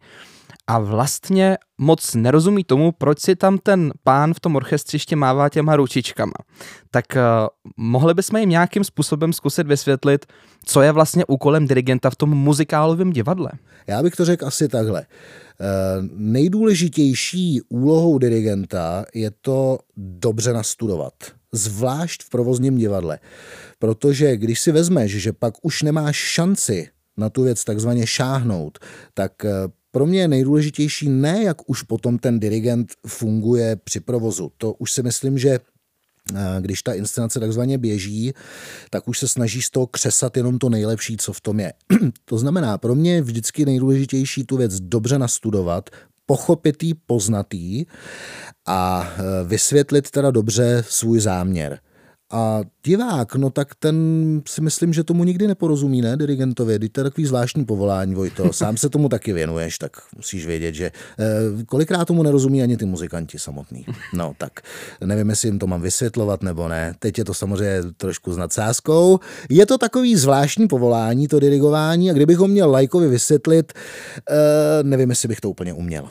a 0.66 0.78
vlastně 0.78 1.58
moc 1.78 2.14
nerozumí 2.14 2.64
tomu, 2.64 2.92
proč 2.92 3.20
si 3.20 3.36
tam 3.36 3.58
ten 3.58 3.92
pán 4.04 4.34
v 4.34 4.40
tom 4.40 4.56
orchestři 4.56 4.96
ještě 4.96 5.16
mává 5.16 5.48
těma 5.48 5.76
ručičkama. 5.76 6.32
Tak 6.90 7.04
uh, 7.16 7.20
mohli 7.76 8.14
bychom 8.14 8.40
jim 8.40 8.48
nějakým 8.48 8.84
způsobem 8.84 9.32
zkusit 9.32 9.66
vysvětlit, 9.66 10.26
co 10.64 10.82
je 10.82 10.92
vlastně 10.92 11.24
úkolem 11.24 11.66
dirigenta 11.66 12.10
v 12.10 12.16
tom 12.16 12.30
muzikálovém 12.30 13.12
divadle? 13.12 13.50
Já 13.86 14.02
bych 14.02 14.16
to 14.16 14.24
řekl 14.24 14.46
asi 14.46 14.68
takhle. 14.68 15.00
Uh, 15.00 16.08
nejdůležitější 16.16 17.60
úlohou 17.68 18.18
dirigenta 18.18 19.04
je 19.14 19.30
to 19.30 19.78
dobře 19.96 20.52
nastudovat, 20.52 21.14
zvlášť 21.52 22.22
v 22.22 22.30
provozním 22.30 22.76
divadle. 22.76 23.18
Protože 23.84 24.36
když 24.36 24.60
si 24.60 24.72
vezmeš, 24.72 25.12
že 25.12 25.32
pak 25.32 25.54
už 25.62 25.82
nemáš 25.82 26.16
šanci 26.16 26.88
na 27.16 27.30
tu 27.30 27.42
věc 27.42 27.64
takzvaně 27.64 28.06
šáhnout, 28.06 28.78
tak 29.14 29.44
eh, 29.44 29.50
pro 29.90 30.06
mě 30.06 30.20
je 30.20 30.28
nejdůležitější 30.28 31.08
ne, 31.08 31.42
jak 31.42 31.70
už 31.70 31.82
potom 31.82 32.18
ten 32.18 32.40
dirigent 32.40 32.92
funguje 33.06 33.76
při 33.84 34.00
provozu. 34.00 34.52
To 34.58 34.72
už 34.72 34.92
si 34.92 35.02
myslím, 35.02 35.38
že 35.38 35.50
eh, 35.50 36.34
když 36.60 36.82
ta 36.82 36.92
inscenace 36.92 37.40
takzvaně 37.40 37.78
běží, 37.78 38.32
tak 38.90 39.08
už 39.08 39.18
se 39.18 39.28
snaží 39.28 39.62
z 39.62 39.70
toho 39.70 39.86
křesat 39.86 40.36
jenom 40.36 40.58
to 40.58 40.68
nejlepší, 40.68 41.16
co 41.16 41.32
v 41.32 41.40
tom 41.40 41.60
je. 41.60 41.72
to 42.24 42.38
znamená, 42.38 42.78
pro 42.78 42.94
mě 42.94 43.14
je 43.14 43.22
vždycky 43.22 43.64
nejdůležitější 43.64 44.44
tu 44.44 44.56
věc 44.56 44.80
dobře 44.80 45.18
nastudovat, 45.18 45.90
pochopitý, 46.26 46.94
poznatý 46.94 47.84
a 48.66 49.12
eh, 49.12 49.22
vysvětlit 49.44 50.10
teda 50.10 50.30
dobře 50.30 50.84
svůj 50.88 51.20
záměr. 51.20 51.80
A 52.32 52.60
divák, 52.84 53.34
no 53.34 53.50
tak 53.50 53.74
ten 53.74 53.96
si 54.48 54.60
myslím, 54.60 54.92
že 54.92 55.04
tomu 55.04 55.24
nikdy 55.24 55.46
neporozumí, 55.46 56.00
ne, 56.00 56.16
dirigentovi. 56.16 56.78
Teď 56.78 56.92
to 56.92 57.00
je 57.00 57.04
takový 57.04 57.26
zvláštní 57.26 57.64
povolání, 57.64 58.14
Vojto. 58.14 58.52
Sám 58.52 58.76
se 58.76 58.88
tomu 58.88 59.08
taky 59.08 59.32
věnuješ, 59.32 59.78
tak 59.78 59.92
musíš 60.16 60.46
vědět, 60.46 60.74
že 60.74 60.86
eh, 61.18 61.64
kolikrát 61.66 62.04
tomu 62.04 62.22
nerozumí 62.22 62.62
ani 62.62 62.76
ty 62.76 62.84
muzikanti 62.84 63.38
samotní. 63.38 63.86
No 64.12 64.34
tak 64.38 64.52
nevím, 65.04 65.30
jestli 65.30 65.48
jim 65.48 65.58
to 65.58 65.66
mám 65.66 65.82
vysvětlovat 65.82 66.42
nebo 66.42 66.68
ne. 66.68 66.94
Teď 66.98 67.18
je 67.18 67.24
to 67.24 67.34
samozřejmě 67.34 67.82
trošku 67.96 68.32
s 68.32 68.36
nadsázkou. 68.36 69.18
Je 69.50 69.66
to 69.66 69.78
takový 69.78 70.16
zvláštní 70.16 70.68
povolání, 70.68 71.28
to 71.28 71.40
dirigování, 71.40 72.10
a 72.10 72.14
kdybych 72.14 72.38
ho 72.38 72.48
měl 72.48 72.70
lajkovi 72.70 73.08
vysvětlit, 73.08 73.72
eh, 74.30 74.82
nevím, 74.82 75.10
jestli 75.10 75.28
bych 75.28 75.40
to 75.40 75.50
úplně 75.50 75.72
uměl. 75.72 76.08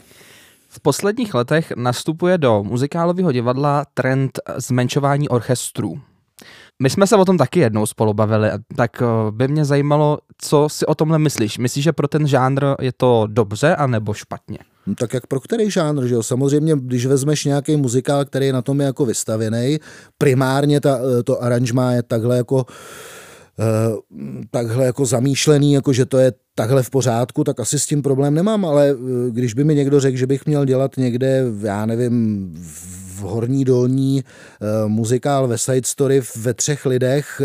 V 0.74 0.80
posledních 0.80 1.34
letech 1.34 1.74
nastupuje 1.76 2.38
do 2.38 2.64
muzikálového 2.64 3.32
divadla 3.32 3.86
trend 3.94 4.40
zmenšování 4.58 5.30
orchestrů. 5.30 6.02
My 6.82 6.90
jsme 6.90 7.08
se 7.08 7.16
o 7.16 7.26
tom 7.26 7.38
taky 7.38 7.60
jednou 7.60 7.86
spolu 7.86 8.14
bavili, 8.14 8.50
tak 8.76 9.02
eh, 9.02 9.06
by 9.32 9.48
mě 9.48 9.66
zajímalo, 9.66 10.18
co 10.38 10.70
si 10.70 10.86
o 10.86 10.96
tomhle 10.96 11.20
myslíš. 11.20 11.58
Myslíš, 11.58 11.84
že 11.84 11.92
pro 11.92 12.08
ten 12.08 12.28
žánr 12.28 12.66
je 12.82 12.92
to 12.98 13.28
dobře 13.28 13.76
anebo 13.76 14.14
špatně? 14.14 14.58
No, 14.88 14.96
tak 14.96 15.14
jak 15.14 15.28
pro 15.28 15.40
který 15.40 15.72
žánr, 15.72 16.08
že 16.08 16.14
jo? 16.14 16.24
Samozřejmě, 16.24 16.76
když 16.76 17.06
vezmeš 17.06 17.46
nějaký 17.46 17.78
muzikál, 17.78 18.26
který 18.26 18.46
je 18.46 18.54
na 18.54 18.62
tom 18.62 18.80
je 18.80 18.86
jako 18.86 19.06
vystavěný, 19.06 19.80
primárně 20.18 20.82
ta, 20.82 21.00
eh, 21.20 21.24
to 21.24 21.44
aranžmá 21.44 21.92
je 21.92 22.04
takhle 22.04 22.38
jako 22.38 22.56
Uh, 22.56 22.64
takhle 24.52 24.86
jako 24.86 25.06
zamýšlený, 25.06 25.74
jako 25.74 25.94
že 25.94 26.06
to 26.06 26.18
je 26.18 26.34
takhle 26.56 26.84
v 26.84 26.90
pořádku, 26.90 27.44
tak 27.44 27.60
asi 27.60 27.80
s 27.80 27.86
tím 27.86 28.02
problém 28.02 28.34
nemám, 28.34 28.66
ale 28.66 28.96
když 29.30 29.54
by 29.54 29.64
mi 29.64 29.76
někdo 29.76 30.00
řekl, 30.00 30.18
že 30.18 30.28
bych 30.28 30.46
měl 30.46 30.66
dělat 30.66 30.98
někde, 30.98 31.44
já 31.62 31.86
nevím, 31.86 32.52
v 33.16 33.20
horní 33.22 33.66
dolní 33.66 34.24
uh, 34.24 34.90
muzikál 34.90 35.48
ve 35.48 35.58
Side 35.58 35.88
Story 35.88 36.22
ve 36.36 36.54
třech 36.54 36.86
lidech 36.86 37.42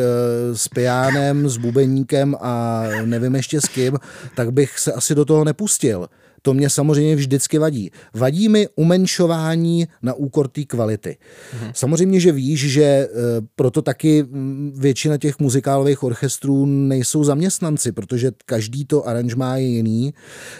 s 0.52 0.68
pijánem, 0.68 1.48
s 1.48 1.56
bubeníkem 1.56 2.36
a 2.40 2.84
nevím 3.04 3.34
ještě 3.34 3.60
s 3.60 3.68
kým, 3.68 3.98
tak 4.36 4.52
bych 4.52 4.78
se 4.78 4.92
asi 4.92 5.14
do 5.14 5.24
toho 5.24 5.44
nepustil. 5.44 6.08
To 6.42 6.54
mě 6.54 6.70
samozřejmě 6.70 7.16
vždycky 7.16 7.58
vadí. 7.58 7.90
Vadí 8.14 8.48
mi 8.48 8.68
umenšování 8.76 9.88
na 10.02 10.14
úkor 10.14 10.48
té 10.48 10.64
kvality. 10.64 11.16
Mhm. 11.60 11.70
Samozřejmě, 11.74 12.20
že 12.20 12.32
víš, 12.32 12.72
že 12.72 12.82
e, 12.82 13.08
proto 13.56 13.82
taky 13.82 14.26
většina 14.74 15.18
těch 15.18 15.38
muzikálových 15.38 16.02
orchestrů 16.02 16.66
nejsou 16.66 17.24
zaměstnanci, 17.24 17.92
protože 17.92 18.32
každý 18.44 18.84
to 18.84 19.08
aranžmá 19.08 19.56
je 19.56 19.66
jiný. 19.66 20.14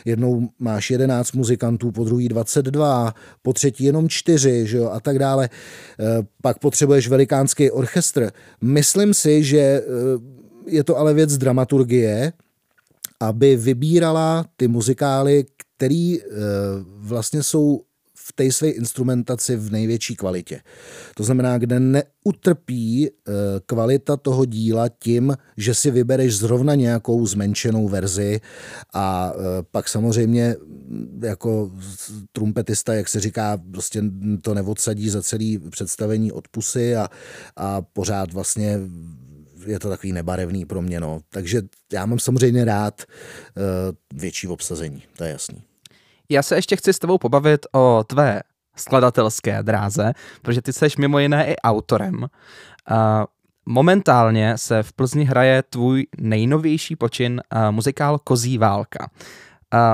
Jednou 0.04 0.48
máš 0.58 0.90
11 0.90 1.32
muzikantů, 1.32 1.92
po 1.92 2.04
druhý 2.04 2.28
22, 2.28 3.14
po 3.42 3.52
třetí 3.52 3.84
jenom 3.84 4.08
čtyři, 4.08 4.66
že 4.66 4.76
jo, 4.76 4.90
a 4.90 5.00
tak 5.00 5.18
dále. 5.18 5.44
E, 5.44 5.48
pak 6.42 6.58
potřebuješ 6.58 7.08
velikánský 7.08 7.70
orchestr. 7.70 8.30
Myslím 8.60 9.14
si, 9.14 9.44
že 9.44 9.58
e, 9.58 9.82
je 10.66 10.84
to 10.84 10.96
ale 10.96 11.14
věc 11.14 11.38
dramaturgie, 11.38 12.32
aby 13.20 13.56
vybírala 13.56 14.44
ty 14.56 14.68
muzikály, 14.68 15.44
který 15.78 16.22
eh, 16.22 16.26
vlastně 16.98 17.42
jsou 17.42 17.82
v 18.14 18.32
té 18.32 18.52
své 18.52 18.68
instrumentaci 18.68 19.56
v 19.56 19.72
největší 19.72 20.16
kvalitě. 20.16 20.60
To 21.14 21.24
znamená, 21.24 21.58
kde 21.58 21.80
neutrpí 21.80 23.08
eh, 23.08 23.32
kvalita 23.66 24.16
toho 24.16 24.44
díla 24.44 24.88
tím, 24.88 25.36
že 25.56 25.74
si 25.74 25.90
vybereš 25.90 26.38
zrovna 26.38 26.74
nějakou 26.74 27.26
zmenšenou 27.26 27.88
verzi 27.88 28.40
a 28.94 29.32
eh, 29.34 29.38
pak 29.70 29.88
samozřejmě 29.88 30.56
mm, 30.60 31.20
jako 31.24 31.70
trumpetista, 32.32 32.94
jak 32.94 33.08
se 33.08 33.20
říká, 33.20 33.62
prostě 33.70 34.02
to 34.42 34.54
neodsadí 34.54 35.08
za 35.08 35.22
celý 35.22 35.58
představení 35.58 36.32
od 36.32 36.48
pusy 36.48 36.96
a, 36.96 37.08
a 37.56 37.82
pořád 37.82 38.32
vlastně 38.32 38.78
je 39.66 39.78
to 39.78 39.88
takový 39.88 40.12
nebarevný 40.12 40.64
pro 40.64 40.82
mě. 40.82 41.00
No. 41.00 41.20
Takže 41.30 41.62
já 41.92 42.06
mám 42.06 42.18
samozřejmě 42.18 42.64
rád 42.64 43.02
větší 44.14 44.48
obsazení, 44.48 45.02
to 45.16 45.24
je 45.24 45.30
jasný. 45.30 45.67
Já 46.30 46.42
se 46.42 46.56
ještě 46.56 46.76
chci 46.76 46.92
s 46.92 46.98
tebou 46.98 47.18
pobavit 47.18 47.66
o 47.74 48.04
tvé 48.06 48.40
skladatelské 48.76 49.62
dráze, 49.62 50.12
protože 50.42 50.62
ty 50.62 50.72
jsi 50.72 50.86
mimo 50.98 51.18
jiné 51.18 51.52
i 51.52 51.56
autorem. 51.56 52.26
Momentálně 53.66 54.58
se 54.58 54.82
v 54.82 54.92
Plzni 54.92 55.24
hraje 55.24 55.62
tvůj 55.62 56.06
nejnovější 56.18 56.96
počin, 56.96 57.40
uh, 57.54 57.70
muzikál 57.70 58.18
Kozí 58.18 58.58
válka. 58.58 59.10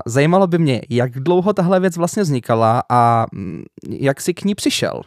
Zajímalo 0.06 0.46
by 0.46 0.58
mě, 0.58 0.80
jak 0.90 1.10
dlouho 1.10 1.52
tahle 1.52 1.80
věc 1.80 1.96
vlastně 1.96 2.22
vznikala 2.22 2.82
a 2.90 3.26
mm, 3.32 3.64
jak 3.88 4.20
jsi 4.20 4.34
k 4.34 4.44
ní 4.44 4.54
přišel? 4.54 5.02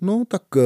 No 0.00 0.24
tak 0.28 0.42
eh, 0.56 0.60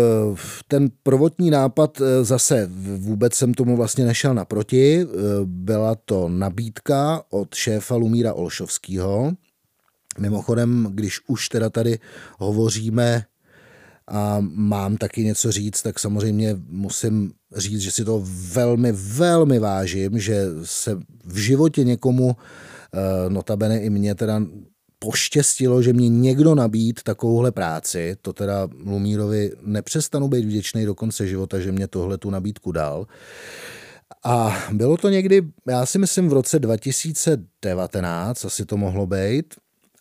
ten 0.68 0.90
prvotní 1.02 1.50
nápad 1.50 2.00
eh, 2.00 2.24
zase 2.24 2.70
vůbec 2.96 3.34
jsem 3.34 3.54
tomu 3.54 3.76
vlastně 3.76 4.04
nešel 4.04 4.34
naproti. 4.34 5.00
Eh, 5.00 5.06
byla 5.44 5.94
to 5.94 6.28
nabídka 6.28 7.22
od 7.30 7.54
šéfa 7.54 7.96
Lumíra 7.96 8.34
Olšovského. 8.34 9.32
Mimochodem, 10.18 10.88
když 10.90 11.20
už 11.26 11.48
teda 11.48 11.70
tady 11.70 11.98
hovoříme 12.38 13.24
a 14.08 14.36
mám 14.40 14.96
taky 14.96 15.24
něco 15.24 15.52
říct, 15.52 15.82
tak 15.82 15.98
samozřejmě 15.98 16.56
musím 16.68 17.32
říct, 17.56 17.80
že 17.80 17.90
si 17.90 18.04
to 18.04 18.22
velmi, 18.52 18.92
velmi 18.92 19.58
vážím, 19.58 20.18
že 20.18 20.46
se 20.64 20.98
v 21.24 21.36
životě 21.36 21.84
někomu, 21.84 22.36
notabene 23.28 23.80
i 23.80 23.90
mě 23.90 24.14
teda 24.14 24.42
poštěstilo, 25.04 25.82
že 25.82 25.92
mě 25.92 26.08
někdo 26.08 26.54
nabít 26.54 27.02
takovouhle 27.02 27.52
práci, 27.52 28.16
to 28.22 28.32
teda 28.32 28.68
Lumírovi 28.86 29.52
nepřestanu 29.62 30.28
být 30.28 30.44
vděčný 30.44 30.84
do 30.84 30.94
konce 30.94 31.26
života, 31.26 31.60
že 31.60 31.72
mě 31.72 31.88
tohle 31.88 32.18
tu 32.18 32.30
nabídku 32.30 32.72
dal. 32.72 33.06
A 34.24 34.56
bylo 34.72 34.96
to 34.96 35.08
někdy, 35.08 35.42
já 35.68 35.86
si 35.86 35.98
myslím 35.98 36.28
v 36.28 36.32
roce 36.32 36.58
2019, 36.58 38.44
asi 38.44 38.64
to 38.64 38.76
mohlo 38.76 39.06
být, 39.06 39.54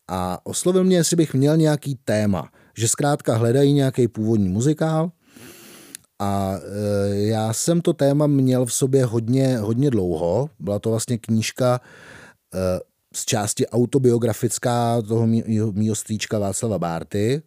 a 0.07 0.39
oslovil 0.43 0.83
mě, 0.83 0.97
jestli 0.97 1.15
bych 1.15 1.33
měl 1.33 1.57
nějaký 1.57 1.95
téma, 2.05 2.49
že 2.77 2.87
zkrátka 2.87 3.35
hledají 3.35 3.73
nějaký 3.73 4.07
původní 4.07 4.49
muzikál, 4.49 5.11
a 6.19 6.55
e, 6.55 7.17
já 7.17 7.53
jsem 7.53 7.81
to 7.81 7.93
téma 7.93 8.27
měl 8.27 8.65
v 8.65 8.73
sobě 8.73 9.05
hodně, 9.05 9.57
hodně 9.57 9.89
dlouho. 9.89 10.49
Byla 10.59 10.79
to 10.79 10.89
vlastně 10.89 11.17
knížka 11.17 11.81
e, 12.53 12.79
z 13.13 13.25
části 13.25 13.67
autobiografická 13.67 15.01
toho 15.01 15.27
mýho 15.71 15.95
strýčka 15.95 16.39
Václava 16.39 16.79
Bárty. 16.79 17.41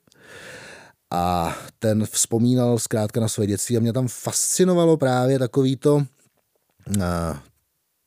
A 1.10 1.56
ten 1.78 2.06
vzpomínal 2.06 2.78
zkrátka 2.78 3.20
na 3.20 3.28
své 3.28 3.46
dětství 3.46 3.76
a 3.76 3.80
mě 3.80 3.92
tam 3.92 4.08
fascinovalo 4.08 4.96
právě 4.96 5.38
takový 5.38 5.76
to, 5.76 6.02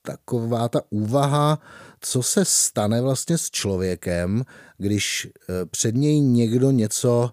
taková 0.01 0.69
ta 0.69 0.81
úvaha, 0.89 1.59
co 1.99 2.23
se 2.23 2.45
stane 2.45 3.01
vlastně 3.01 3.37
s 3.37 3.49
člověkem, 3.49 4.43
když 4.77 5.25
e, 5.25 5.65
před 5.65 5.95
něj 5.95 6.19
někdo 6.19 6.71
něco 6.71 7.31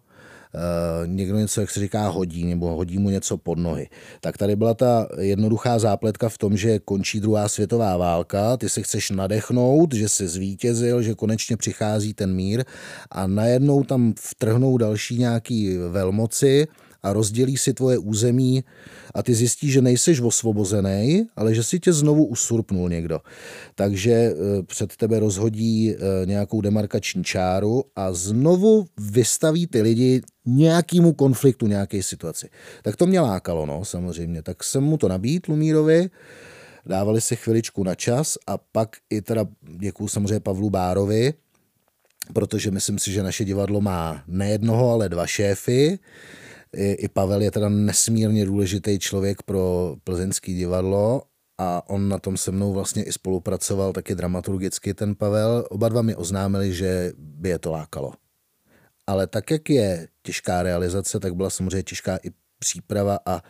někdo 1.06 1.38
něco, 1.38 1.60
jak 1.60 1.70
se 1.70 1.80
říká, 1.80 2.08
hodí, 2.08 2.44
nebo 2.44 2.76
hodí 2.76 2.98
mu 2.98 3.10
něco 3.10 3.36
pod 3.36 3.58
nohy. 3.58 3.88
Tak 4.20 4.38
tady 4.38 4.56
byla 4.56 4.74
ta 4.74 5.08
jednoduchá 5.18 5.78
zápletka 5.78 6.28
v 6.28 6.38
tom, 6.38 6.56
že 6.56 6.78
končí 6.78 7.20
druhá 7.20 7.48
světová 7.48 7.96
válka, 7.96 8.56
ty 8.56 8.68
se 8.68 8.82
chceš 8.82 9.10
nadechnout, 9.10 9.94
že 9.94 10.08
jsi 10.08 10.28
zvítězil, 10.28 11.02
že 11.02 11.14
konečně 11.14 11.56
přichází 11.56 12.14
ten 12.14 12.34
mír 12.34 12.64
a 13.10 13.26
najednou 13.26 13.84
tam 13.84 14.14
vtrhnou 14.18 14.78
další 14.78 15.18
nějaký 15.18 15.76
velmoci 15.76 16.66
a 17.02 17.12
rozdělí 17.12 17.56
si 17.56 17.74
tvoje 17.74 17.98
území 17.98 18.64
a 19.14 19.22
ty 19.22 19.34
zjistíš, 19.34 19.72
že 19.72 19.82
nejseš 19.82 20.20
osvobozený, 20.20 21.26
ale 21.36 21.54
že 21.54 21.62
si 21.62 21.80
tě 21.80 21.92
znovu 21.92 22.24
usurpnul 22.24 22.88
někdo. 22.88 23.20
Takže 23.74 24.12
eh, 24.12 24.62
před 24.62 24.96
tebe 24.96 25.20
rozhodí 25.20 25.94
eh, 25.94 26.26
nějakou 26.26 26.60
demarkační 26.60 27.24
čáru 27.24 27.84
a 27.96 28.12
znovu 28.12 28.86
vystaví 28.98 29.66
ty 29.66 29.82
lidi 29.82 30.22
nějakému 30.46 31.12
konfliktu, 31.12 31.66
nějaké 31.66 32.02
situaci. 32.02 32.48
Tak 32.82 32.96
to 32.96 33.06
mě 33.06 33.20
lákalo, 33.20 33.66
no, 33.66 33.84
samozřejmě. 33.84 34.42
Tak 34.42 34.64
jsem 34.64 34.82
mu 34.82 34.96
to 34.98 35.08
nabít 35.08 35.46
Lumírovi, 35.46 36.10
dávali 36.86 37.20
si 37.20 37.36
chviličku 37.36 37.84
na 37.84 37.94
čas 37.94 38.38
a 38.46 38.58
pak 38.58 38.96
i 39.10 39.22
teda 39.22 39.46
děkuju 39.78 40.08
samozřejmě 40.08 40.40
Pavlu 40.40 40.70
Bárovi, 40.70 41.34
protože 42.32 42.70
myslím 42.70 42.98
si, 42.98 43.12
že 43.12 43.22
naše 43.22 43.44
divadlo 43.44 43.80
má 43.80 44.22
ne 44.26 44.50
jednoho, 44.50 44.90
ale 44.90 45.08
dva 45.08 45.26
šéfy. 45.26 45.98
I, 46.76 46.92
i 46.92 47.08
Pavel 47.08 47.42
je 47.42 47.50
teda 47.50 47.68
nesmírně 47.68 48.46
důležitý 48.46 48.98
člověk 48.98 49.42
pro 49.42 49.96
plzeňský 50.04 50.54
divadlo 50.54 51.22
a 51.58 51.90
on 51.90 52.08
na 52.08 52.18
tom 52.18 52.36
se 52.36 52.52
mnou 52.52 52.72
vlastně 52.72 53.04
i 53.04 53.12
spolupracoval 53.12 53.92
taky 53.92 54.14
dramaturgicky 54.14 54.94
ten 54.94 55.14
Pavel. 55.14 55.66
Oba 55.70 55.88
dva 55.88 56.02
mi 56.02 56.14
oznámili, 56.14 56.72
že 56.72 57.12
by 57.18 57.48
je 57.48 57.58
to 57.58 57.70
lákalo. 57.72 58.12
Ale 59.06 59.26
tak, 59.26 59.50
jak 59.50 59.70
je 59.70 60.08
těžká 60.22 60.62
realizace, 60.62 61.20
tak 61.20 61.34
byla 61.34 61.50
samozřejmě 61.50 61.82
těžká 61.82 62.16
i 62.16 62.30
příprava 62.58 63.18
a 63.26 63.42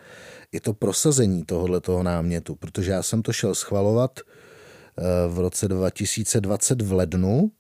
i 0.53 0.61
to 0.61 0.75
prosazení 0.75 1.45
tohohle 1.45 1.81
toho 1.81 2.03
námětu, 2.03 2.55
protože 2.55 2.91
já 2.91 3.03
jsem 3.03 3.23
to 3.23 3.33
šel 3.33 3.55
schvalovat 3.55 4.21
eh, 4.21 5.03
v 5.29 5.39
roce 5.39 5.69
2020 5.69 6.83
v 6.83 6.93
lednu 6.93 7.51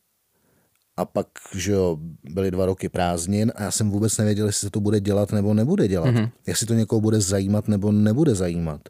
a 0.96 1.04
pak, 1.04 1.26
že 1.54 1.72
jo, 1.72 1.98
byly 2.24 2.50
dva 2.50 2.66
roky 2.66 2.88
prázdnin 2.88 3.52
a 3.56 3.62
já 3.62 3.70
jsem 3.70 3.90
vůbec 3.90 4.18
nevěděl, 4.18 4.46
jestli 4.46 4.66
se 4.66 4.70
to 4.70 4.80
bude 4.80 5.00
dělat 5.00 5.32
nebo 5.32 5.54
nebude 5.54 5.88
dělat. 5.88 6.14
Mm-hmm. 6.14 6.30
Jestli 6.46 6.66
to 6.66 6.74
někoho 6.74 7.00
bude 7.00 7.20
zajímat 7.20 7.68
nebo 7.68 7.92
nebude 7.92 8.34
zajímat. 8.34 8.80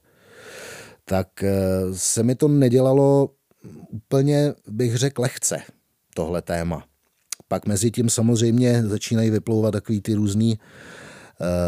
Tak 1.05 1.43
eh, 1.43 1.55
se 1.93 2.23
mi 2.23 2.35
to 2.35 2.49
nedělalo 2.49 3.31
úplně, 3.91 4.55
bych 4.69 4.97
řekl, 4.97 5.23
lehce, 5.23 5.57
tohle 6.15 6.43
téma. 6.43 6.85
Pak 7.49 7.67
mezi 7.67 7.91
tím 7.91 8.11
samozřejmě 8.11 8.83
začínají 8.87 9.31
vyplouvat 9.31 9.73
takový 9.73 10.01
ty 10.01 10.15
různý 10.15 10.59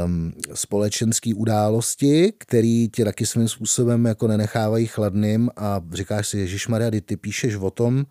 um, 0.05 0.32
společenské 0.55 1.35
události, 1.35 2.32
které 2.39 2.87
tě 2.93 3.05
taky 3.05 3.26
svým 3.26 3.49
způsobem 3.49 4.05
jako 4.05 4.28
nenechávají 4.28 4.87
chladným 4.87 5.51
a 5.57 5.80
říkáš 5.93 6.28
si, 6.28 6.39
Ježíš 6.39 6.68
Maria, 6.68 6.91
ty 7.05 7.16
píšeš 7.16 7.57
o 7.57 7.70
tom, 7.70 8.05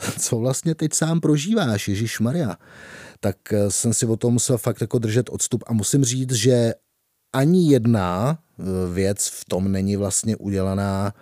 co 0.18 0.38
vlastně 0.38 0.74
teď 0.74 0.94
sám 0.94 1.20
prožíváš, 1.20 1.88
Ježíš 1.88 2.20
Maria. 2.20 2.56
Tak 3.20 3.52
eh, 3.52 3.70
jsem 3.70 3.94
si 3.94 4.06
o 4.06 4.16
tom 4.16 4.32
musel 4.32 4.58
fakt 4.58 4.80
jako 4.80 4.98
držet 4.98 5.28
odstup 5.30 5.64
a 5.66 5.72
musím 5.72 6.04
říct, 6.04 6.32
že 6.32 6.74
ani 7.32 7.72
jedna 7.72 8.38
eh, 8.38 8.62
věc 8.92 9.28
v 9.28 9.44
tom 9.44 9.72
není 9.72 9.96
vlastně 9.96 10.36
udělaná 10.36 11.14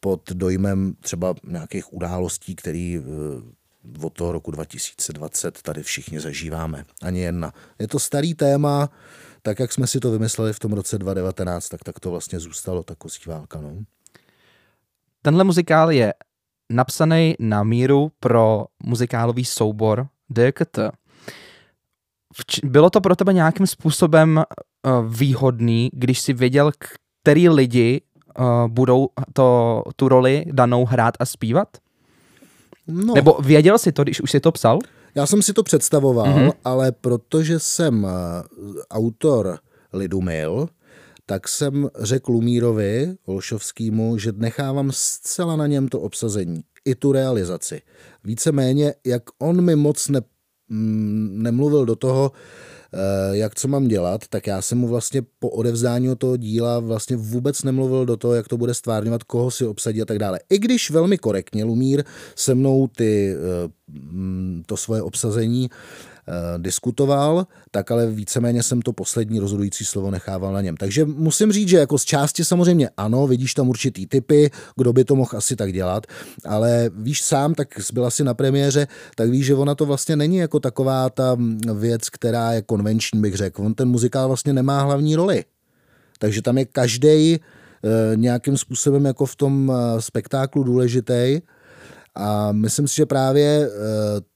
pod 0.00 0.32
dojmem 0.32 0.94
třeba 1.00 1.34
nějakých 1.44 1.92
událostí, 1.92 2.54
které 2.54 3.00
eh, 3.00 4.02
od 4.02 4.12
toho 4.12 4.32
roku 4.32 4.50
2020 4.50 5.62
tady 5.62 5.82
všichni 5.82 6.20
zažíváme. 6.20 6.84
Ani 7.02 7.20
jedna. 7.20 7.52
Je 7.78 7.88
to 7.88 7.98
starý 7.98 8.34
téma, 8.34 8.90
tak 9.42 9.58
jak 9.58 9.72
jsme 9.72 9.86
si 9.86 10.00
to 10.00 10.10
vymysleli 10.10 10.52
v 10.52 10.58
tom 10.58 10.72
roce 10.72 10.98
2019, 10.98 11.68
tak, 11.68 11.84
tak 11.84 12.00
to 12.00 12.10
vlastně 12.10 12.40
zůstalo, 12.40 12.82
ta 12.82 12.94
kozí 12.94 13.20
válka. 13.26 13.60
No. 13.60 13.76
Tenhle 15.22 15.44
muzikál 15.44 15.90
je 15.90 16.14
napsaný 16.70 17.34
na 17.38 17.62
míru 17.62 18.10
pro 18.20 18.66
muzikálový 18.84 19.44
soubor 19.44 20.08
DKT. 20.30 20.78
Bylo 22.64 22.90
to 22.90 23.00
pro 23.00 23.16
tebe 23.16 23.32
nějakým 23.32 23.66
způsobem 23.66 24.36
uh, 24.36 25.14
výhodný, 25.14 25.90
když 25.92 26.20
si 26.20 26.32
věděl, 26.32 26.72
který 27.22 27.48
lidi 27.48 28.00
uh, 28.38 28.68
budou 28.68 29.08
to, 29.32 29.82
tu 29.96 30.08
roli 30.08 30.44
danou 30.52 30.84
hrát 30.84 31.14
a 31.20 31.26
zpívat? 31.26 31.68
No. 32.86 33.14
Nebo 33.14 33.38
věděl 33.42 33.78
jsi 33.78 33.92
to, 33.92 34.02
když 34.02 34.20
už 34.20 34.30
si 34.30 34.40
to 34.40 34.52
psal? 34.52 34.78
Já 35.14 35.26
jsem 35.26 35.42
si 35.42 35.52
to 35.52 35.62
představoval, 35.62 36.26
mm-hmm. 36.26 36.52
ale 36.64 36.92
protože 36.92 37.58
jsem 37.58 38.04
uh, 38.04 38.10
autor 38.90 39.58
Lidumil, 39.92 40.68
tak 41.30 41.48
jsem 41.48 41.88
řekl 41.98 42.32
Lumírovi 42.32 43.14
Olšovskýmu, 43.26 44.18
že 44.18 44.32
nechávám 44.36 44.90
zcela 44.92 45.56
na 45.56 45.66
něm 45.66 45.88
to 45.88 46.00
obsazení, 46.00 46.60
i 46.84 46.94
tu 46.94 47.12
realizaci. 47.12 47.82
Víceméně, 48.24 48.94
jak 49.06 49.22
on 49.38 49.64
mi 49.64 49.76
moc 49.76 50.08
ne, 50.08 50.20
mm, 50.68 51.42
nemluvil 51.42 51.84
do 51.86 51.96
toho, 51.96 52.32
eh, 52.92 53.36
jak 53.36 53.54
co 53.54 53.68
mám 53.68 53.88
dělat, 53.88 54.28
tak 54.28 54.46
já 54.46 54.62
jsem 54.62 54.78
mu 54.78 54.88
vlastně 54.88 55.22
po 55.38 55.48
odevzdání 55.48 56.16
toho 56.16 56.36
díla 56.36 56.80
vlastně 56.80 57.16
vůbec 57.16 57.62
nemluvil 57.62 58.06
do 58.06 58.16
toho, 58.16 58.34
jak 58.34 58.48
to 58.48 58.56
bude 58.56 58.74
stvárňovat, 58.74 59.22
koho 59.22 59.50
si 59.50 59.66
obsadí 59.66 60.02
a 60.02 60.04
tak 60.04 60.18
dále. 60.18 60.40
I 60.50 60.58
když 60.58 60.90
velmi 60.90 61.18
korektně 61.18 61.64
Lumír 61.64 62.04
se 62.36 62.54
mnou 62.54 62.88
ty, 62.96 63.34
eh, 63.34 63.68
mm, 63.88 64.62
to 64.66 64.76
svoje 64.76 65.02
obsazení 65.02 65.68
diskutoval, 66.56 67.46
tak 67.70 67.90
ale 67.90 68.06
víceméně 68.06 68.62
jsem 68.62 68.82
to 68.82 68.92
poslední 68.92 69.38
rozhodující 69.38 69.84
slovo 69.84 70.10
nechával 70.10 70.52
na 70.52 70.60
něm. 70.60 70.76
Takže 70.76 71.04
musím 71.04 71.52
říct, 71.52 71.68
že 71.68 71.78
jako 71.78 71.98
z 71.98 72.04
části 72.04 72.44
samozřejmě 72.44 72.90
ano, 72.96 73.26
vidíš 73.26 73.54
tam 73.54 73.68
určitý 73.68 74.06
typy, 74.06 74.50
kdo 74.76 74.92
by 74.92 75.04
to 75.04 75.16
mohl 75.16 75.30
asi 75.36 75.56
tak 75.56 75.72
dělat, 75.72 76.06
ale 76.44 76.90
víš 76.94 77.22
sám, 77.22 77.54
tak 77.54 77.68
byl 77.92 78.06
asi 78.06 78.24
na 78.24 78.34
premiéře, 78.34 78.86
tak 79.16 79.30
víš, 79.30 79.46
že 79.46 79.54
ona 79.54 79.74
to 79.74 79.86
vlastně 79.86 80.16
není 80.16 80.36
jako 80.36 80.60
taková 80.60 81.10
ta 81.10 81.36
věc, 81.74 82.10
která 82.10 82.52
je 82.52 82.62
konvenční, 82.62 83.20
bych 83.20 83.34
řekl. 83.34 83.62
On 83.62 83.74
ten 83.74 83.88
muzikál 83.88 84.28
vlastně 84.28 84.52
nemá 84.52 84.82
hlavní 84.82 85.16
roli. 85.16 85.44
Takže 86.18 86.42
tam 86.42 86.58
je 86.58 86.64
každý 86.64 87.34
eh, 87.34 87.38
nějakým 88.16 88.56
způsobem 88.56 89.04
jako 89.04 89.26
v 89.26 89.36
tom 89.36 89.72
eh, 89.72 90.02
spektáklu 90.02 90.62
důležitý. 90.62 91.40
A 92.14 92.52
myslím 92.52 92.88
si, 92.88 92.96
že 92.96 93.06
právě 93.06 93.70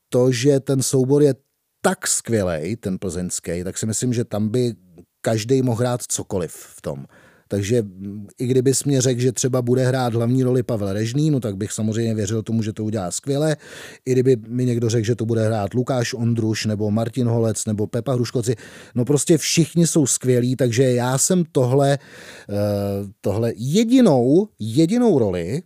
to, 0.08 0.32
že 0.32 0.60
ten 0.60 0.82
soubor 0.82 1.22
je 1.22 1.34
tak 1.82 2.06
skvělý, 2.06 2.76
ten 2.76 2.98
plzeňský, 2.98 3.64
tak 3.64 3.78
si 3.78 3.86
myslím, 3.86 4.12
že 4.12 4.24
tam 4.24 4.48
by 4.48 4.74
každý 5.20 5.62
mohl 5.62 5.80
hrát 5.80 6.02
cokoliv 6.02 6.52
v 6.52 6.82
tom. 6.82 7.04
Takže 7.48 7.82
mm, 7.82 8.26
i 8.38 8.46
kdybys 8.46 8.84
mě 8.84 9.00
řekl, 9.00 9.20
že 9.20 9.32
třeba 9.32 9.62
bude 9.62 9.86
hrát 9.86 10.14
hlavní 10.14 10.42
roli 10.42 10.62
Pavel 10.62 10.92
Režný, 10.92 11.30
no 11.30 11.40
tak 11.40 11.56
bych 11.56 11.72
samozřejmě 11.72 12.14
věřil 12.14 12.42
tomu, 12.42 12.62
že 12.62 12.72
to 12.72 12.84
udělá 12.84 13.10
skvěle. 13.10 13.56
I 14.06 14.12
kdyby 14.12 14.36
mi 14.48 14.64
někdo 14.64 14.88
řekl, 14.88 15.06
že 15.06 15.16
to 15.16 15.26
bude 15.26 15.46
hrát 15.46 15.74
Lukáš 15.74 16.14
Ondruš 16.14 16.66
nebo 16.66 16.90
Martin 16.90 17.26
Holec 17.26 17.66
nebo 17.66 17.86
Pepa 17.86 18.12
Hruškoci, 18.12 18.54
no 18.94 19.04
prostě 19.04 19.38
všichni 19.38 19.86
jsou 19.86 20.06
skvělí, 20.06 20.56
takže 20.56 20.82
já 20.82 21.18
jsem 21.18 21.44
tohle, 21.52 21.98
eh, 21.98 22.54
tohle 23.20 23.52
jedinou, 23.56 24.48
jedinou 24.58 25.18
roli, 25.18 25.62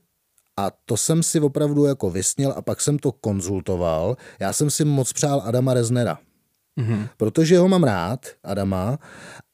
a 0.56 0.70
to 0.84 0.96
jsem 0.96 1.22
si 1.22 1.40
opravdu 1.40 1.84
jako 1.84 2.10
vysnil 2.10 2.54
a 2.56 2.62
pak 2.62 2.80
jsem 2.80 2.98
to 2.98 3.12
konzultoval. 3.12 4.16
Já 4.40 4.52
jsem 4.52 4.70
si 4.70 4.84
moc 4.84 5.12
přál 5.12 5.42
Adama 5.44 5.74
Reznera. 5.74 6.18
Mm-hmm. 6.80 7.08
Protože 7.16 7.58
ho 7.58 7.68
mám 7.68 7.84
rád, 7.84 8.26
Adama, 8.44 8.98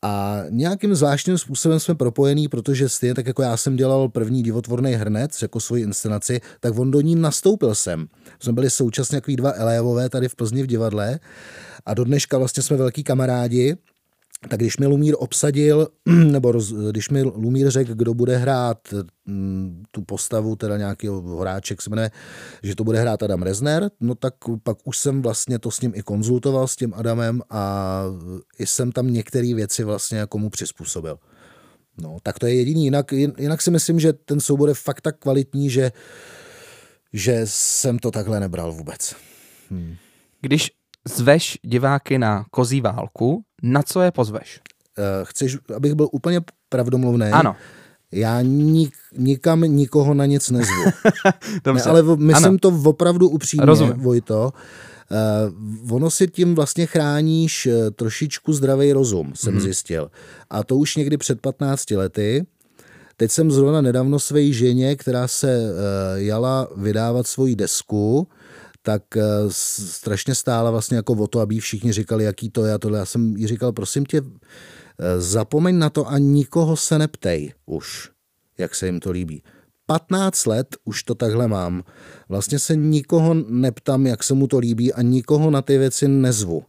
a 0.02 0.42
nějakým 0.50 0.94
zvláštním 0.94 1.38
způsobem 1.38 1.80
jsme 1.80 1.94
propojený, 1.94 2.48
protože 2.48 2.88
stejně 2.88 3.14
tak 3.14 3.26
jako 3.26 3.42
já 3.42 3.56
jsem 3.56 3.76
dělal 3.76 4.08
první 4.08 4.42
divotvorný 4.42 4.92
hrnec 4.92 5.42
jako 5.42 5.60
svoji 5.60 5.82
inscenaci, 5.82 6.40
tak 6.60 6.78
on 6.78 6.90
do 6.90 7.00
ní 7.00 7.16
nastoupil 7.16 7.74
jsem. 7.74 8.06
Jsme 8.38 8.52
byli 8.52 8.70
současně 8.70 9.16
jako 9.16 9.32
dva 9.36 9.52
elévové 9.52 10.08
tady 10.08 10.28
v 10.28 10.36
Plzni 10.36 10.62
v 10.62 10.66
divadle 10.66 11.20
a 11.86 11.94
do 11.94 12.04
dneška 12.04 12.38
vlastně 12.38 12.62
jsme 12.62 12.76
velký 12.76 13.04
kamarádi 13.04 13.76
tak 14.48 14.60
když 14.60 14.78
mi 14.78 14.86
Lumír 14.86 15.14
obsadil, 15.18 15.88
nebo 16.06 16.52
roz, 16.52 16.72
když 16.72 17.08
mi 17.08 17.22
Lumír 17.22 17.70
řekl, 17.70 17.94
kdo 17.94 18.14
bude 18.14 18.36
hrát 18.36 18.78
mm, 19.26 19.82
tu 19.90 20.02
postavu, 20.02 20.56
teda 20.56 20.76
nějaký 20.76 21.08
hráček 21.40 21.82
se 21.82 21.90
jmenuje, 21.90 22.10
že 22.62 22.74
to 22.74 22.84
bude 22.84 23.00
hrát 23.00 23.22
Adam 23.22 23.42
Rezner, 23.42 23.90
no 24.00 24.14
tak 24.14 24.34
pak 24.62 24.78
už 24.84 24.98
jsem 24.98 25.22
vlastně 25.22 25.58
to 25.58 25.70
s 25.70 25.80
ním 25.80 25.92
i 25.94 26.02
konzultoval 26.02 26.68
s 26.68 26.76
tím 26.76 26.94
Adamem 26.94 27.42
a 27.50 28.04
jsem 28.58 28.92
tam 28.92 29.12
některé 29.12 29.54
věci 29.54 29.84
vlastně 29.84 30.18
jako 30.18 30.38
mu 30.38 30.50
přizpůsobil. 30.50 31.18
No, 32.00 32.16
tak 32.22 32.38
to 32.38 32.46
je 32.46 32.54
jediný. 32.54 32.84
Jinak, 32.84 33.12
jinak 33.12 33.62
si 33.62 33.70
myslím, 33.70 34.00
že 34.00 34.12
ten 34.12 34.40
soubor 34.40 34.68
je 34.68 34.74
fakt 34.74 35.00
tak 35.00 35.18
kvalitní, 35.18 35.70
že, 35.70 35.92
že 37.12 37.40
jsem 37.44 37.98
to 37.98 38.10
takhle 38.10 38.40
nebral 38.40 38.72
vůbec. 38.72 39.14
Hmm. 39.70 39.96
Když 40.40 40.70
zveš 41.08 41.58
diváky 41.62 42.18
na 42.18 42.44
kozí 42.50 42.80
válku, 42.80 43.44
na 43.62 43.82
co 43.82 44.00
je 44.02 44.10
pozveš? 44.10 44.60
Uh, 44.98 45.04
chceš, 45.24 45.58
abych 45.76 45.94
byl 45.94 46.08
úplně 46.12 46.40
pravdomluvný? 46.68 47.26
Ano. 47.26 47.56
Já 48.12 48.40
nik, 48.42 48.94
nikam 49.16 49.60
nikoho 49.60 50.14
na 50.14 50.26
nic 50.26 50.50
nezvu. 50.50 50.82
ne, 51.72 51.82
ale 51.82 52.02
v, 52.02 52.16
myslím 52.16 52.48
ano. 52.48 52.58
to 52.58 52.80
opravdu 52.84 53.28
upřímně, 53.28 53.66
Rozumím. 53.66 53.94
Vojto. 53.94 54.52
Uh, 55.52 55.94
ono 55.94 56.10
si 56.10 56.28
tím 56.28 56.54
vlastně 56.54 56.86
chráníš 56.86 57.66
uh, 57.66 57.72
trošičku 57.90 58.52
zdravý 58.52 58.92
rozum, 58.92 59.32
jsem 59.34 59.52
hmm. 59.52 59.62
zjistil. 59.62 60.10
A 60.50 60.64
to 60.64 60.76
už 60.76 60.96
někdy 60.96 61.16
před 61.16 61.40
15 61.40 61.90
lety. 61.90 62.46
Teď 63.16 63.30
jsem 63.30 63.50
zrovna 63.50 63.80
nedávno 63.80 64.18
své 64.18 64.52
ženě, 64.52 64.96
která 64.96 65.28
se 65.28 65.58
uh, 65.58 65.74
jala 66.14 66.68
vydávat 66.76 67.26
svoji 67.26 67.56
desku, 67.56 68.28
tak 68.82 69.16
eh, 69.16 69.22
strašně 69.50 70.34
stála 70.34 70.70
vlastně 70.70 70.96
jako 70.96 71.12
o 71.12 71.26
to, 71.26 71.40
aby 71.40 71.60
všichni 71.60 71.92
říkali, 71.92 72.24
jaký 72.24 72.50
to 72.50 72.64
je 72.64 72.74
a 72.74 72.78
tohle. 72.78 72.98
Já 72.98 73.04
jsem 73.04 73.36
jí 73.36 73.46
říkal, 73.46 73.72
prosím 73.72 74.06
tě, 74.06 74.22
Zapomeň 75.18 75.78
na 75.78 75.90
to 75.90 76.08
a 76.08 76.18
nikoho 76.18 76.76
se 76.76 76.98
neptej 76.98 77.52
už, 77.66 78.10
jak 78.58 78.74
se 78.74 78.86
jim 78.86 79.00
to 79.00 79.10
líbí. 79.10 79.42
15 79.86 80.46
let 80.46 80.76
už 80.84 81.02
to 81.02 81.14
takhle 81.14 81.48
mám. 81.48 81.82
Vlastně 82.28 82.58
se 82.58 82.76
nikoho 82.76 83.34
neptám, 83.34 84.06
jak 84.06 84.22
se 84.22 84.34
mu 84.34 84.46
to 84.46 84.58
líbí 84.58 84.92
a 84.92 85.02
nikoho 85.02 85.50
na 85.50 85.62
ty 85.62 85.78
věci 85.78 86.08
nezvu. 86.08 86.64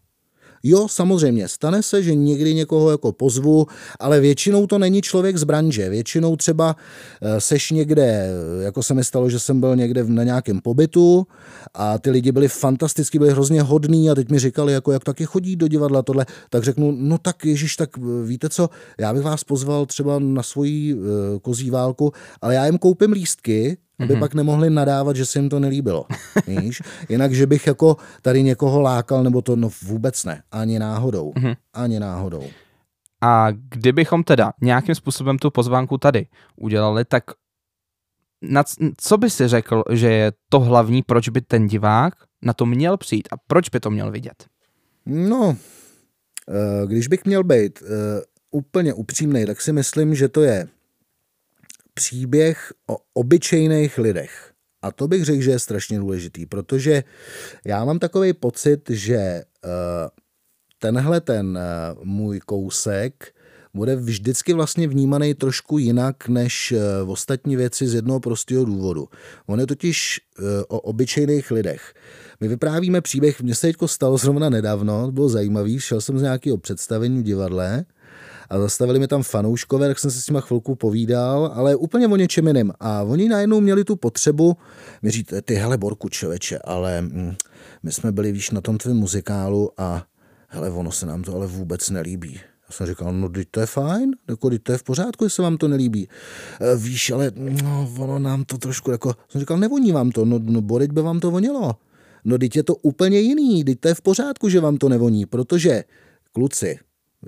Jo, 0.66 0.88
samozřejmě, 0.88 1.48
stane 1.48 1.84
se, 1.84 2.04
že 2.04 2.16
někdy 2.16 2.54
někoho 2.54 2.92
jako 2.92 3.12
pozvu, 3.12 3.68
ale 4.00 4.20
většinou 4.20 4.68
to 4.68 4.80
není 4.80 5.02
člověk 5.02 5.38
z 5.38 5.44
branže. 5.44 5.90
Většinou 5.90 6.36
třeba 6.36 6.76
eh, 7.22 7.42
seš 7.42 7.72
někde, 7.72 8.30
jako 8.62 8.84
se 8.84 8.94
mi 8.94 9.04
stalo, 9.04 9.30
že 9.30 9.40
jsem 9.40 9.60
byl 9.60 9.76
někde 9.76 10.04
na 10.04 10.24
nějakém 10.24 10.62
pobytu 10.62 11.28
a 11.74 11.98
ty 11.98 12.10
lidi 12.10 12.32
byli 12.32 12.48
fantasticky, 12.48 13.20
byli 13.20 13.32
hrozně 13.32 13.62
hodní 13.62 14.10
a 14.10 14.16
teď 14.16 14.30
mi 14.30 14.40
říkali, 14.40 14.74
jako 14.74 14.92
jak 14.92 15.04
taky 15.04 15.26
chodí 15.26 15.56
do 15.56 15.68
divadla 15.68 16.02
tohle, 16.02 16.26
tak 16.50 16.64
řeknu, 16.64 16.92
no 16.98 17.18
tak 17.18 17.46
Ježíš, 17.46 17.76
tak 17.76 17.90
eh, 17.98 18.26
víte 18.26 18.50
co, 18.50 18.70
já 19.00 19.14
bych 19.14 19.24
vás 19.24 19.44
pozval 19.44 19.86
třeba 19.86 20.20
na 20.20 20.44
svoji 20.44 20.94
uh, 20.94 21.02
kozí 21.42 21.70
válku, 21.70 22.12
ale 22.42 22.56
já 22.56 22.66
jim 22.66 22.78
koupím 22.78 23.12
lístky 23.12 23.78
aby 24.00 24.14
mm-hmm. 24.14 24.20
pak 24.20 24.34
nemohli 24.34 24.70
nadávat, 24.70 25.16
že 25.16 25.26
se 25.26 25.40
jim 25.40 25.50
to 25.50 25.60
nelíbilo. 25.60 26.06
Víš? 26.48 26.82
Jinak, 27.10 27.34
že 27.34 27.48
bych 27.48 27.68
jako 27.68 27.98
tady 28.22 28.44
někoho 28.44 28.82
lákal, 28.82 29.24
nebo 29.24 29.42
to 29.42 29.56
no 29.56 29.70
vůbec 29.82 30.26
ne. 30.26 30.44
Ani 30.52 30.80
náhodou. 30.80 31.32
Mm-hmm. 31.32 31.56
Ani 31.74 32.00
náhodou. 32.00 32.44
A 33.22 33.48
kdybychom 33.52 34.24
teda 34.24 34.54
nějakým 34.62 34.96
způsobem 34.96 35.38
tu 35.38 35.52
pozvánku 35.52 35.98
tady 35.98 36.28
udělali, 36.56 37.06
tak 37.06 37.24
na, 38.42 38.64
co 38.98 39.18
by 39.18 39.30
si 39.30 39.48
řekl, 39.48 39.84
že 39.92 40.12
je 40.12 40.32
to 40.50 40.60
hlavní, 40.60 41.02
proč 41.02 41.30
by 41.30 41.42
ten 41.42 41.68
divák 41.68 42.14
na 42.42 42.54
to 42.54 42.66
měl 42.66 42.98
přijít 42.98 43.28
a 43.32 43.36
proč 43.48 43.70
by 43.70 43.80
to 43.80 43.90
měl 43.90 44.12
vidět? 44.12 44.46
No, 45.06 45.58
eh, 46.50 46.88
když 46.88 47.08
bych 47.08 47.26
měl 47.26 47.44
být 47.44 47.84
eh, 47.86 48.22
úplně 48.52 48.94
upřímný, 48.94 49.46
tak 49.46 49.62
si 49.62 49.74
myslím, 49.74 50.16
že 50.16 50.28
to 50.28 50.42
je 50.42 50.68
příběh 51.94 52.74
o 52.90 52.98
obyčejných 53.14 53.98
lidech. 53.98 54.54
A 54.82 54.92
to 54.92 55.08
bych 55.08 55.24
řekl, 55.24 55.42
že 55.42 55.52
je 55.52 55.60
strašně 55.60 56.00
důležitý, 56.00 56.46
protože 56.46 57.04
já 57.66 57.86
mám 57.86 58.00
takový 58.00 58.34
pocit, 58.34 58.90
že 58.90 59.16
eh, 59.16 59.44
tenhle 60.80 61.22
ten 61.22 61.58
eh, 61.58 61.96
můj 62.04 62.40
kousek 62.40 63.34
bude 63.74 63.96
vždycky 63.96 64.54
vlastně 64.54 64.88
vnímaný 64.88 65.34
trošku 65.34 65.78
jinak 65.78 66.28
než 66.28 66.72
eh, 66.72 67.04
ostatní 67.04 67.56
věci 67.56 67.88
z 67.88 67.94
jednoho 67.94 68.20
prostého 68.20 68.66
důvodu. 68.66 69.08
On 69.46 69.60
je 69.60 69.68
totiž 69.68 70.22
o 70.68 70.80
obyčejných 70.80 71.52
lidech. 71.52 71.94
My 72.40 72.48
vyprávíme 72.48 73.02
příběh, 73.02 73.42
mně 73.42 73.56
se 73.56 73.62
teďko 73.62 73.88
stalo 73.88 74.18
zrovna 74.18 74.50
nedávno, 74.50 75.12
bylo 75.12 75.30
zajímavý, 75.30 75.80
šel 75.80 76.02
jsem 76.02 76.20
z 76.20 76.22
nějakého 76.22 76.58
představení 76.58 77.20
v 77.20 77.24
divadle 77.24 77.86
a 78.50 78.60
zastavili 78.60 79.00
mi 79.00 79.08
tam 79.08 79.24
fanouškové, 79.24 79.88
tak 79.88 80.00
jsem 80.00 80.12
se 80.12 80.22
s 80.22 80.28
nimi 80.30 80.40
chvilku 80.42 80.76
povídal, 80.76 81.52
ale 81.56 81.76
úplně 81.76 82.08
o 82.08 82.16
něčem 82.16 82.48
jiném. 82.48 82.72
A 82.80 83.04
oni 83.04 83.30
najednou 83.30 83.62
měli 83.62 83.84
tu 83.84 83.96
potřebu 83.96 84.58
mi 85.02 85.12
říct, 85.12 85.34
ty 85.46 85.56
hele 85.56 85.78
Borku 85.78 86.10
člověče, 86.10 86.60
ale 86.60 87.02
mm, 87.02 87.36
my 87.84 87.92
jsme 87.92 88.12
byli 88.12 88.32
víš 88.32 88.52
na 88.52 88.62
tom 88.62 88.78
tvém 88.78 88.98
muzikálu 88.98 89.72
a 89.78 90.06
hele, 90.48 90.70
ono 90.70 90.92
se 90.92 91.06
nám 91.06 91.24
to 91.24 91.36
ale 91.36 91.48
vůbec 91.48 91.90
nelíbí. 91.90 92.34
Já 92.34 92.72
jsem 92.72 92.88
říkal, 92.88 93.14
no 93.14 93.30
teď 93.30 93.48
to 93.52 93.60
je 93.60 93.66
fajn, 93.66 94.12
jako 94.30 94.50
to 94.64 94.72
je 94.72 94.78
v 94.78 94.84
pořádku, 94.84 95.24
jestli 95.24 95.44
vám 95.44 95.58
to 95.58 95.68
nelíbí. 95.68 96.10
E, 96.62 96.76
víš, 96.76 97.12
ale 97.12 97.32
no, 97.36 97.92
ono 98.00 98.20
nám 98.20 98.44
to 98.44 98.58
trošku 98.58 98.92
jako, 98.92 99.14
jsem 99.30 99.40
říkal, 99.42 99.58
nevoní 99.58 99.92
vám 99.92 100.12
to, 100.12 100.26
no, 100.26 100.40
no 100.44 100.62
boreď 100.62 100.92
by 100.92 101.02
vám 101.02 101.20
to 101.20 101.32
vonilo. 101.32 101.76
No 102.26 102.38
teď 102.38 102.56
je 102.56 102.64
to 102.64 102.76
úplně 102.76 103.20
jiný, 103.20 103.64
teď 103.64 103.80
to 103.80 103.88
je 103.88 103.94
v 103.94 104.02
pořádku, 104.02 104.50
že 104.50 104.60
vám 104.60 104.78
to 104.78 104.90
nevoní, 104.90 105.26
protože 105.26 105.84
kluci, 106.32 106.80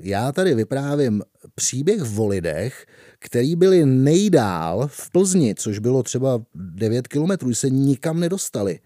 já 0.01 0.31
tady 0.31 0.55
vyprávím 0.55 1.21
příběh 1.55 2.17
o 2.17 2.27
lidech, 2.27 2.85
který 3.19 3.55
byli 3.55 3.85
nejdál 3.85 4.87
v 4.91 5.11
Plzni, 5.11 5.55
což 5.55 5.79
bylo 5.79 6.03
třeba 6.03 6.41
9 6.55 7.07
kilometrů, 7.07 7.53
se 7.53 7.69
nikam 7.69 8.19
nedostali. 8.19 8.79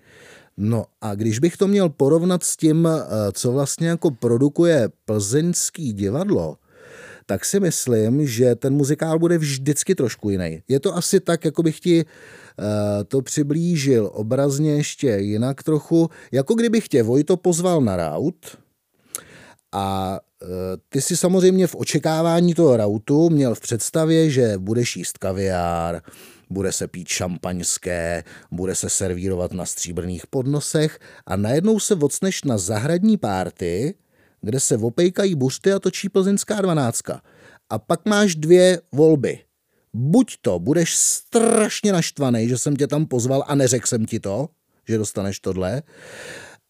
No 0.58 0.86
a 1.02 1.16
když 1.16 1.40
bych 1.40 1.58
to 1.58 1.68
měl 1.68 1.90
porovnat 1.90 2.44
s 2.44 2.58
tím, 2.58 2.88
eh, 2.88 3.02
co 3.32 3.52
vlastně 3.52 3.88
jako 3.88 4.12
produkuje 4.12 4.90
plzeňský 5.06 5.94
divadlo, 5.94 6.58
tak 7.26 7.46
si 7.46 7.60
myslím, 7.60 8.28
že 8.28 8.56
ten 8.56 8.74
muzikál 8.74 9.20
bude 9.20 9.38
vždycky 9.38 9.96
trošku 9.96 10.30
jiný. 10.30 10.62
Je 10.68 10.80
to 10.80 10.96
asi 10.96 11.20
tak, 11.20 11.46
jako 11.46 11.64
bych 11.64 11.80
ti 11.80 12.06
uh, 12.06 12.66
to 13.08 13.22
přiblížil 13.22 14.10
obrazně 14.14 14.72
ještě 14.72 15.08
jinak 15.08 15.64
trochu, 15.64 16.10
jako 16.32 16.54
kdybych 16.54 16.88
tě 16.88 17.04
Vojto 17.04 17.38
pozval 17.38 17.82
na 17.82 17.96
raut 17.96 18.58
a 19.72 20.20
ty 20.90 21.02
si 21.02 21.18
samozřejmě 21.18 21.68
v 21.68 21.76
očekávání 21.76 22.54
toho 22.54 22.78
rautu 22.78 23.30
měl 23.30 23.56
v 23.56 23.60
představě, 23.60 24.30
že 24.30 24.58
budeš 24.58 24.96
jíst 24.96 25.18
kaviár, 25.18 26.02
bude 26.50 26.72
se 26.72 26.88
pít 26.88 27.08
šampaňské, 27.08 28.24
bude 28.52 28.76
se 28.76 28.90
servírovat 28.90 29.54
na 29.54 29.66
stříbrných 29.66 30.28
podnosech 30.28 31.00
a 31.26 31.36
najednou 31.36 31.80
se 31.80 31.96
vocneš 31.96 32.44
na 32.44 32.58
zahradní 32.58 33.18
párty, 33.18 33.96
kde 34.42 34.60
se 34.60 34.78
opejkají 34.78 35.36
buřty 35.36 35.72
a 35.72 35.80
točí 35.80 36.10
plzeňská 36.10 36.62
dvanáctka. 36.62 37.22
A 37.70 37.80
pak 37.80 38.06
máš 38.06 38.36
dvě 38.36 38.82
volby. 38.92 39.40
Buď 39.94 40.36
to 40.42 40.60
budeš 40.60 40.96
strašně 40.96 41.92
naštvaný, 41.92 42.50
že 42.50 42.58
jsem 42.58 42.76
tě 42.76 42.88
tam 42.88 43.06
pozval 43.06 43.44
a 43.48 43.56
neřekl 43.56 43.88
jsem 43.88 44.06
ti 44.06 44.20
to, 44.20 44.50
že 44.88 44.98
dostaneš 44.98 45.40
tohle, 45.40 45.82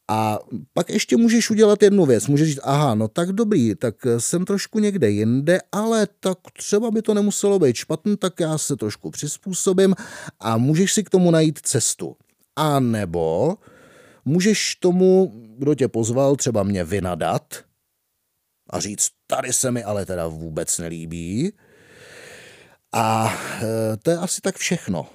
a 0.10 0.39
pak 0.74 0.89
ještě 0.89 1.18
můžeš 1.18 1.49
udělat 1.49 1.84
jednu 1.84 2.05
věc. 2.05 2.28
Můžeš 2.28 2.49
říct, 2.49 2.60
aha, 2.64 2.95
no 2.95 3.07
tak 3.07 3.32
dobrý, 3.32 3.76
tak 3.76 3.95
jsem 4.18 4.45
trošku 4.45 4.80
někde 4.80 5.10
jinde, 5.10 5.60
ale 5.72 6.07
tak 6.20 6.38
třeba 6.57 6.91
by 6.91 7.01
to 7.01 7.14
nemuselo 7.14 7.60
být 7.60 7.76
špatný, 7.76 8.18
tak 8.18 8.39
já 8.39 8.57
se 8.57 8.76
trošku 8.76 9.12
přizpůsobím 9.12 9.95
a 10.39 10.57
můžeš 10.57 10.93
si 10.93 11.03
k 11.03 11.10
tomu 11.10 11.32
najít 11.32 11.60
cestu. 11.60 12.16
A 12.55 12.80
nebo 12.80 13.57
můžeš 14.26 14.76
tomu, 14.76 15.32
kdo 15.57 15.76
tě 15.76 15.88
pozval, 15.88 16.36
třeba 16.36 16.64
mě 16.64 16.84
vynadat 16.84 17.55
a 18.70 18.80
říct, 18.80 19.10
tady 19.28 19.53
se 19.53 19.72
mi 19.72 19.84
ale 19.84 20.05
teda 20.05 20.28
vůbec 20.28 20.80
nelíbí. 20.80 21.53
A 22.93 23.34
e, 23.62 23.97
to 23.97 24.12
je 24.12 24.18
asi 24.18 24.41
tak 24.41 24.57
všechno. 24.57 25.07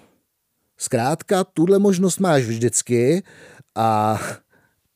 Zkrátka, 0.78 1.44
tuhle 1.44 1.78
možnost 1.78 2.18
máš 2.18 2.42
vždycky 2.42 3.22
a 3.74 4.20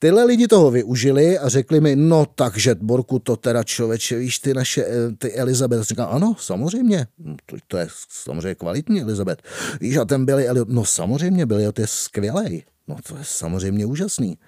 Tyhle 0.00 0.24
lidi 0.24 0.48
toho 0.48 0.70
využili 0.70 1.38
a 1.38 1.48
řekli 1.48 1.80
mi, 1.80 1.96
no 1.96 2.26
takže 2.34 2.74
Borku, 2.74 3.18
to 3.18 3.36
teda 3.36 3.64
člověče, 3.64 4.18
víš, 4.18 4.38
ty 4.38 4.54
naše, 4.54 4.84
eh, 4.84 5.12
ty 5.18 5.32
Elizabeth. 5.32 5.82
Říkám, 5.82 6.08
ano, 6.10 6.36
samozřejmě, 6.38 7.06
hm, 7.18 7.36
to, 7.46 7.56
to 7.68 7.76
je 7.76 7.88
samozřejmě 8.08 8.54
kvalitní 8.54 9.02
Elizabeth. 9.02 9.42
Víš, 9.80 9.96
a 9.96 10.04
ten 10.04 10.24
byli, 10.24 10.46
no 10.66 10.84
samozřejmě 10.84 11.46
byli, 11.46 11.72
to 11.72 11.80
je 11.80 11.86
skvělej. 11.86 12.62
No 12.88 12.96
to 13.08 13.16
je 13.16 13.24
samozřejmě 13.24 13.86
úžasný. 13.86 14.38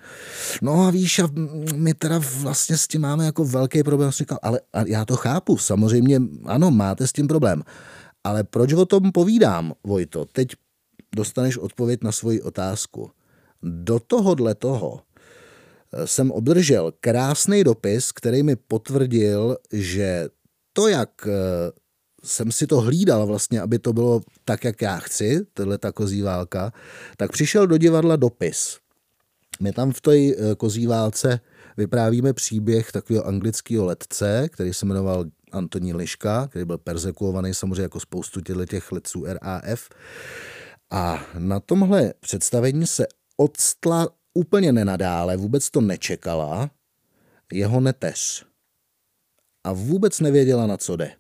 No 0.63 0.87
a 0.87 0.91
víš, 0.91 1.19
a 1.19 1.29
my 1.75 1.95
teda 1.95 2.21
vlastně 2.41 2.77
s 2.77 2.87
tím 2.87 3.01
máme 3.01 3.25
jako 3.25 3.45
velký 3.45 3.83
problém. 3.83 4.11
Říkal, 4.11 4.39
ale 4.43 4.61
a 4.73 4.87
já 4.87 5.05
to 5.05 5.17
chápu, 5.17 5.59
samozřejmě, 5.59 6.21
ano, 6.45 6.71
máte 6.71 7.07
s 7.07 7.13
tím 7.13 7.29
problém. 7.29 7.63
Ale 8.25 8.45
proč 8.45 8.73
o 8.73 8.87
tom 8.87 9.13
povídám, 9.13 9.73
Vojto? 9.85 10.25
Teď 10.25 10.49
dostaneš 11.17 11.57
odpověď 11.57 12.01
na 12.03 12.13
svoji 12.13 12.43
otázku. 12.43 13.11
Do 13.63 13.99
tohohle 13.99 14.55
toho 14.55 15.01
jsem 16.05 16.31
obdržel 16.31 16.93
krásný 17.01 17.65
dopis, 17.65 18.13
který 18.13 18.43
mi 18.43 18.57
potvrdil, 18.57 19.57
že 19.73 20.29
to, 20.73 20.89
jak 20.89 21.11
eh, 21.27 21.31
jsem 22.25 22.53
si 22.53 22.67
to 22.67 22.81
hlídal 22.81 23.27
vlastně, 23.27 23.61
aby 23.61 23.79
to 23.79 23.93
bylo 23.93 24.21
tak, 24.45 24.65
jak 24.65 24.83
já 24.83 24.99
chci, 24.99 25.41
tohle 25.55 25.79
ta 25.79 25.93
kozí 25.93 26.23
válka, 26.23 26.73
tak 27.17 27.33
přišel 27.33 27.67
do 27.67 27.77
divadla 27.77 28.17
dopis. 28.17 28.79
My 29.61 29.73
tam 29.73 29.93
v 29.93 30.01
té 30.01 30.17
eh, 30.17 30.55
kozí 30.57 30.87
válce 30.87 31.41
vyprávíme 31.77 32.33
příběh 32.33 32.93
takového 32.93 33.27
anglického 33.27 33.85
letce, 33.85 34.49
který 34.53 34.75
se 34.75 34.87
jmenoval 34.87 35.25
Antonín 35.53 35.97
Liška, 35.97 36.47
který 36.47 36.65
byl 36.65 36.79
persekuovaný 36.79 37.55
samozřejmě 37.55 37.83
jako 37.83 38.01
spoustu 38.01 38.41
těch 38.41 38.93
letců 38.93 39.25
RAF. 39.27 39.89
A 40.91 41.25
na 41.39 41.61
tomhle 41.61 42.15
představení 42.21 42.87
se 42.87 43.07
odstla 43.37 44.09
úplně 44.35 44.73
nenadále, 44.73 45.37
vůbec 45.37 45.71
to 45.71 45.81
nečekala, 45.81 46.71
jeho 47.53 47.81
neteř. 47.81 48.47
A 49.65 49.73
vůbec 49.73 50.21
nevěděla, 50.21 50.67
na 50.67 50.77
co 50.77 50.97
jde. 50.97 51.13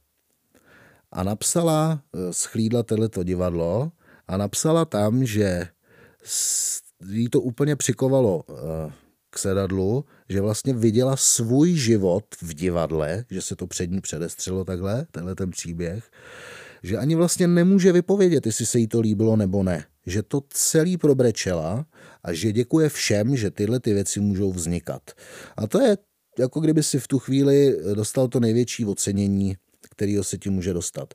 A 1.12 1.22
napsala, 1.22 2.02
eh, 2.14 2.32
schlídla 2.32 2.82
tohleto 2.82 3.22
divadlo 3.22 3.92
a 4.28 4.36
napsala 4.36 4.84
tam, 4.84 5.24
že 5.24 5.68
jí 7.08 7.28
to 7.28 7.40
úplně 7.40 7.76
přikovalo 7.76 8.44
eh, 8.48 8.92
k 9.30 9.38
sedadlu, 9.38 10.04
že 10.28 10.40
vlastně 10.40 10.74
viděla 10.74 11.16
svůj 11.16 11.74
život 11.74 12.24
v 12.42 12.54
divadle, 12.54 13.24
že 13.30 13.42
se 13.42 13.56
to 13.56 13.66
před 13.66 13.90
ní 13.90 14.00
předestřelo 14.00 14.64
takhle, 14.64 15.06
tenhle 15.10 15.34
ten 15.34 15.50
příběh, 15.50 16.10
že 16.82 16.98
ani 16.98 17.14
vlastně 17.14 17.46
nemůže 17.46 17.92
vypovědět, 17.92 18.46
jestli 18.46 18.66
se 18.66 18.78
jí 18.78 18.86
to 18.86 19.00
líbilo 19.00 19.36
nebo 19.36 19.62
ne. 19.62 19.84
Že 20.06 20.22
to 20.22 20.42
celý 20.48 20.96
probrečela 20.96 21.86
a 22.24 22.32
že 22.32 22.52
děkuje 22.52 22.88
všem, 22.88 23.36
že 23.36 23.50
tyhle 23.50 23.80
ty 23.80 23.94
věci 23.94 24.20
můžou 24.20 24.52
vznikat. 24.52 25.10
A 25.56 25.66
to 25.66 25.80
je 25.80 25.96
jako 26.38 26.60
kdyby 26.60 26.82
si 26.82 26.98
v 26.98 27.08
tu 27.08 27.18
chvíli 27.18 27.76
dostal 27.94 28.28
to 28.28 28.40
největší 28.40 28.84
ocenění, 28.84 29.56
kterého 29.90 30.24
se 30.24 30.38
ti 30.38 30.50
může 30.50 30.72
dostat. 30.72 31.14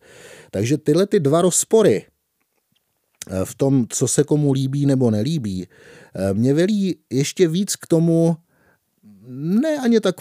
Takže 0.52 0.78
tyhle 0.78 1.08
ty 1.08 1.20
dva 1.20 1.42
rozpory 1.42 2.06
eh, 2.06 3.46
v 3.46 3.56
tom, 3.56 3.86
co 3.90 4.08
se 4.08 4.24
komu 4.24 4.52
líbí 4.52 4.86
nebo 4.86 5.12
nelíbí, 5.12 5.68
eh, 5.68 6.34
mě 6.34 6.54
velí 6.54 6.96
ještě 7.10 7.48
víc 7.48 7.76
k 7.76 7.88
tomu, 7.88 8.38
ne 9.28 9.78
ani 9.84 10.00
tak 10.00 10.16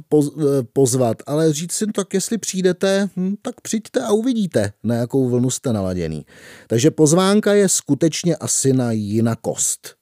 pozvat, 0.73 1.17
ale 1.27 1.53
říct 1.53 1.73
si, 1.73 1.87
no 1.87 1.93
tak 1.93 2.15
jestli 2.15 2.39
přijdete, 2.39 3.09
hm, 3.17 3.35
tak 3.43 3.61
přijďte 3.61 4.01
a 4.01 4.13
uvidíte, 4.13 4.73
na 4.83 4.95
jakou 4.95 5.29
vlnu 5.29 5.51
jste 5.51 5.73
naladěný. 5.73 6.27
Takže 6.67 6.91
pozvánka 6.91 7.55
je 7.55 7.69
skutečně 7.69 8.37
asi 8.37 8.73
na 8.73 8.93
jinakost. 8.93 9.95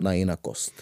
Na 0.00 0.12
jinakost. 0.12 0.72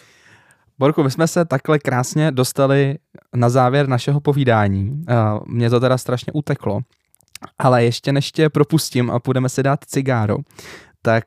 Borku, 0.79 1.03
my 1.03 1.11
jsme 1.11 1.27
se 1.27 1.45
takhle 1.45 1.79
krásně 1.79 2.31
dostali 2.31 2.97
na 3.35 3.49
závěr 3.49 3.87
našeho 3.87 4.21
povídání. 4.21 5.03
Mně 5.47 5.69
to 5.69 5.79
teda 5.79 5.97
strašně 5.97 6.33
uteklo, 6.33 6.79
ale 7.57 7.83
ještě 7.83 8.11
než 8.11 8.31
tě 8.31 8.49
propustím 8.49 9.11
a 9.11 9.19
půjdeme 9.19 9.49
si 9.49 9.63
dát 9.63 9.79
cigáro, 9.85 10.37
tak 11.01 11.23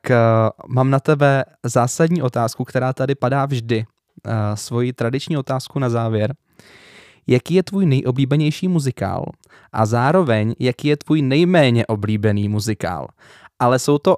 mám 0.67 0.89
na 0.89 0.99
tebe 0.99 1.45
zásadní 1.65 2.21
otázku, 2.21 2.63
která 2.63 2.93
tady 2.93 3.15
padá 3.15 3.45
vždy. 3.45 3.85
Svoji 4.55 4.93
tradiční 4.93 5.37
otázku 5.37 5.79
na 5.79 5.89
závěr. 5.89 6.35
Jaký 7.27 7.53
je 7.53 7.63
tvůj 7.63 7.85
nejoblíbenější 7.85 8.67
muzikál 8.67 9.25
a 9.71 9.85
zároveň 9.85 10.55
jaký 10.59 10.87
je 10.87 10.97
tvůj 10.97 11.21
nejméně 11.21 11.85
oblíbený 11.85 12.49
muzikál? 12.49 13.07
Ale 13.59 13.79
jsou 13.79 13.97
to 13.97 14.17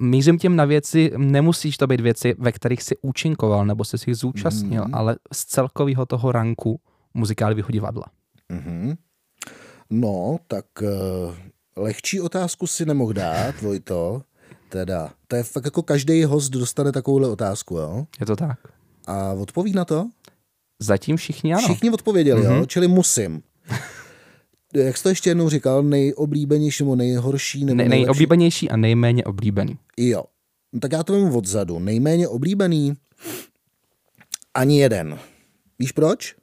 mířím 0.00 0.38
těm 0.38 0.56
na 0.56 0.64
věci, 0.64 1.12
nemusíš 1.16 1.76
to 1.76 1.86
být 1.86 2.00
věci, 2.00 2.34
ve 2.38 2.52
kterých 2.52 2.82
si 2.82 2.96
účinkoval 3.02 3.66
nebo 3.66 3.84
se 3.84 3.98
si 3.98 4.10
jich 4.10 4.16
zúčastnil, 4.16 4.84
mm. 4.84 4.94
ale 4.94 5.16
z 5.32 5.44
celkového 5.44 6.06
toho 6.06 6.32
ranku 6.32 6.80
muzikálního 7.14 7.68
divadla. 7.70 8.04
Mm-hmm. 8.52 8.96
No, 9.90 10.38
tak 10.46 10.64
uh, 10.82 11.34
lehčí 11.76 12.20
otázku 12.20 12.66
si 12.66 12.86
nemohl 12.86 13.12
dát, 13.12 13.60
Vojto. 13.62 14.22
Teda, 14.68 15.10
to 15.28 15.36
je 15.36 15.42
fakt 15.42 15.64
jako 15.64 15.82
každý 15.82 16.24
host 16.24 16.52
dostane 16.52 16.92
takovouhle 16.92 17.28
otázku, 17.28 17.76
jo? 17.76 18.06
Je 18.20 18.26
to 18.26 18.36
tak. 18.36 18.58
A 19.10 19.32
odpoví 19.32 19.72
na 19.72 19.84
to? 19.84 20.08
Zatím 20.78 21.16
všichni 21.16 21.54
ano. 21.54 21.68
Všichni 21.68 21.90
odpověděli, 21.90 22.42
mm-hmm. 22.42 22.58
jo? 22.58 22.66
Čili 22.66 22.88
musím 22.88 23.42
jak 24.74 24.96
jsi 24.96 25.02
to 25.02 25.08
ještě 25.08 25.30
jednou 25.30 25.48
říkal, 25.48 25.82
nejoblíbenější 25.82 26.82
nebo 26.84 26.96
nejhorší? 26.96 27.64
Nebo 27.64 27.76
ne, 27.76 27.88
nejoblíbenější 27.88 28.70
a 28.70 28.76
nejméně 28.76 29.24
oblíbený. 29.24 29.78
Jo. 29.96 30.24
No, 30.72 30.80
tak 30.80 30.92
já 30.92 31.02
to 31.02 31.12
vím 31.12 31.36
odzadu. 31.36 31.78
Nejméně 31.78 32.28
oblíbený 32.28 32.94
ani 34.54 34.80
jeden. 34.80 35.18
Víš 35.78 35.92
proč? 35.92 36.36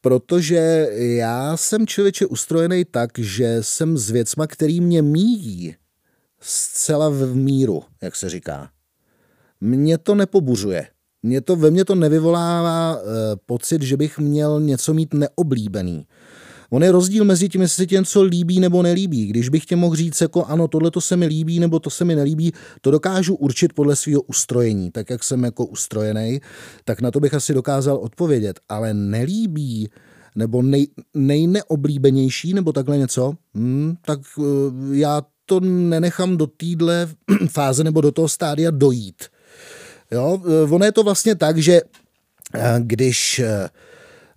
Protože 0.00 0.88
já 0.92 1.56
jsem 1.56 1.86
člověče 1.86 2.26
ustrojený 2.26 2.84
tak, 2.84 3.18
že 3.18 3.58
jsem 3.60 3.98
s 3.98 4.10
věcma, 4.10 4.46
který 4.46 4.80
mě 4.80 5.02
míjí, 5.02 5.74
zcela 6.40 7.08
v 7.08 7.34
míru, 7.34 7.82
jak 8.02 8.16
se 8.16 8.30
říká. 8.30 8.70
Mě 9.60 9.98
to 9.98 10.14
nepobuřuje. 10.14 10.88
Mě 11.24 11.40
to, 11.40 11.56
ve 11.56 11.70
mně 11.70 11.84
to 11.84 11.94
nevyvolává 11.94 12.96
e, 12.96 13.00
pocit, 13.46 13.82
že 13.82 13.96
bych 13.96 14.18
měl 14.18 14.60
něco 14.60 14.94
mít 14.94 15.14
neoblíbený. 15.14 16.06
On 16.70 16.82
je 16.82 16.92
rozdíl 16.92 17.24
mezi 17.24 17.48
tím, 17.48 17.60
jestli 17.60 17.82
se 17.82 17.86
ti 17.86 17.94
něco 17.94 18.22
líbí 18.22 18.60
nebo 18.60 18.82
nelíbí. 18.82 19.26
Když 19.26 19.48
bych 19.48 19.64
tě 19.64 19.76
mohl 19.76 19.96
říct, 19.96 20.20
jako 20.20 20.44
ano, 20.44 20.68
tohle 20.68 20.90
to 20.90 21.00
se 21.00 21.16
mi 21.16 21.26
líbí 21.26 21.60
nebo 21.60 21.78
to 21.78 21.90
se 21.90 22.04
mi 22.04 22.16
nelíbí, 22.16 22.52
to 22.80 22.90
dokážu 22.90 23.34
určit 23.34 23.72
podle 23.72 23.96
svého 23.96 24.22
ustrojení. 24.22 24.90
Tak 24.90 25.10
jak 25.10 25.24
jsem 25.24 25.44
jako 25.44 25.66
ustrojený, 25.66 26.40
tak 26.84 27.00
na 27.00 27.10
to 27.10 27.20
bych 27.20 27.34
asi 27.34 27.54
dokázal 27.54 27.96
odpovědět. 27.96 28.60
Ale 28.68 28.94
nelíbí 28.94 29.88
nebo 30.36 30.62
nej, 30.62 30.86
nejneoblíbenější 31.14 32.54
nebo 32.54 32.72
takhle 32.72 32.98
něco, 32.98 33.34
hmm, 33.54 33.94
tak 34.06 34.20
uh, 34.36 34.44
já 34.92 35.22
to 35.46 35.60
nenechám 35.60 36.36
do 36.36 36.46
téhle 36.46 37.08
fáze 37.50 37.84
nebo 37.84 38.00
do 38.00 38.12
toho 38.12 38.28
stádia 38.28 38.70
dojít. 38.70 39.33
Jo, 40.14 40.40
eh, 40.46 40.70
ono 40.70 40.84
je 40.84 40.92
to 40.92 41.02
vlastně 41.02 41.34
tak, 41.34 41.58
že 41.58 41.80
eh, 42.54 42.76
když 42.78 43.42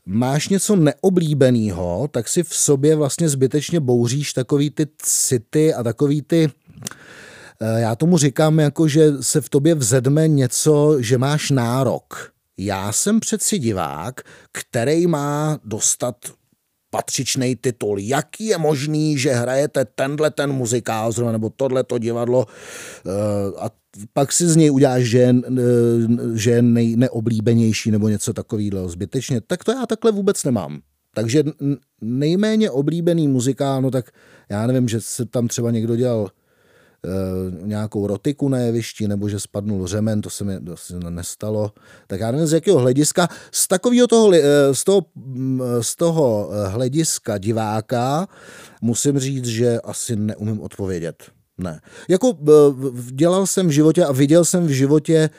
máš 0.07 0.49
něco 0.49 0.75
neoblíbeného, 0.75 2.07
tak 2.11 2.27
si 2.27 2.43
v 2.43 2.55
sobě 2.55 2.95
vlastně 2.95 3.29
zbytečně 3.29 3.79
bouříš 3.79 4.33
takový 4.33 4.69
ty 4.69 4.87
city 4.97 5.73
a 5.73 5.83
takový 5.83 6.21
ty 6.21 6.49
eh, 7.61 7.81
já 7.81 7.95
tomu 7.95 8.17
říkám 8.17 8.59
jako, 8.59 8.87
že 8.87 9.11
se 9.21 9.41
v 9.41 9.49
tobě 9.49 9.75
vzedme 9.75 10.27
něco, 10.27 10.97
že 10.99 11.17
máš 11.17 11.51
nárok. 11.51 12.31
Já 12.57 12.91
jsem 12.91 13.19
přeci 13.19 13.59
divák, 13.59 14.21
který 14.51 15.07
má 15.07 15.59
dostat 15.63 16.15
patřičný 16.89 17.55
titul. 17.55 17.99
Jaký 17.99 18.45
je 18.45 18.57
možný, 18.57 19.17
že 19.17 19.31
hrajete 19.33 19.85
tenhle 19.95 20.31
ten 20.31 20.51
muzikál 20.51 21.11
zrovna, 21.11 21.31
nebo 21.31 21.49
tohle 21.49 21.83
to 21.83 21.97
divadlo 21.97 22.45
uh, 22.45 23.63
a 23.63 23.69
pak 24.13 24.31
si 24.31 24.47
z 24.47 24.55
něj 24.55 24.71
uděláš, 24.71 25.03
že, 25.03 25.17
je, 25.17 25.35
eh, 25.47 25.61
že 26.35 26.51
je 26.51 26.61
nej, 26.61 26.95
neoblíbenější 26.95 27.91
nebo 27.91 28.09
něco 28.09 28.33
takového 28.33 28.89
zbytečně. 28.89 29.41
Tak 29.41 29.63
to 29.63 29.71
já 29.71 29.85
takhle 29.85 30.11
vůbec 30.11 30.43
nemám. 30.43 30.79
Takže 31.13 31.43
nejméně 32.01 32.71
oblíbený 32.71 33.27
muzikál, 33.27 33.81
no 33.81 33.91
tak 33.91 34.11
já 34.49 34.67
nevím, 34.67 34.87
že 34.87 35.01
se 35.01 35.25
tam 35.25 35.47
třeba 35.47 35.71
někdo 35.71 35.95
dělal 35.95 36.29
nějakou 37.61 38.07
rotiku 38.07 38.49
na 38.49 38.57
jevišti, 38.57 39.07
nebo 39.07 39.29
že 39.29 39.39
spadnul 39.39 39.87
řemen, 39.87 40.21
to 40.21 40.29
se 40.29 40.43
mi 40.43 40.59
to 40.59 40.77
se 40.77 40.99
nestalo. 41.09 41.71
Tak 42.07 42.19
já 42.19 42.31
nevím, 42.31 42.47
z 42.47 42.53
jakého 42.53 42.79
hlediska. 42.79 43.27
Z 43.51 43.67
takového 43.67 44.07
toho, 44.07 44.31
z 44.71 44.83
toho, 44.83 45.05
z 45.81 45.95
toho 45.95 46.49
hlediska 46.67 47.37
diváka 47.37 48.27
musím 48.81 49.19
říct, 49.19 49.45
že 49.45 49.79
asi 49.81 50.15
neumím 50.15 50.61
odpovědět. 50.61 51.36
Ne. 51.57 51.81
Jako 52.09 52.37
dělal 53.11 53.47
jsem 53.47 53.67
v 53.67 53.71
životě 53.71 54.05
a 54.05 54.11
viděl 54.11 54.45
jsem 54.45 54.67
v 54.67 54.69
životě 54.69 55.15
e, 55.15 55.29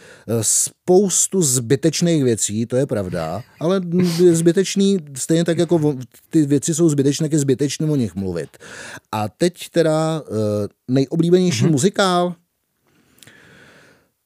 spoustu 0.43 1.43
zbytečných 1.43 2.25
věcí, 2.25 2.67
to 2.67 2.77
je 2.77 2.87
pravda, 2.87 3.43
ale 3.61 3.81
zbytečný, 4.31 4.99
stejně 5.15 5.45
tak 5.45 5.59
jako 5.59 5.99
ty 6.31 6.47
věci 6.47 6.75
jsou 6.75 6.89
zbytečné, 6.89 7.25
tak 7.25 7.33
je 7.33 7.39
zbytečné 7.39 7.91
o 7.91 7.97
nich 7.97 8.15
mluvit. 8.15 8.59
A 9.13 9.29
teď 9.29 9.69
teda 9.69 10.23
e, 10.23 10.69
nejoblíbenější 10.89 11.65
mm-hmm. 11.65 11.71
muzikál, 11.71 12.35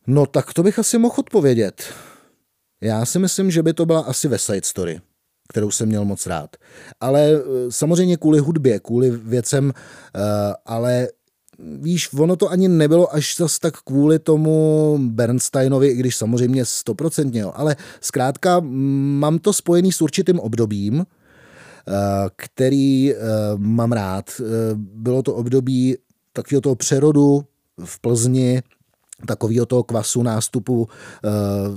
no 0.07 0.27
tak 0.27 0.55
to 0.55 0.63
bych 0.63 0.79
asi 0.79 0.99
mohl 0.99 1.15
odpovědět. 1.19 1.95
Já 2.81 3.05
si 3.05 3.19
myslím, 3.19 3.51
že 3.51 3.63
by 3.63 3.73
to 3.73 3.87
byla 3.87 4.01
asi 4.01 4.29
West 4.29 4.47
Side 4.47 4.63
Story 4.65 5.01
kterou 5.49 5.71
jsem 5.71 5.89
měl 5.89 6.05
moc 6.05 6.27
rád. 6.27 6.57
Ale 7.01 7.31
samozřejmě 7.69 8.17
kvůli 8.17 8.39
hudbě, 8.39 8.81
kvůli 8.81 9.11
věcem, 9.11 9.73
ale 10.67 11.09
víš, 11.63 12.13
ono 12.13 12.37
to 12.37 12.51
ani 12.51 12.69
nebylo 12.69 13.15
až 13.15 13.37
zas 13.37 13.59
tak 13.59 13.77
kvůli 13.77 14.19
tomu 14.19 14.99
Bernsteinovi, 15.03 15.89
i 15.89 15.97
když 15.97 16.17
samozřejmě 16.17 16.65
stoprocentně, 16.65 17.45
ale 17.45 17.77
zkrátka 18.01 18.61
mám 18.61 19.39
to 19.39 19.53
spojený 19.53 19.93
s 19.93 20.03
určitým 20.03 20.41
obdobím, 20.41 21.01
eh, 21.01 21.93
který 22.37 23.15
eh, 23.15 23.19
mám 23.57 23.93
rád. 23.93 24.31
Eh, 24.41 24.45
bylo 24.75 25.23
to 25.23 25.35
období 25.35 25.97
takového 26.33 26.61
toho 26.61 26.75
přerodu 26.75 27.45
v 27.85 28.01
Plzni, 28.01 28.63
takového 29.27 29.67
toho 29.67 29.83
kvasu 29.83 30.23
nástupu 30.23 30.89
eh, 30.89 31.29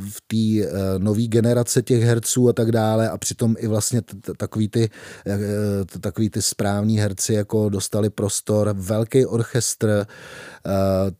v 0.09 0.21
té 0.27 0.67
eh, 0.67 0.99
nové 0.99 1.27
generace 1.27 1.81
těch 1.81 2.03
herců 2.03 2.49
a 2.49 2.53
tak 2.53 2.71
dále. 2.71 3.09
A 3.09 3.17
přitom 3.17 3.55
i 3.59 3.67
vlastně 3.67 4.01
takový 4.37 4.69
ty, 4.69 4.89
eh, 5.27 5.99
takový 5.99 6.29
ty 6.29 6.41
správní 6.41 6.99
herci 6.99 7.33
jako 7.33 7.69
dostali 7.69 8.09
prostor, 8.09 8.75
velký 8.77 9.25
orchestr, 9.25 10.05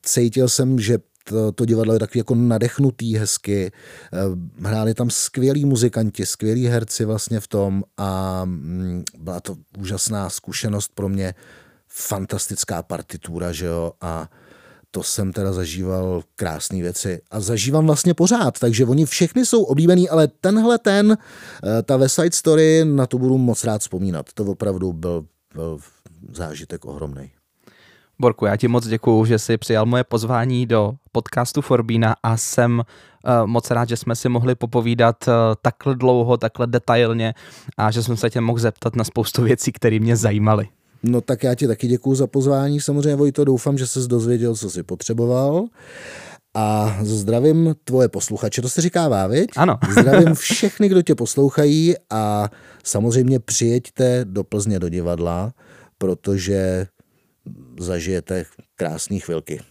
cítil 0.01 0.49
jsem, 0.49 0.80
že 0.80 0.97
to, 1.23 1.51
to 1.51 1.65
divadlo 1.65 1.93
je 1.93 1.99
takový 1.99 2.17
jako 2.17 2.36
nadechnutý 2.36 3.17
hezky. 3.17 3.71
Hráli 4.61 4.93
tam 4.93 5.09
skvělí 5.09 5.65
muzikanti, 5.65 6.26
skvělí 6.26 6.67
herci 6.67 7.05
vlastně 7.05 7.39
v 7.39 7.47
tom 7.47 7.84
a 7.97 8.41
mm, 8.45 9.03
byla 9.17 9.39
to 9.39 9.55
úžasná 9.78 10.30
zkušenost 10.30 10.91
pro 10.95 11.09
mě, 11.09 11.34
fantastická 11.97 12.84
partitura, 12.84 13.51
že 13.51 13.65
jo, 13.65 13.93
a 14.01 14.30
to 14.96 15.04
jsem 15.04 15.34
teda 15.34 15.54
zažíval 15.54 16.22
krásné 16.36 16.82
věci 16.82 17.22
a 17.32 17.39
zažívám 17.39 17.86
vlastně 17.86 18.14
pořád, 18.14 18.60
takže 18.60 18.86
oni 18.86 19.06
všechny 19.06 19.46
jsou 19.46 19.64
oblíbený, 19.64 20.10
ale 20.10 20.28
tenhle 20.28 20.78
ten, 20.78 21.18
eh, 21.64 21.84
ta 21.84 21.98
West 21.98 22.16
Side 22.16 22.32
Story, 22.32 22.86
na 22.86 23.08
to 23.08 23.18
budu 23.18 23.38
moc 23.38 23.64
rád 23.64 23.82
vzpomínat. 23.82 24.26
To 24.34 24.43
opravdu 24.43 24.93
byl, 24.93 25.26
byl 25.56 25.80
zážitek 26.32 26.86
ohromný. 26.86 27.32
Borku, 28.20 28.46
já 28.46 28.56
ti 28.58 28.68
moc 28.68 28.88
děkuju, 28.88 29.26
že 29.26 29.39
jsi 29.39 29.58
přijal 29.58 29.86
moje 29.86 30.04
pozvání 30.04 30.66
do 30.66 30.93
podcastu 31.12 31.62
Forbína 31.62 32.16
a 32.24 32.38
jsem 32.38 32.80
uh, 32.80 33.48
moc 33.48 33.72
rád, 33.72 33.89
že 33.89 33.98
jsme 33.98 34.16
si 34.16 34.30
mohli 34.30 34.56
popovídat 34.56 35.28
uh, 35.28 35.34
takhle 35.62 35.96
dlouho, 35.96 36.38
takhle 36.38 36.68
detailně 36.68 37.34
a 37.78 37.91
že 37.91 38.04
jsem 38.04 38.18
se 38.18 38.30
tě 38.30 38.41
mohl 38.41 38.60
zeptat 38.60 38.96
na 38.96 39.04
spoustu 39.04 39.43
věcí, 39.43 39.72
které 39.72 40.00
mě 40.00 40.16
zajímaly. 40.16 40.68
No 41.10 41.22
tak 41.22 41.43
já 41.43 41.56
ti 41.56 41.68
taky 41.68 41.88
děkuji 41.88 42.16
za 42.16 42.28
pozvání. 42.28 42.82
Samozřejmě, 42.82 43.16
Vojto, 43.16 43.45
doufám, 43.45 43.78
že 43.78 43.88
jsi 43.88 43.99
dozvěděl, 44.08 44.56
co 44.56 44.70
jsi 44.70 44.84
potřeboval. 44.84 45.66
A 46.53 46.97
zdravím 47.01 47.76
tvoje 47.84 48.10
posluchače, 48.10 48.62
to 48.62 48.70
se 48.70 48.82
říká 48.82 49.28
viď? 49.28 49.49
Ano. 49.56 49.78
zdravím 49.99 50.34
všechny, 50.36 50.89
kdo 50.89 51.01
tě 51.01 51.16
poslouchají 51.16 51.95
a 52.10 52.49
samozřejmě 52.84 53.39
přijeďte 53.39 54.26
do 54.26 54.43
Plzně 54.43 54.80
do 54.80 54.89
divadla, 54.89 55.53
protože 55.97 56.88
zažijete 57.80 58.45
krásné 58.76 59.20
chvilky. 59.20 59.62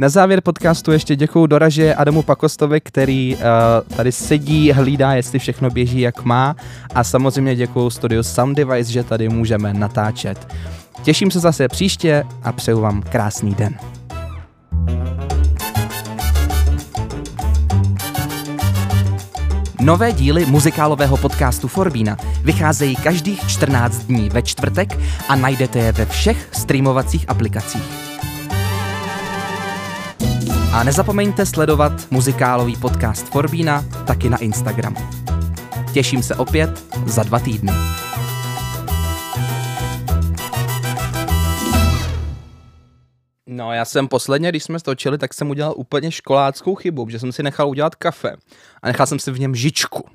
Na 0.00 0.08
závěr 0.08 0.40
podcastu 0.40 0.92
ještě 0.92 1.16
děkuju 1.16 1.46
Doraže 1.46 1.94
Adamu 1.94 2.22
Pakostovi, 2.22 2.80
který 2.80 3.36
uh, 3.36 3.96
tady 3.96 4.12
sedí, 4.12 4.72
hlídá, 4.72 5.12
jestli 5.12 5.38
všechno 5.38 5.70
běží 5.70 6.00
jak 6.00 6.24
má 6.24 6.56
a 6.94 7.04
samozřejmě 7.04 7.56
děkuju 7.56 7.90
studiu 7.90 8.22
Sound 8.22 8.56
Device, 8.56 8.92
že 8.92 9.04
tady 9.04 9.28
můžeme 9.28 9.74
natáčet. 9.74 10.54
Těším 11.02 11.30
se 11.30 11.40
zase 11.40 11.68
příště 11.68 12.24
a 12.42 12.52
přeju 12.52 12.80
vám 12.80 13.02
krásný 13.02 13.54
den. 13.54 13.78
Nové 19.80 20.12
díly 20.12 20.46
muzikálového 20.46 21.16
podcastu 21.16 21.68
Forbína 21.68 22.16
vycházejí 22.42 22.96
každých 22.96 23.48
14 23.48 23.98
dní 23.98 24.28
ve 24.28 24.42
čtvrtek 24.42 24.98
a 25.28 25.36
najdete 25.36 25.78
je 25.78 25.92
ve 25.92 26.06
všech 26.06 26.48
streamovacích 26.52 27.24
aplikacích. 27.28 28.09
A 30.72 30.82
nezapomeňte 30.84 31.46
sledovat 31.46 31.92
muzikálový 32.10 32.76
podcast 32.76 33.28
Forbína 33.28 33.84
taky 34.06 34.28
na 34.28 34.38
Instagramu. 34.38 34.96
Těším 35.92 36.22
se 36.22 36.34
opět 36.34 36.70
za 37.06 37.22
dva 37.22 37.38
týdny. 37.38 37.72
No, 43.46 43.72
já 43.72 43.84
jsem 43.84 44.08
posledně, 44.08 44.48
když 44.48 44.62
jsme 44.62 44.78
stočili, 44.78 45.18
tak 45.18 45.34
jsem 45.34 45.50
udělal 45.50 45.74
úplně 45.76 46.10
školáckou 46.10 46.74
chybu, 46.74 47.08
že 47.08 47.18
jsem 47.18 47.32
si 47.32 47.42
nechal 47.42 47.68
udělat 47.68 47.94
kafe 47.94 48.36
a 48.82 48.86
nechal 48.86 49.06
jsem 49.06 49.18
si 49.18 49.30
v 49.30 49.40
něm 49.40 49.54
žičku. 49.54 50.08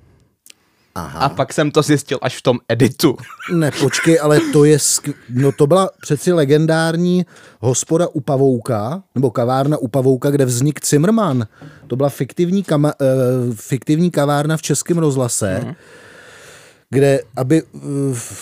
Aha. 0.96 1.20
A 1.20 1.30
pak 1.30 1.54
jsem 1.54 1.72
to 1.72 1.82
zjistil 1.82 2.20
až 2.22 2.38
v 2.38 2.42
tom 2.42 2.60
editu. 2.70 3.18
Ne, 3.54 3.72
počkej, 3.72 4.20
ale 4.22 4.40
to 4.54 4.64
je, 4.64 4.80
skv... 4.80 5.12
no 5.30 5.52
to 5.52 5.68
byla 5.68 5.90
přeci 6.02 6.34
legendární 6.34 7.26
hospoda 7.60 8.08
u 8.08 8.22
Pavouka, 8.22 9.04
nebo 9.16 9.32
kavárna 9.32 9.78
u 9.78 9.88
Pavouka, 9.88 10.30
kde 10.30 10.46
vznik 10.46 10.86
Zimmerman. 10.86 11.48
To 11.88 11.96
byla 11.96 12.10
fiktivní, 12.10 12.64
kama, 12.64 12.94
uh, 13.02 13.56
fiktivní 13.56 14.12
kavárna 14.12 14.58
v 14.58 14.62
Českém 14.62 14.98
rozhlase, 14.98 15.62
mm 15.66 15.74
kde, 16.90 17.22
aby 17.36 17.64
uh, 17.64 17.82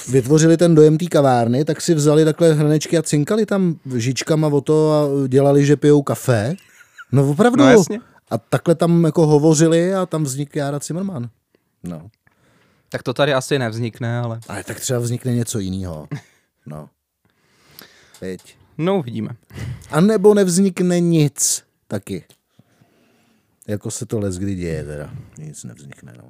vytvořili 0.10 0.58
ten 0.58 0.76
dojem 0.76 0.98
té 0.98 1.06
kavárny, 1.06 1.66
tak 1.66 1.82
si 1.82 1.94
vzali 1.94 2.26
takhle 2.26 2.54
hranečky 2.54 2.98
a 2.98 3.02
cinkali 3.02 3.46
tam 3.46 3.76
žičkama 3.96 4.48
o 4.48 4.62
to 4.62 4.92
a 4.92 5.28
dělali, 5.28 5.66
že 5.66 5.76
pijou 5.76 6.02
kafe. 6.02 6.56
No 7.12 7.30
opravdu. 7.30 7.64
No 7.64 7.72
jasně. 7.72 8.00
A 8.30 8.38
takhle 8.38 8.76
tam 8.76 9.04
jako 9.04 9.28
hovořili 9.28 9.96
a 9.96 10.06
tam 10.06 10.24
vznikl 10.24 10.58
Jára 10.58 10.80
Zimmerman. 10.80 11.30
No. 11.84 12.02
Tak 12.94 13.04
to 13.04 13.14
tady 13.14 13.34
asi 13.34 13.60
nevznikne, 13.60 14.20
ale... 14.20 14.40
Ale 14.48 14.64
tak 14.64 14.80
třeba 14.80 15.00
vznikne 15.00 15.34
něco 15.36 15.60
jiného. 15.60 16.08
No. 16.66 16.90
Teď. 18.20 18.58
No, 18.78 19.00
uvidíme. 19.00 19.30
A 19.92 20.02
nebo 20.02 20.34
nevznikne 20.34 21.00
nic 21.00 21.64
taky. 21.88 22.24
Jako 23.68 23.92
se 23.92 24.06
to 24.06 24.20
les 24.20 24.38
kdy 24.38 24.56
děje 24.56 24.84
teda. 24.84 25.14
Nic 25.38 25.64
nevznikne, 25.64 26.14
no. 26.18 26.24